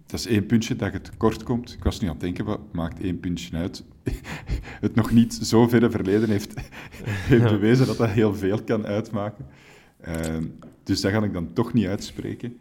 dat 0.07 0.21
is 0.21 0.27
één 0.27 0.47
puntje 0.47 0.77
dat 0.77 0.93
je 0.93 1.01
tekort 1.01 1.43
komt. 1.43 1.73
Ik 1.73 1.85
was 1.85 2.01
nu 2.01 2.07
aan 2.07 2.13
het 2.13 2.23
denken, 2.23 2.45
wat 2.45 2.73
maakt 2.73 3.01
één 3.01 3.21
puntje 3.21 3.57
uit? 3.57 3.85
het 4.81 4.95
nog 4.95 5.11
niet 5.11 5.35
zo 5.35 5.69
verre 5.69 5.91
verleden 5.91 6.29
heeft, 6.31 6.55
heeft 7.31 7.45
bewezen 7.45 7.87
dat 7.87 7.97
dat 7.97 8.11
heel 8.11 8.35
veel 8.35 8.63
kan 8.63 8.87
uitmaken. 8.87 9.47
Eh, 10.01 10.37
dus 10.83 11.01
dat 11.01 11.13
ga 11.13 11.23
ik 11.23 11.33
dan 11.33 11.53
toch 11.53 11.73
niet 11.73 11.87
uitspreken. 11.87 12.59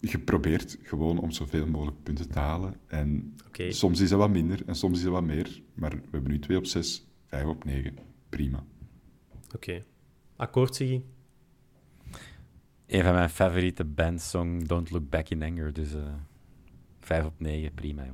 Je 0.00 0.18
probeert 0.18 0.78
gewoon 0.82 1.18
om 1.18 1.30
zoveel 1.30 1.66
mogelijk 1.66 2.02
punten 2.02 2.30
te 2.30 2.38
halen. 2.38 2.74
En 2.86 3.36
soms 3.68 4.00
is 4.00 4.08
dat 4.08 4.18
wat 4.18 4.30
minder 4.30 4.62
en 4.66 4.74
soms 4.74 4.98
is 4.98 5.04
dat 5.04 5.12
wat 5.12 5.24
meer. 5.24 5.62
Maar 5.74 5.90
we 5.90 6.08
hebben 6.10 6.30
nu 6.30 6.38
2 6.38 6.56
op 6.56 6.66
6, 6.66 7.06
5 7.26 7.44
op 7.44 7.64
9. 7.64 7.98
Prima. 8.28 8.64
Oké. 9.54 9.82
Akkoord, 10.36 10.74
Siggy? 10.74 11.02
Een 12.86 13.02
van 13.02 13.14
mijn 13.14 13.30
favoriete 13.30 13.84
bandsong, 13.84 14.66
Don't 14.66 14.90
Look 14.90 15.10
Back 15.10 15.28
in 15.28 15.42
Anger. 15.42 15.72
Dus 15.72 15.94
eh 15.94 16.14
5 17.06 17.24
op 17.24 17.40
9, 17.40 17.74
prima. 17.74 18.04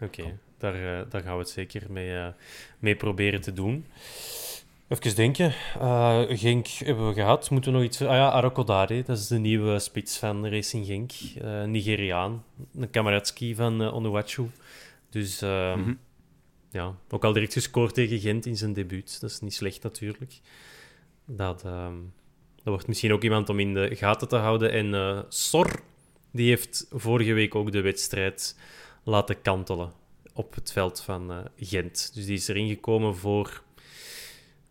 Oké, 0.00 0.38
daar, 0.58 0.74
eh, 0.74 1.10
daar 1.10 1.22
gaan 1.22 1.32
we 1.32 1.38
het 1.38 1.48
zeker 1.48 1.92
mee, 1.92 2.16
eh, 2.16 2.32
mee 2.78 2.96
proberen 2.96 3.40
te 3.40 3.52
doen. 3.52 3.86
Even 4.92 5.14
denken. 5.14 5.54
Eh, 5.80 6.22
Genk 6.28 6.66
hebben 6.66 7.08
we 7.08 7.14
gehad. 7.14 7.50
Moeten 7.50 7.72
we 7.72 7.78
nog 7.78 7.86
iets... 7.86 8.00
Ah 8.02 8.14
ja, 8.14 8.30
Arakodare, 8.30 9.02
dat 9.02 9.18
is 9.18 9.26
de 9.26 9.38
nieuwe 9.38 9.78
spits 9.78 10.18
van 10.18 10.46
Racing 10.46 10.86
Genk. 10.86 11.10
Eh, 11.40 11.64
Nigeriaan. 11.64 12.44
Een 12.74 12.90
Kamaratski 12.90 13.54
van 13.54 13.92
Onuachu. 13.92 14.50
Dus 15.10 15.42
ehm, 15.42 15.80
Mhm. 15.80 15.94
ja, 16.70 16.94
ook 17.10 17.24
al 17.24 17.32
direct 17.32 17.52
gescoord 17.52 17.94
tegen 17.94 18.18
Gent 18.18 18.46
in 18.46 18.56
zijn 18.56 18.72
debuut. 18.72 19.20
Dat 19.20 19.30
is 19.30 19.40
niet 19.40 19.54
slecht 19.54 19.82
natuurlijk. 19.82 20.40
Dat, 21.24 21.64
ehm, 21.64 21.96
dat 22.56 22.64
wordt 22.64 22.86
misschien 22.86 23.12
ook 23.12 23.22
iemand 23.22 23.48
om 23.48 23.60
in 23.60 23.74
de 23.74 23.96
gaten 23.96 24.28
te 24.28 24.36
houden. 24.36 24.72
En 24.72 24.86
uh, 24.86 25.20
Sor, 25.28 25.82
die 26.30 26.48
heeft 26.48 26.86
vorige 26.90 27.32
week 27.32 27.54
ook 27.54 27.72
de 27.72 27.80
wedstrijd 27.80 28.58
laten 29.02 29.42
kantelen 29.42 29.92
op 30.34 30.54
het 30.54 30.72
veld 30.72 31.00
van 31.00 31.30
uh, 31.30 31.38
Gent. 31.56 32.10
Dus 32.14 32.26
die 32.26 32.36
is 32.36 32.48
erin 32.48 32.68
gekomen 32.68 33.16
voor 33.16 33.62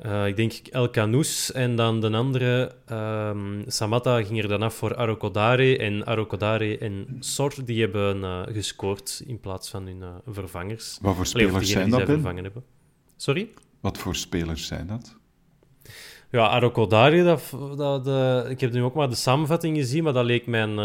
uh, 0.06 0.28
ik 0.28 0.36
denk 0.36 0.54
El 0.54 0.90
Canous 0.90 1.52
en 1.52 1.76
dan 1.76 2.02
de 2.02 2.12
andere, 2.12 2.72
um, 2.92 3.64
Samatta, 3.68 4.24
ging 4.24 4.42
er 4.42 4.48
dan 4.48 4.62
af 4.62 4.74
voor 4.74 4.96
Arokodare. 4.96 5.78
En 5.78 6.06
Arokodare 6.06 6.78
en 6.78 7.18
Sor 7.20 7.54
die 7.66 7.82
hebben 7.82 8.18
uh, 8.18 8.42
gescoord 8.46 9.24
in 9.26 9.40
plaats 9.40 9.70
van 9.70 9.86
hun 9.86 9.98
uh, 10.02 10.08
vervangers. 10.28 10.98
Wat 11.02 11.16
voor 11.16 11.26
spelers 11.26 11.70
zijn 11.70 11.90
dat 11.90 12.02
vervangen 12.02 12.44
hebben. 12.44 12.64
Sorry? 13.16 13.50
Wat 13.80 13.98
voor 13.98 14.16
spelers 14.16 14.68
zijn 14.68 14.88
dat? 14.88 15.16
Ja, 16.32 16.48
Arokodare, 16.48 17.24
dat, 17.24 18.06
dat, 18.06 18.50
ik 18.50 18.60
heb 18.60 18.72
nu 18.72 18.84
ook 18.84 18.94
maar 18.94 19.10
de 19.10 19.16
samenvatting 19.16 19.78
gezien, 19.78 20.04
maar 20.04 20.14
dat 20.14 20.26
leek 20.26 20.48
mijn 20.48 20.80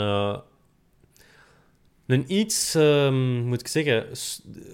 een 2.06 2.24
iets, 2.26 2.74
um, 2.74 3.44
moet 3.44 3.60
ik 3.60 3.68
zeggen, 3.68 4.06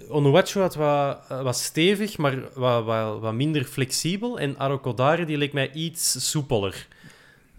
Onuachu 0.09 0.59
had 0.59 0.75
wat, 0.75 1.19
wat 1.27 1.57
stevig, 1.57 2.17
maar 2.17 2.37
wat, 2.53 2.83
wat, 2.83 3.19
wat 3.19 3.33
minder 3.33 3.63
flexibel. 3.63 4.39
En 4.39 4.57
Arokodare 4.57 5.25
die 5.25 5.37
leek 5.37 5.53
mij 5.53 5.71
iets 5.71 6.29
soepeler. 6.29 6.87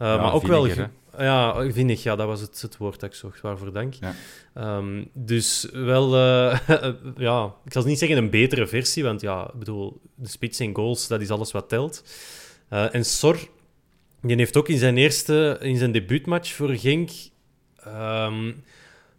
Uh, 0.03 0.09
ja, 0.09 0.17
maar 0.17 0.33
ook 0.33 0.47
wel... 0.47 0.69
Ja, 1.19 1.73
vinnig, 1.73 2.03
ja, 2.03 2.17
dat 2.17 2.27
was 2.27 2.41
het, 2.41 2.63
het 2.63 2.77
woord 2.77 3.01
dat 3.01 3.11
ik 3.11 3.17
zocht. 3.17 3.41
Waarvoor 3.41 3.73
dank. 3.73 3.95
Ja. 3.95 4.15
Um, 4.77 5.11
dus 5.13 5.69
wel, 5.73 6.15
uh, 6.15 6.59
ja, 7.17 7.55
ik 7.65 7.73
zal 7.73 7.85
niet 7.85 7.99
zeggen 7.99 8.19
een 8.19 8.31
betere 8.31 8.67
versie, 8.67 9.03
want 9.03 9.21
ja, 9.21 9.51
ik 9.53 9.59
bedoel, 9.59 10.01
de 10.15 10.29
spits 10.29 10.59
en 10.59 10.75
goals, 10.75 11.09
dat 11.09 11.21
is 11.21 11.31
alles 11.31 11.53
wat 11.53 11.69
telt. 11.69 12.05
Uh, 12.73 12.95
en 12.95 13.05
Sor, 13.05 13.39
die 14.21 14.37
heeft 14.37 14.57
ook 14.57 14.69
in 14.69 14.79
zijn 14.79 14.97
eerste, 14.97 15.59
in 15.61 15.77
zijn 15.77 15.93
debuutmatch 15.93 16.53
voor 16.53 16.71
Genk... 16.71 17.11
Um, 17.87 18.63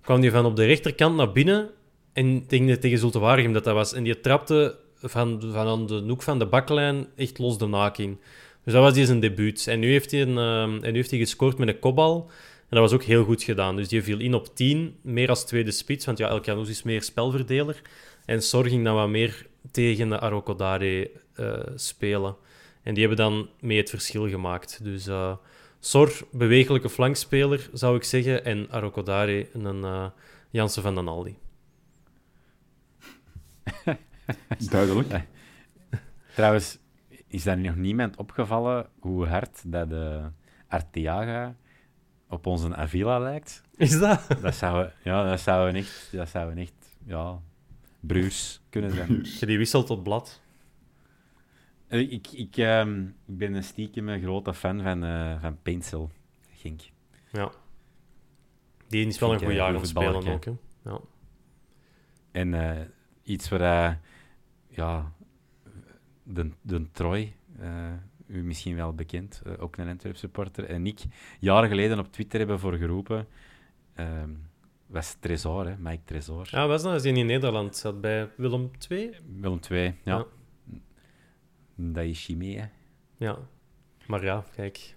kwam 0.06 0.22
die 0.22 0.32
van 0.32 0.45
op 0.45 0.56
de 0.56 0.66
rechterkant 0.66 1.16
naar 1.16 1.32
binnen 1.32 1.70
en 2.14 2.47
tegen, 2.47 2.80
tegen 2.80 2.97
Zulte 2.97 3.20
Waregem 3.20 3.53
dat 3.53 3.64
dat 3.64 3.74
was. 3.74 3.93
En 3.93 4.03
die 4.03 4.20
trapte 4.20 4.76
van, 5.01 5.41
van 5.41 5.68
aan 5.68 5.88
de 5.88 6.03
hoek 6.08 6.22
van 6.22 6.39
de 6.39 6.45
baklijn 6.45 7.08
echt 7.16 7.38
los 7.38 7.58
de 7.58 7.68
naak 7.68 7.97
in. 7.97 8.20
Dus 8.64 8.74
dat 8.74 8.84
was 8.84 8.93
die 8.93 9.06
zijn 9.06 9.20
debuut. 9.20 9.68
En 9.68 9.80
nu 9.80 9.91
heeft 9.91 10.12
hij, 10.12 10.22
een, 10.22 10.38
en 10.84 10.91
nu 10.91 10.95
heeft 10.95 11.10
hij 11.10 11.20
gescoord 11.20 11.58
met 11.58 11.68
een 11.68 11.80
kopbal. 11.80 12.30
En 12.70 12.82
dat 12.82 12.89
was 12.89 12.93
ook 12.93 13.03
heel 13.03 13.24
goed 13.24 13.43
gedaan. 13.43 13.76
Dus 13.76 13.88
die 13.88 14.03
viel 14.03 14.20
in 14.20 14.34
op 14.34 14.56
10, 14.56 14.95
meer 15.01 15.30
als 15.30 15.45
tweede 15.45 15.72
spits. 15.72 16.06
Want 16.06 16.18
ja, 16.18 16.28
El 16.30 16.41
Canoes 16.41 16.70
is 16.70 16.84
meer 16.84 17.03
spelverdeler. 17.03 17.82
En 18.26 18.41
Sor 18.41 18.66
ging 18.66 18.84
dan 18.84 18.95
wat 18.95 19.10
meer 19.10 19.45
tegen 19.72 20.10
de 20.10 20.20
Arokodare 20.20 21.12
uh, 21.39 21.58
spelen. 21.76 22.36
En 22.84 22.93
die 22.93 23.08
hebben 23.08 23.26
dan 23.26 23.49
mee 23.60 23.78
het 23.78 23.89
verschil 23.89 24.30
gemaakt. 24.30 24.80
Dus... 24.84 25.08
Uh, 25.08 25.34
Sor, 25.86 26.27
bewegelijke 26.31 26.89
flankspeler, 26.89 27.69
zou 27.73 27.95
ik 27.95 28.03
zeggen. 28.03 28.45
En 28.45 28.67
Arokodare, 28.71 29.49
een 29.53 29.77
uh, 29.77 30.07
Jansen 30.49 30.81
van 30.81 30.95
den 30.95 31.07
Aldi. 31.07 31.38
Duidelijk. 34.69 35.21
Trouwens, 36.36 36.77
is 37.27 37.43
daar 37.43 37.57
nog 37.57 37.75
niemand 37.75 38.17
opgevallen 38.17 38.88
hoe 38.99 39.25
hard 39.25 39.71
dat 39.71 39.89
de 39.89 40.21
Arteaga 40.67 41.55
op 42.29 42.45
onze 42.45 42.75
Avila 42.75 43.19
lijkt? 43.19 43.61
Is 43.75 43.99
dat? 43.99 44.27
Dat 44.41 44.55
zou, 44.55 44.89
ja, 45.03 45.29
dat 45.29 45.39
zou 45.39 45.73
echt, 45.73 46.09
dat 46.11 46.29
zou 46.29 46.55
echt 46.55 46.95
ja, 47.05 47.39
bruus 47.99 48.61
kunnen 48.69 48.91
zijn. 48.91 49.25
Je 49.39 49.45
die 49.45 49.57
wisselt 49.57 49.88
tot 49.88 50.03
blad. 50.03 50.41
Eh, 51.96 52.12
ik, 52.12 52.28
ik, 52.32 52.58
uh, 52.58 52.86
ik 53.26 53.38
ben 53.38 53.54
een 53.54 53.64
stiekem 53.64 54.10
een 54.10 54.22
grote 54.22 54.54
fan 54.54 54.82
van, 54.82 55.04
uh, 55.04 55.41
van 55.41 55.58
Pencil, 55.62 56.12
Gink. 56.52 56.82
Ja. 57.32 57.52
Die 58.88 59.08
is 59.08 59.20
wel 59.20 59.34
een 59.34 59.39
goed 59.39 59.48
eh, 59.48 59.56
jaar 59.56 59.76
aan 59.76 59.86
spelen 59.86 60.28
ook. 60.28 60.46
Hè? 60.46 60.52
Ja. 60.84 61.00
En 62.32 62.54
uh, 62.54 62.72
iets 63.24 63.50
waar 63.50 64.02
ja, 64.70 65.14
de, 66.24 66.52
de 66.62 66.91
Troy, 66.91 67.36
u 68.28 68.43
misschien 68.43 68.76
wel 68.76 68.93
bekend, 68.93 69.41
ook 69.60 69.78
een 69.78 69.88
Antwerp 69.88 70.16
supporter, 70.16 70.66
en 70.66 70.88
ik 70.88 71.00
jaren 71.39 71.70
geleden 71.70 72.00
op 72.00 72.12
Twitter 72.12 72.39
hebben 72.39 72.60
voor 72.60 72.74
geroepen. 72.74 73.28
Ehm, 73.93 74.30
was 74.88 75.16
Tresor, 75.20 75.68
hè? 75.68 75.78
Mike 75.78 76.04
Tresor. 76.06 76.48
Ja, 76.52 76.68
was 76.68 76.84
dat? 76.84 76.96
Is 76.96 77.04
in 77.04 77.26
Nederland? 77.26 77.76
Zat 77.76 78.02
bij 78.02 78.30
Willem 78.38 78.72
II? 78.89 79.12
Willem 79.39 79.60
II, 79.70 79.82
ja. 79.82 79.93
ja. 80.04 80.26
Dat 81.76 82.03
is 82.03 82.26
chimie, 82.26 82.61
Ja. 83.17 83.38
Maar 84.07 84.23
ja, 84.23 84.43
kijk. 84.55 84.93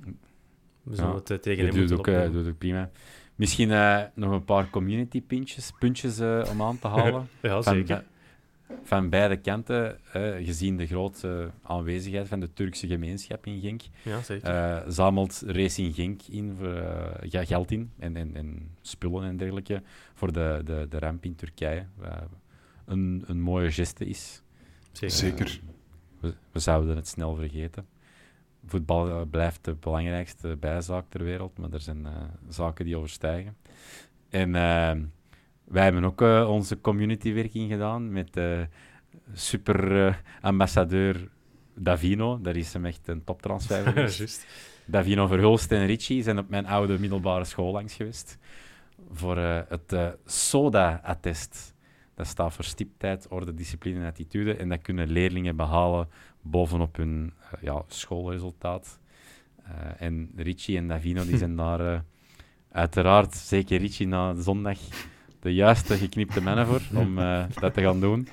We 0.82 0.94
zullen 0.94 1.14
het 1.14 1.30
uh, 1.30 1.36
tegen 1.38 1.66
hem 1.66 1.76
moeten 1.76 1.98
ook, 1.98 2.06
uh, 2.06 2.30
doet 2.32 2.48
ook 2.48 2.58
prima. 2.58 2.90
Misschien 3.34 3.70
uh, 3.70 4.02
nog 4.14 4.32
een 4.32 4.44
paar 4.44 4.70
community 4.70 5.22
puntjes, 5.22 5.72
puntjes 5.78 6.20
om 6.50 6.62
aan 6.62 6.78
te 6.78 6.88
halen. 6.96 7.28
ja, 7.42 7.62
van, 7.62 7.74
zeker. 7.74 8.04
Van 8.82 9.08
beide 9.08 9.36
kanten, 9.36 9.98
gezien 10.42 10.76
de 10.76 10.86
grote 10.86 11.50
aanwezigheid 11.62 12.28
van 12.28 12.40
de 12.40 12.52
Turkse 12.52 12.86
gemeenschap 12.86 13.46
in 13.46 13.60
Genk, 13.60 13.82
ja, 14.02 14.22
zeker. 14.22 14.84
zamelt 14.92 15.42
Racing 15.46 15.94
Genk 15.94 16.22
in 16.22 16.54
voor, 16.58 17.46
geld 17.46 17.70
in 17.70 17.90
en, 17.98 18.16
en, 18.16 18.36
en, 18.36 18.70
spullen 18.80 19.24
en 19.24 19.36
dergelijke 19.36 19.82
voor 20.14 20.32
de, 20.32 20.60
de, 20.64 20.86
de 20.88 20.98
ramp 20.98 21.24
in 21.24 21.34
Turkije. 21.34 21.86
een, 22.86 23.24
een 23.26 23.40
mooie 23.40 23.72
geste 23.72 24.04
is. 24.06 24.42
Zeker. 24.92 25.16
zeker 25.16 25.60
we, 26.20 26.34
zouden 26.52 26.96
het 26.96 27.08
snel 27.08 27.34
vergeten. 27.34 27.86
Voetbal 28.66 29.08
eh, 29.08 29.20
blijft 29.30 29.64
de 29.64 29.74
belangrijkste 29.74 30.56
bijzaak 30.56 31.04
ter 31.08 31.24
wereld, 31.24 31.58
maar 31.58 31.72
er 31.72 31.80
zijn 31.80 32.00
uh, 32.06 32.12
zaken 32.48 32.84
die 32.84 32.96
overstijgen. 32.96 33.56
En 34.28 34.48
uh, 34.48 34.92
wij 35.64 35.82
hebben 35.84 36.04
ook 36.04 36.20
onze 36.48 36.80
communitywerking 36.80 37.70
gedaan 37.70 38.12
met 38.12 38.40
super 39.32 40.22
ambassadeur 40.40 41.28
Davino. 41.74 42.40
Daar 42.40 42.56
is 42.56 42.72
hem 42.72 42.84
echt 42.84 43.08
een 43.08 43.24
toptransfer 43.24 43.86
geweest. 43.92 44.46
Davino 44.86 45.26
Verhulst 45.26 45.72
en 45.72 45.86
Richie 45.86 46.22
zijn 46.22 46.38
op 46.38 46.48
mijn 46.48 46.66
oude 46.66 46.98
middelbare 46.98 47.44
school 47.44 47.72
langs 47.72 47.94
geweest 47.94 48.38
voor 49.10 49.36
het 49.36 49.96
SODA-attest. 50.24 51.74
Dat 52.18 52.26
staat 52.26 52.52
voor 52.52 52.64
stiptheid, 52.64 53.26
orde, 53.28 53.54
discipline 53.54 54.00
en 54.00 54.06
attitude. 54.06 54.56
En 54.56 54.68
dat 54.68 54.82
kunnen 54.82 55.08
leerlingen 55.08 55.56
behalen 55.56 56.08
bovenop 56.42 56.96
hun 56.96 57.32
uh, 57.42 57.62
ja, 57.62 57.82
schoolresultaat. 57.88 58.98
Uh, 59.62 59.70
en 59.98 60.30
Richie 60.36 60.76
en 60.76 60.88
Davino 60.88 61.24
die 61.24 61.36
zijn 61.44 61.56
daar 61.56 61.80
uh, 61.80 61.98
uiteraard, 62.72 63.34
zeker 63.34 63.78
Richie 63.78 64.06
na 64.06 64.34
zondag, 64.34 64.78
de 65.40 65.54
juiste 65.54 65.96
geknipte 65.96 66.40
mannen 66.42 66.66
voor 66.66 66.80
om 66.94 67.14
dat 67.60 67.74
te 67.74 67.82
gaan 67.82 68.00
doen. 68.00 68.28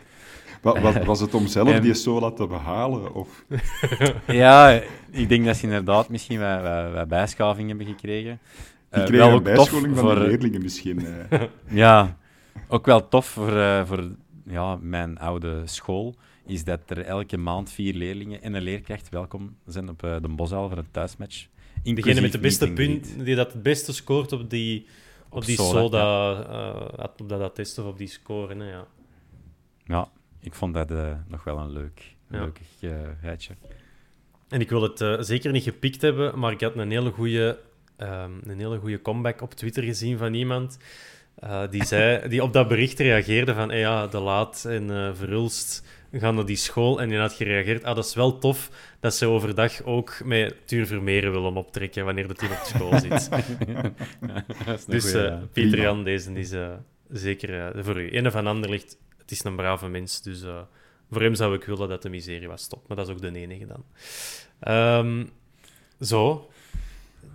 Was, 0.62 0.98
was 1.06 1.20
het 1.20 1.34
om 1.34 1.48
zelf 1.48 1.70
en... 1.70 1.82
die 1.82 1.94
SOLA 1.94 2.32
te 2.32 2.48
behalen? 2.48 3.14
Of? 3.14 3.46
ja, 4.28 4.82
ik 5.12 5.30
denk 5.30 5.46
dat 5.46 5.56
ze 5.56 5.64
inderdaad 5.64 6.10
misschien 6.10 6.40
wat, 6.40 6.62
wat, 6.62 6.94
wat 6.94 7.08
bijschaving 7.08 7.68
hebben 7.68 7.86
gekregen. 7.86 8.40
Die 8.90 9.04
kregen 9.04 9.32
een 9.32 9.44
bijscholing 9.44 9.96
van 9.96 10.06
voor... 10.06 10.16
de 10.16 10.22
leerlingen 10.22 10.62
misschien. 10.62 11.08
ja, 11.84 12.18
ook 12.68 12.86
wel 12.86 13.08
tof 13.08 13.26
voor, 13.26 13.52
uh, 13.52 13.86
voor 13.86 14.12
ja, 14.46 14.76
mijn 14.76 15.18
oude 15.20 15.62
school, 15.66 16.16
is 16.46 16.64
dat 16.64 16.80
er 16.88 17.02
elke 17.02 17.38
maand 17.38 17.72
vier 17.72 17.94
leerlingen 17.94 18.42
en 18.42 18.54
een 18.54 18.62
leerkracht 18.62 19.10
welkom 19.10 19.56
zijn 19.66 19.90
op 19.90 20.04
uh, 20.04 20.16
de 20.22 20.28
Bosuil 20.28 20.70
voor 20.70 20.78
een 20.78 20.92
thuismatch. 20.92 21.48
Degene 21.84 22.22
met 22.22 22.32
de 22.32 22.40
beste 22.40 22.72
punt, 22.72 23.26
die 23.26 23.36
dat 23.36 23.54
het 23.54 23.64
beste 23.64 23.94
scoort 23.94 24.32
op 24.32 24.50
die, 24.50 24.86
op, 25.30 25.36
op 25.38 25.46
die 25.46 25.62
soda, 25.62 26.32
ja. 26.32 27.00
uh, 27.00 27.06
op 27.20 27.30
dat 27.30 27.42
attest 27.42 27.78
of 27.78 27.86
op 27.86 27.98
die 27.98 28.08
score. 28.08 28.56
Hè, 28.56 28.70
ja. 28.70 28.88
ja, 29.84 30.10
ik 30.40 30.54
vond 30.54 30.74
dat 30.74 30.90
nog 31.28 31.44
wel 31.44 31.58
een 31.58 31.72
leuk, 31.72 32.16
ja. 32.30 32.40
leuk 32.40 32.60
geitje. 33.22 33.54
En 34.50 34.60
ik 34.60 34.70
wil 34.70 34.82
het 34.82 35.26
zeker 35.26 35.52
niet 35.52 35.64
gepikt 35.64 36.02
hebben, 36.02 36.40
maar 36.40 36.52
ik 36.52 36.62
had 36.62 36.76
een 36.76 36.92
hele 36.92 37.12
goede 37.12 37.60
um, 37.98 38.42
een 38.44 38.60
hele 38.60 38.78
goede 38.78 39.02
comeback 39.02 39.42
op 39.42 39.54
Twitter 39.54 39.84
gezien 39.84 40.18
van 40.18 40.34
iemand 40.34 40.78
uh, 41.44 41.62
die, 41.70 41.86
zei, 41.86 42.28
die 42.28 42.44
op 42.44 42.54
dat 42.54 42.68
bericht 42.68 43.00
reageerde 43.00 43.54
van 43.54 43.70
hey, 43.70 43.80
ja, 43.80 44.08
De 44.08 44.20
Laat 44.20 44.66
en 44.68 44.90
uh, 44.90 45.10
Verhulst 45.14 45.84
gaan 46.12 46.36
naar 46.36 46.46
die 46.46 46.56
school. 46.56 47.02
En 47.02 47.10
die 47.10 47.18
had 47.18 47.34
gereageerd, 47.34 47.84
ah, 47.84 47.96
dat 47.96 48.06
is 48.06 48.14
wel 48.14 48.38
tof 48.38 48.70
dat 49.00 49.16
ze 49.16 49.26
overdag 49.26 49.84
ook 49.84 50.22
met 50.24 50.56
Tuur 50.68 50.88
Vermeeren 50.88 51.32
willen 51.32 51.58
optrekken 51.58 52.06
wanneer 52.06 52.28
de 52.28 52.34
team 52.34 52.52
op 52.52 52.60
de 52.60 52.66
school 52.66 53.00
zit. 53.08 53.30
dus 54.88 55.14
uh, 55.14 55.36
Pieter 55.54 55.80
Jan, 55.82 56.04
deze 56.04 56.34
is 56.34 56.54
zeker 57.10 57.84
voor 57.84 58.02
u. 58.02 58.18
Een 58.18 58.32
van 58.32 58.48
ander 58.48 58.70
ligt, 58.70 58.98
het 59.18 59.32
is 59.32 59.44
een 59.44 59.56
brave 59.56 59.88
mens, 59.88 60.22
dus 60.22 60.44
voor 61.12 61.22
hem 61.22 61.36
zou 61.36 61.56
ik 61.56 61.64
willen 61.64 61.90
dat 61.90 62.02
de 62.02 62.10
miserie 62.10 62.48
was 62.48 62.62
stop. 62.62 62.88
Maar 62.88 62.98
dat 62.98 63.08
is 63.08 63.14
ook 63.14 63.22
de 63.22 63.40
enige 63.40 63.66
dan. 63.66 63.84
Um, 64.74 65.30
zo, 66.02 66.50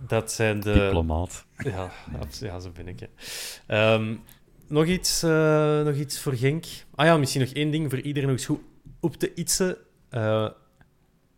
dat 0.07 0.31
zijn 0.31 0.59
de... 0.59 0.73
Diplomaat. 0.73 1.45
Ja, 1.57 1.91
ja 2.39 2.59
zo 2.59 2.71
ben 2.71 2.87
ik. 2.87 2.99
Hè. 2.99 3.93
Um, 3.93 4.21
nog, 4.67 4.85
iets, 4.85 5.23
uh, 5.23 5.81
nog 5.81 5.95
iets 5.95 6.19
voor 6.19 6.33
Genk? 6.33 6.65
Ah 6.95 7.05
ja, 7.05 7.17
misschien 7.17 7.41
nog 7.41 7.49
één 7.49 7.71
ding 7.71 7.89
voor 7.89 7.99
iedereen 7.99 8.29
nog 8.29 8.37
eens 8.37 8.47
goed 8.47 8.61
op 8.99 9.19
de 9.19 9.33
Itse, 9.33 9.77
uh, 10.11 10.49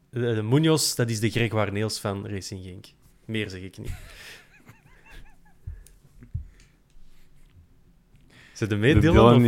de, 0.10 0.34
de 0.34 0.44
Munoz, 0.44 0.96
dat 0.96 1.10
is 1.10 1.20
de 1.20 1.30
Gregoire 1.30 1.72
Neels 1.72 2.00
van 2.00 2.28
Racing 2.28 2.64
Genk. 2.64 2.86
Meer 3.26 3.50
zeg 3.50 3.62
ik 3.62 3.78
niet. 3.78 3.92
Zit 8.54 8.72
er 8.72 8.78
mee, 8.78 9.00
Dylan? 9.00 9.44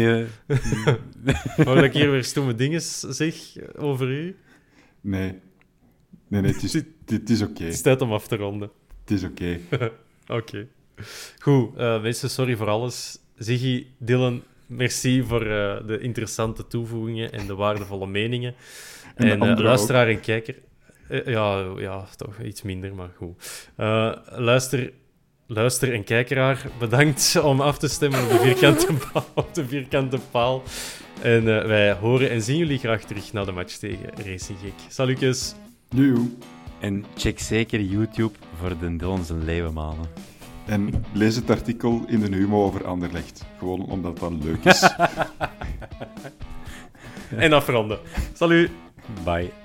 Hoor 1.56 1.76
dat 1.76 1.84
ik 1.84 1.94
hier 1.94 2.12
weer 2.12 2.24
stomme 2.24 2.56
dingen 2.56 2.82
zeg 2.82 3.36
over 3.76 4.10
u? 4.10 4.38
Nee. 5.02 5.40
Nee, 6.28 6.42
nee, 6.42 6.52
het 6.52 6.64
is, 6.64 6.74
het, 7.06 7.30
is 7.30 7.42
oké. 7.42 7.64
Het 7.64 7.74
is 7.74 7.82
tijd 7.82 8.02
om 8.02 8.14
af 8.14 8.28
te 8.28 8.36
ronden. 8.36 8.72
Het 9.06 9.12
is 9.12 9.24
oké. 9.24 9.60
oké. 10.40 10.68
Goed, 11.40 11.70
uh, 11.78 12.02
mensen, 12.02 12.30
sorry 12.30 12.56
voor 12.56 12.70
alles. 12.70 13.20
Ziggy, 13.38 13.88
Dylan, 13.98 14.44
merci 14.66 15.24
voor 15.24 15.42
uh, 15.42 15.78
de 15.88 16.00
interessante 16.00 16.68
toevoegingen 16.68 17.32
en 17.32 17.48
de 17.48 17.56
waardevolle 17.56 18.08
meningen. 18.08 18.56
En, 19.16 19.42
en 19.42 19.44
uh, 19.50 19.58
luisteraar 19.58 20.08
en 20.08 20.20
kijker... 20.20 20.56
ja, 21.26 21.74
ja, 21.78 22.06
toch 22.16 22.40
iets 22.42 22.62
minder, 22.62 22.96
maar 22.96 23.10
goed. 23.18 23.70
luister 24.38 24.92
luister- 25.48 25.94
en 25.94 26.04
kijkeraar, 26.04 26.66
bedankt 26.80 27.42
om 27.42 27.62
af 27.62 27.78
te 27.78 27.88
stemmen 27.88 28.24
op 28.24 28.30
de 28.30 28.40
vierkante 28.40 28.94
paal. 29.12 29.26
Op 29.34 29.54
de 29.54 29.68
vierkante 29.68 30.20
paal. 30.32 30.64
En 31.22 31.44
uh, 31.44 31.66
wij 31.66 31.94
horen 31.94 32.30
en 32.30 32.42
zien 32.42 32.58
jullie 32.58 32.78
graag 32.78 33.04
terug 33.04 33.34
na 33.34 33.44
de 33.44 33.52
match 33.52 33.76
tegen 33.76 34.10
Racing 34.26 34.60
Gek. 34.60 34.74
Salutjes. 34.90 35.56
Joe. 35.90 36.30
En 36.80 37.06
check 37.16 37.40
zeker 37.40 37.82
YouTube 37.82 38.38
voor 38.56 38.78
de 38.78 38.96
Dylan 38.96 39.24
zijn 39.24 39.44
leeuwenmanen. 39.44 40.06
En 40.66 41.06
lees 41.14 41.36
het 41.36 41.50
artikel 41.50 42.04
in 42.08 42.20
de 42.20 42.36
Humo 42.36 42.64
over 42.64 42.86
Anderlecht. 42.86 43.46
Gewoon 43.58 43.86
omdat 43.86 44.12
het 44.12 44.20
dan 44.20 44.44
leuk 44.44 44.64
is. 44.64 44.82
en 47.46 47.54
afronden. 47.54 48.00
Salut. 48.34 48.72
Bye. 49.24 49.65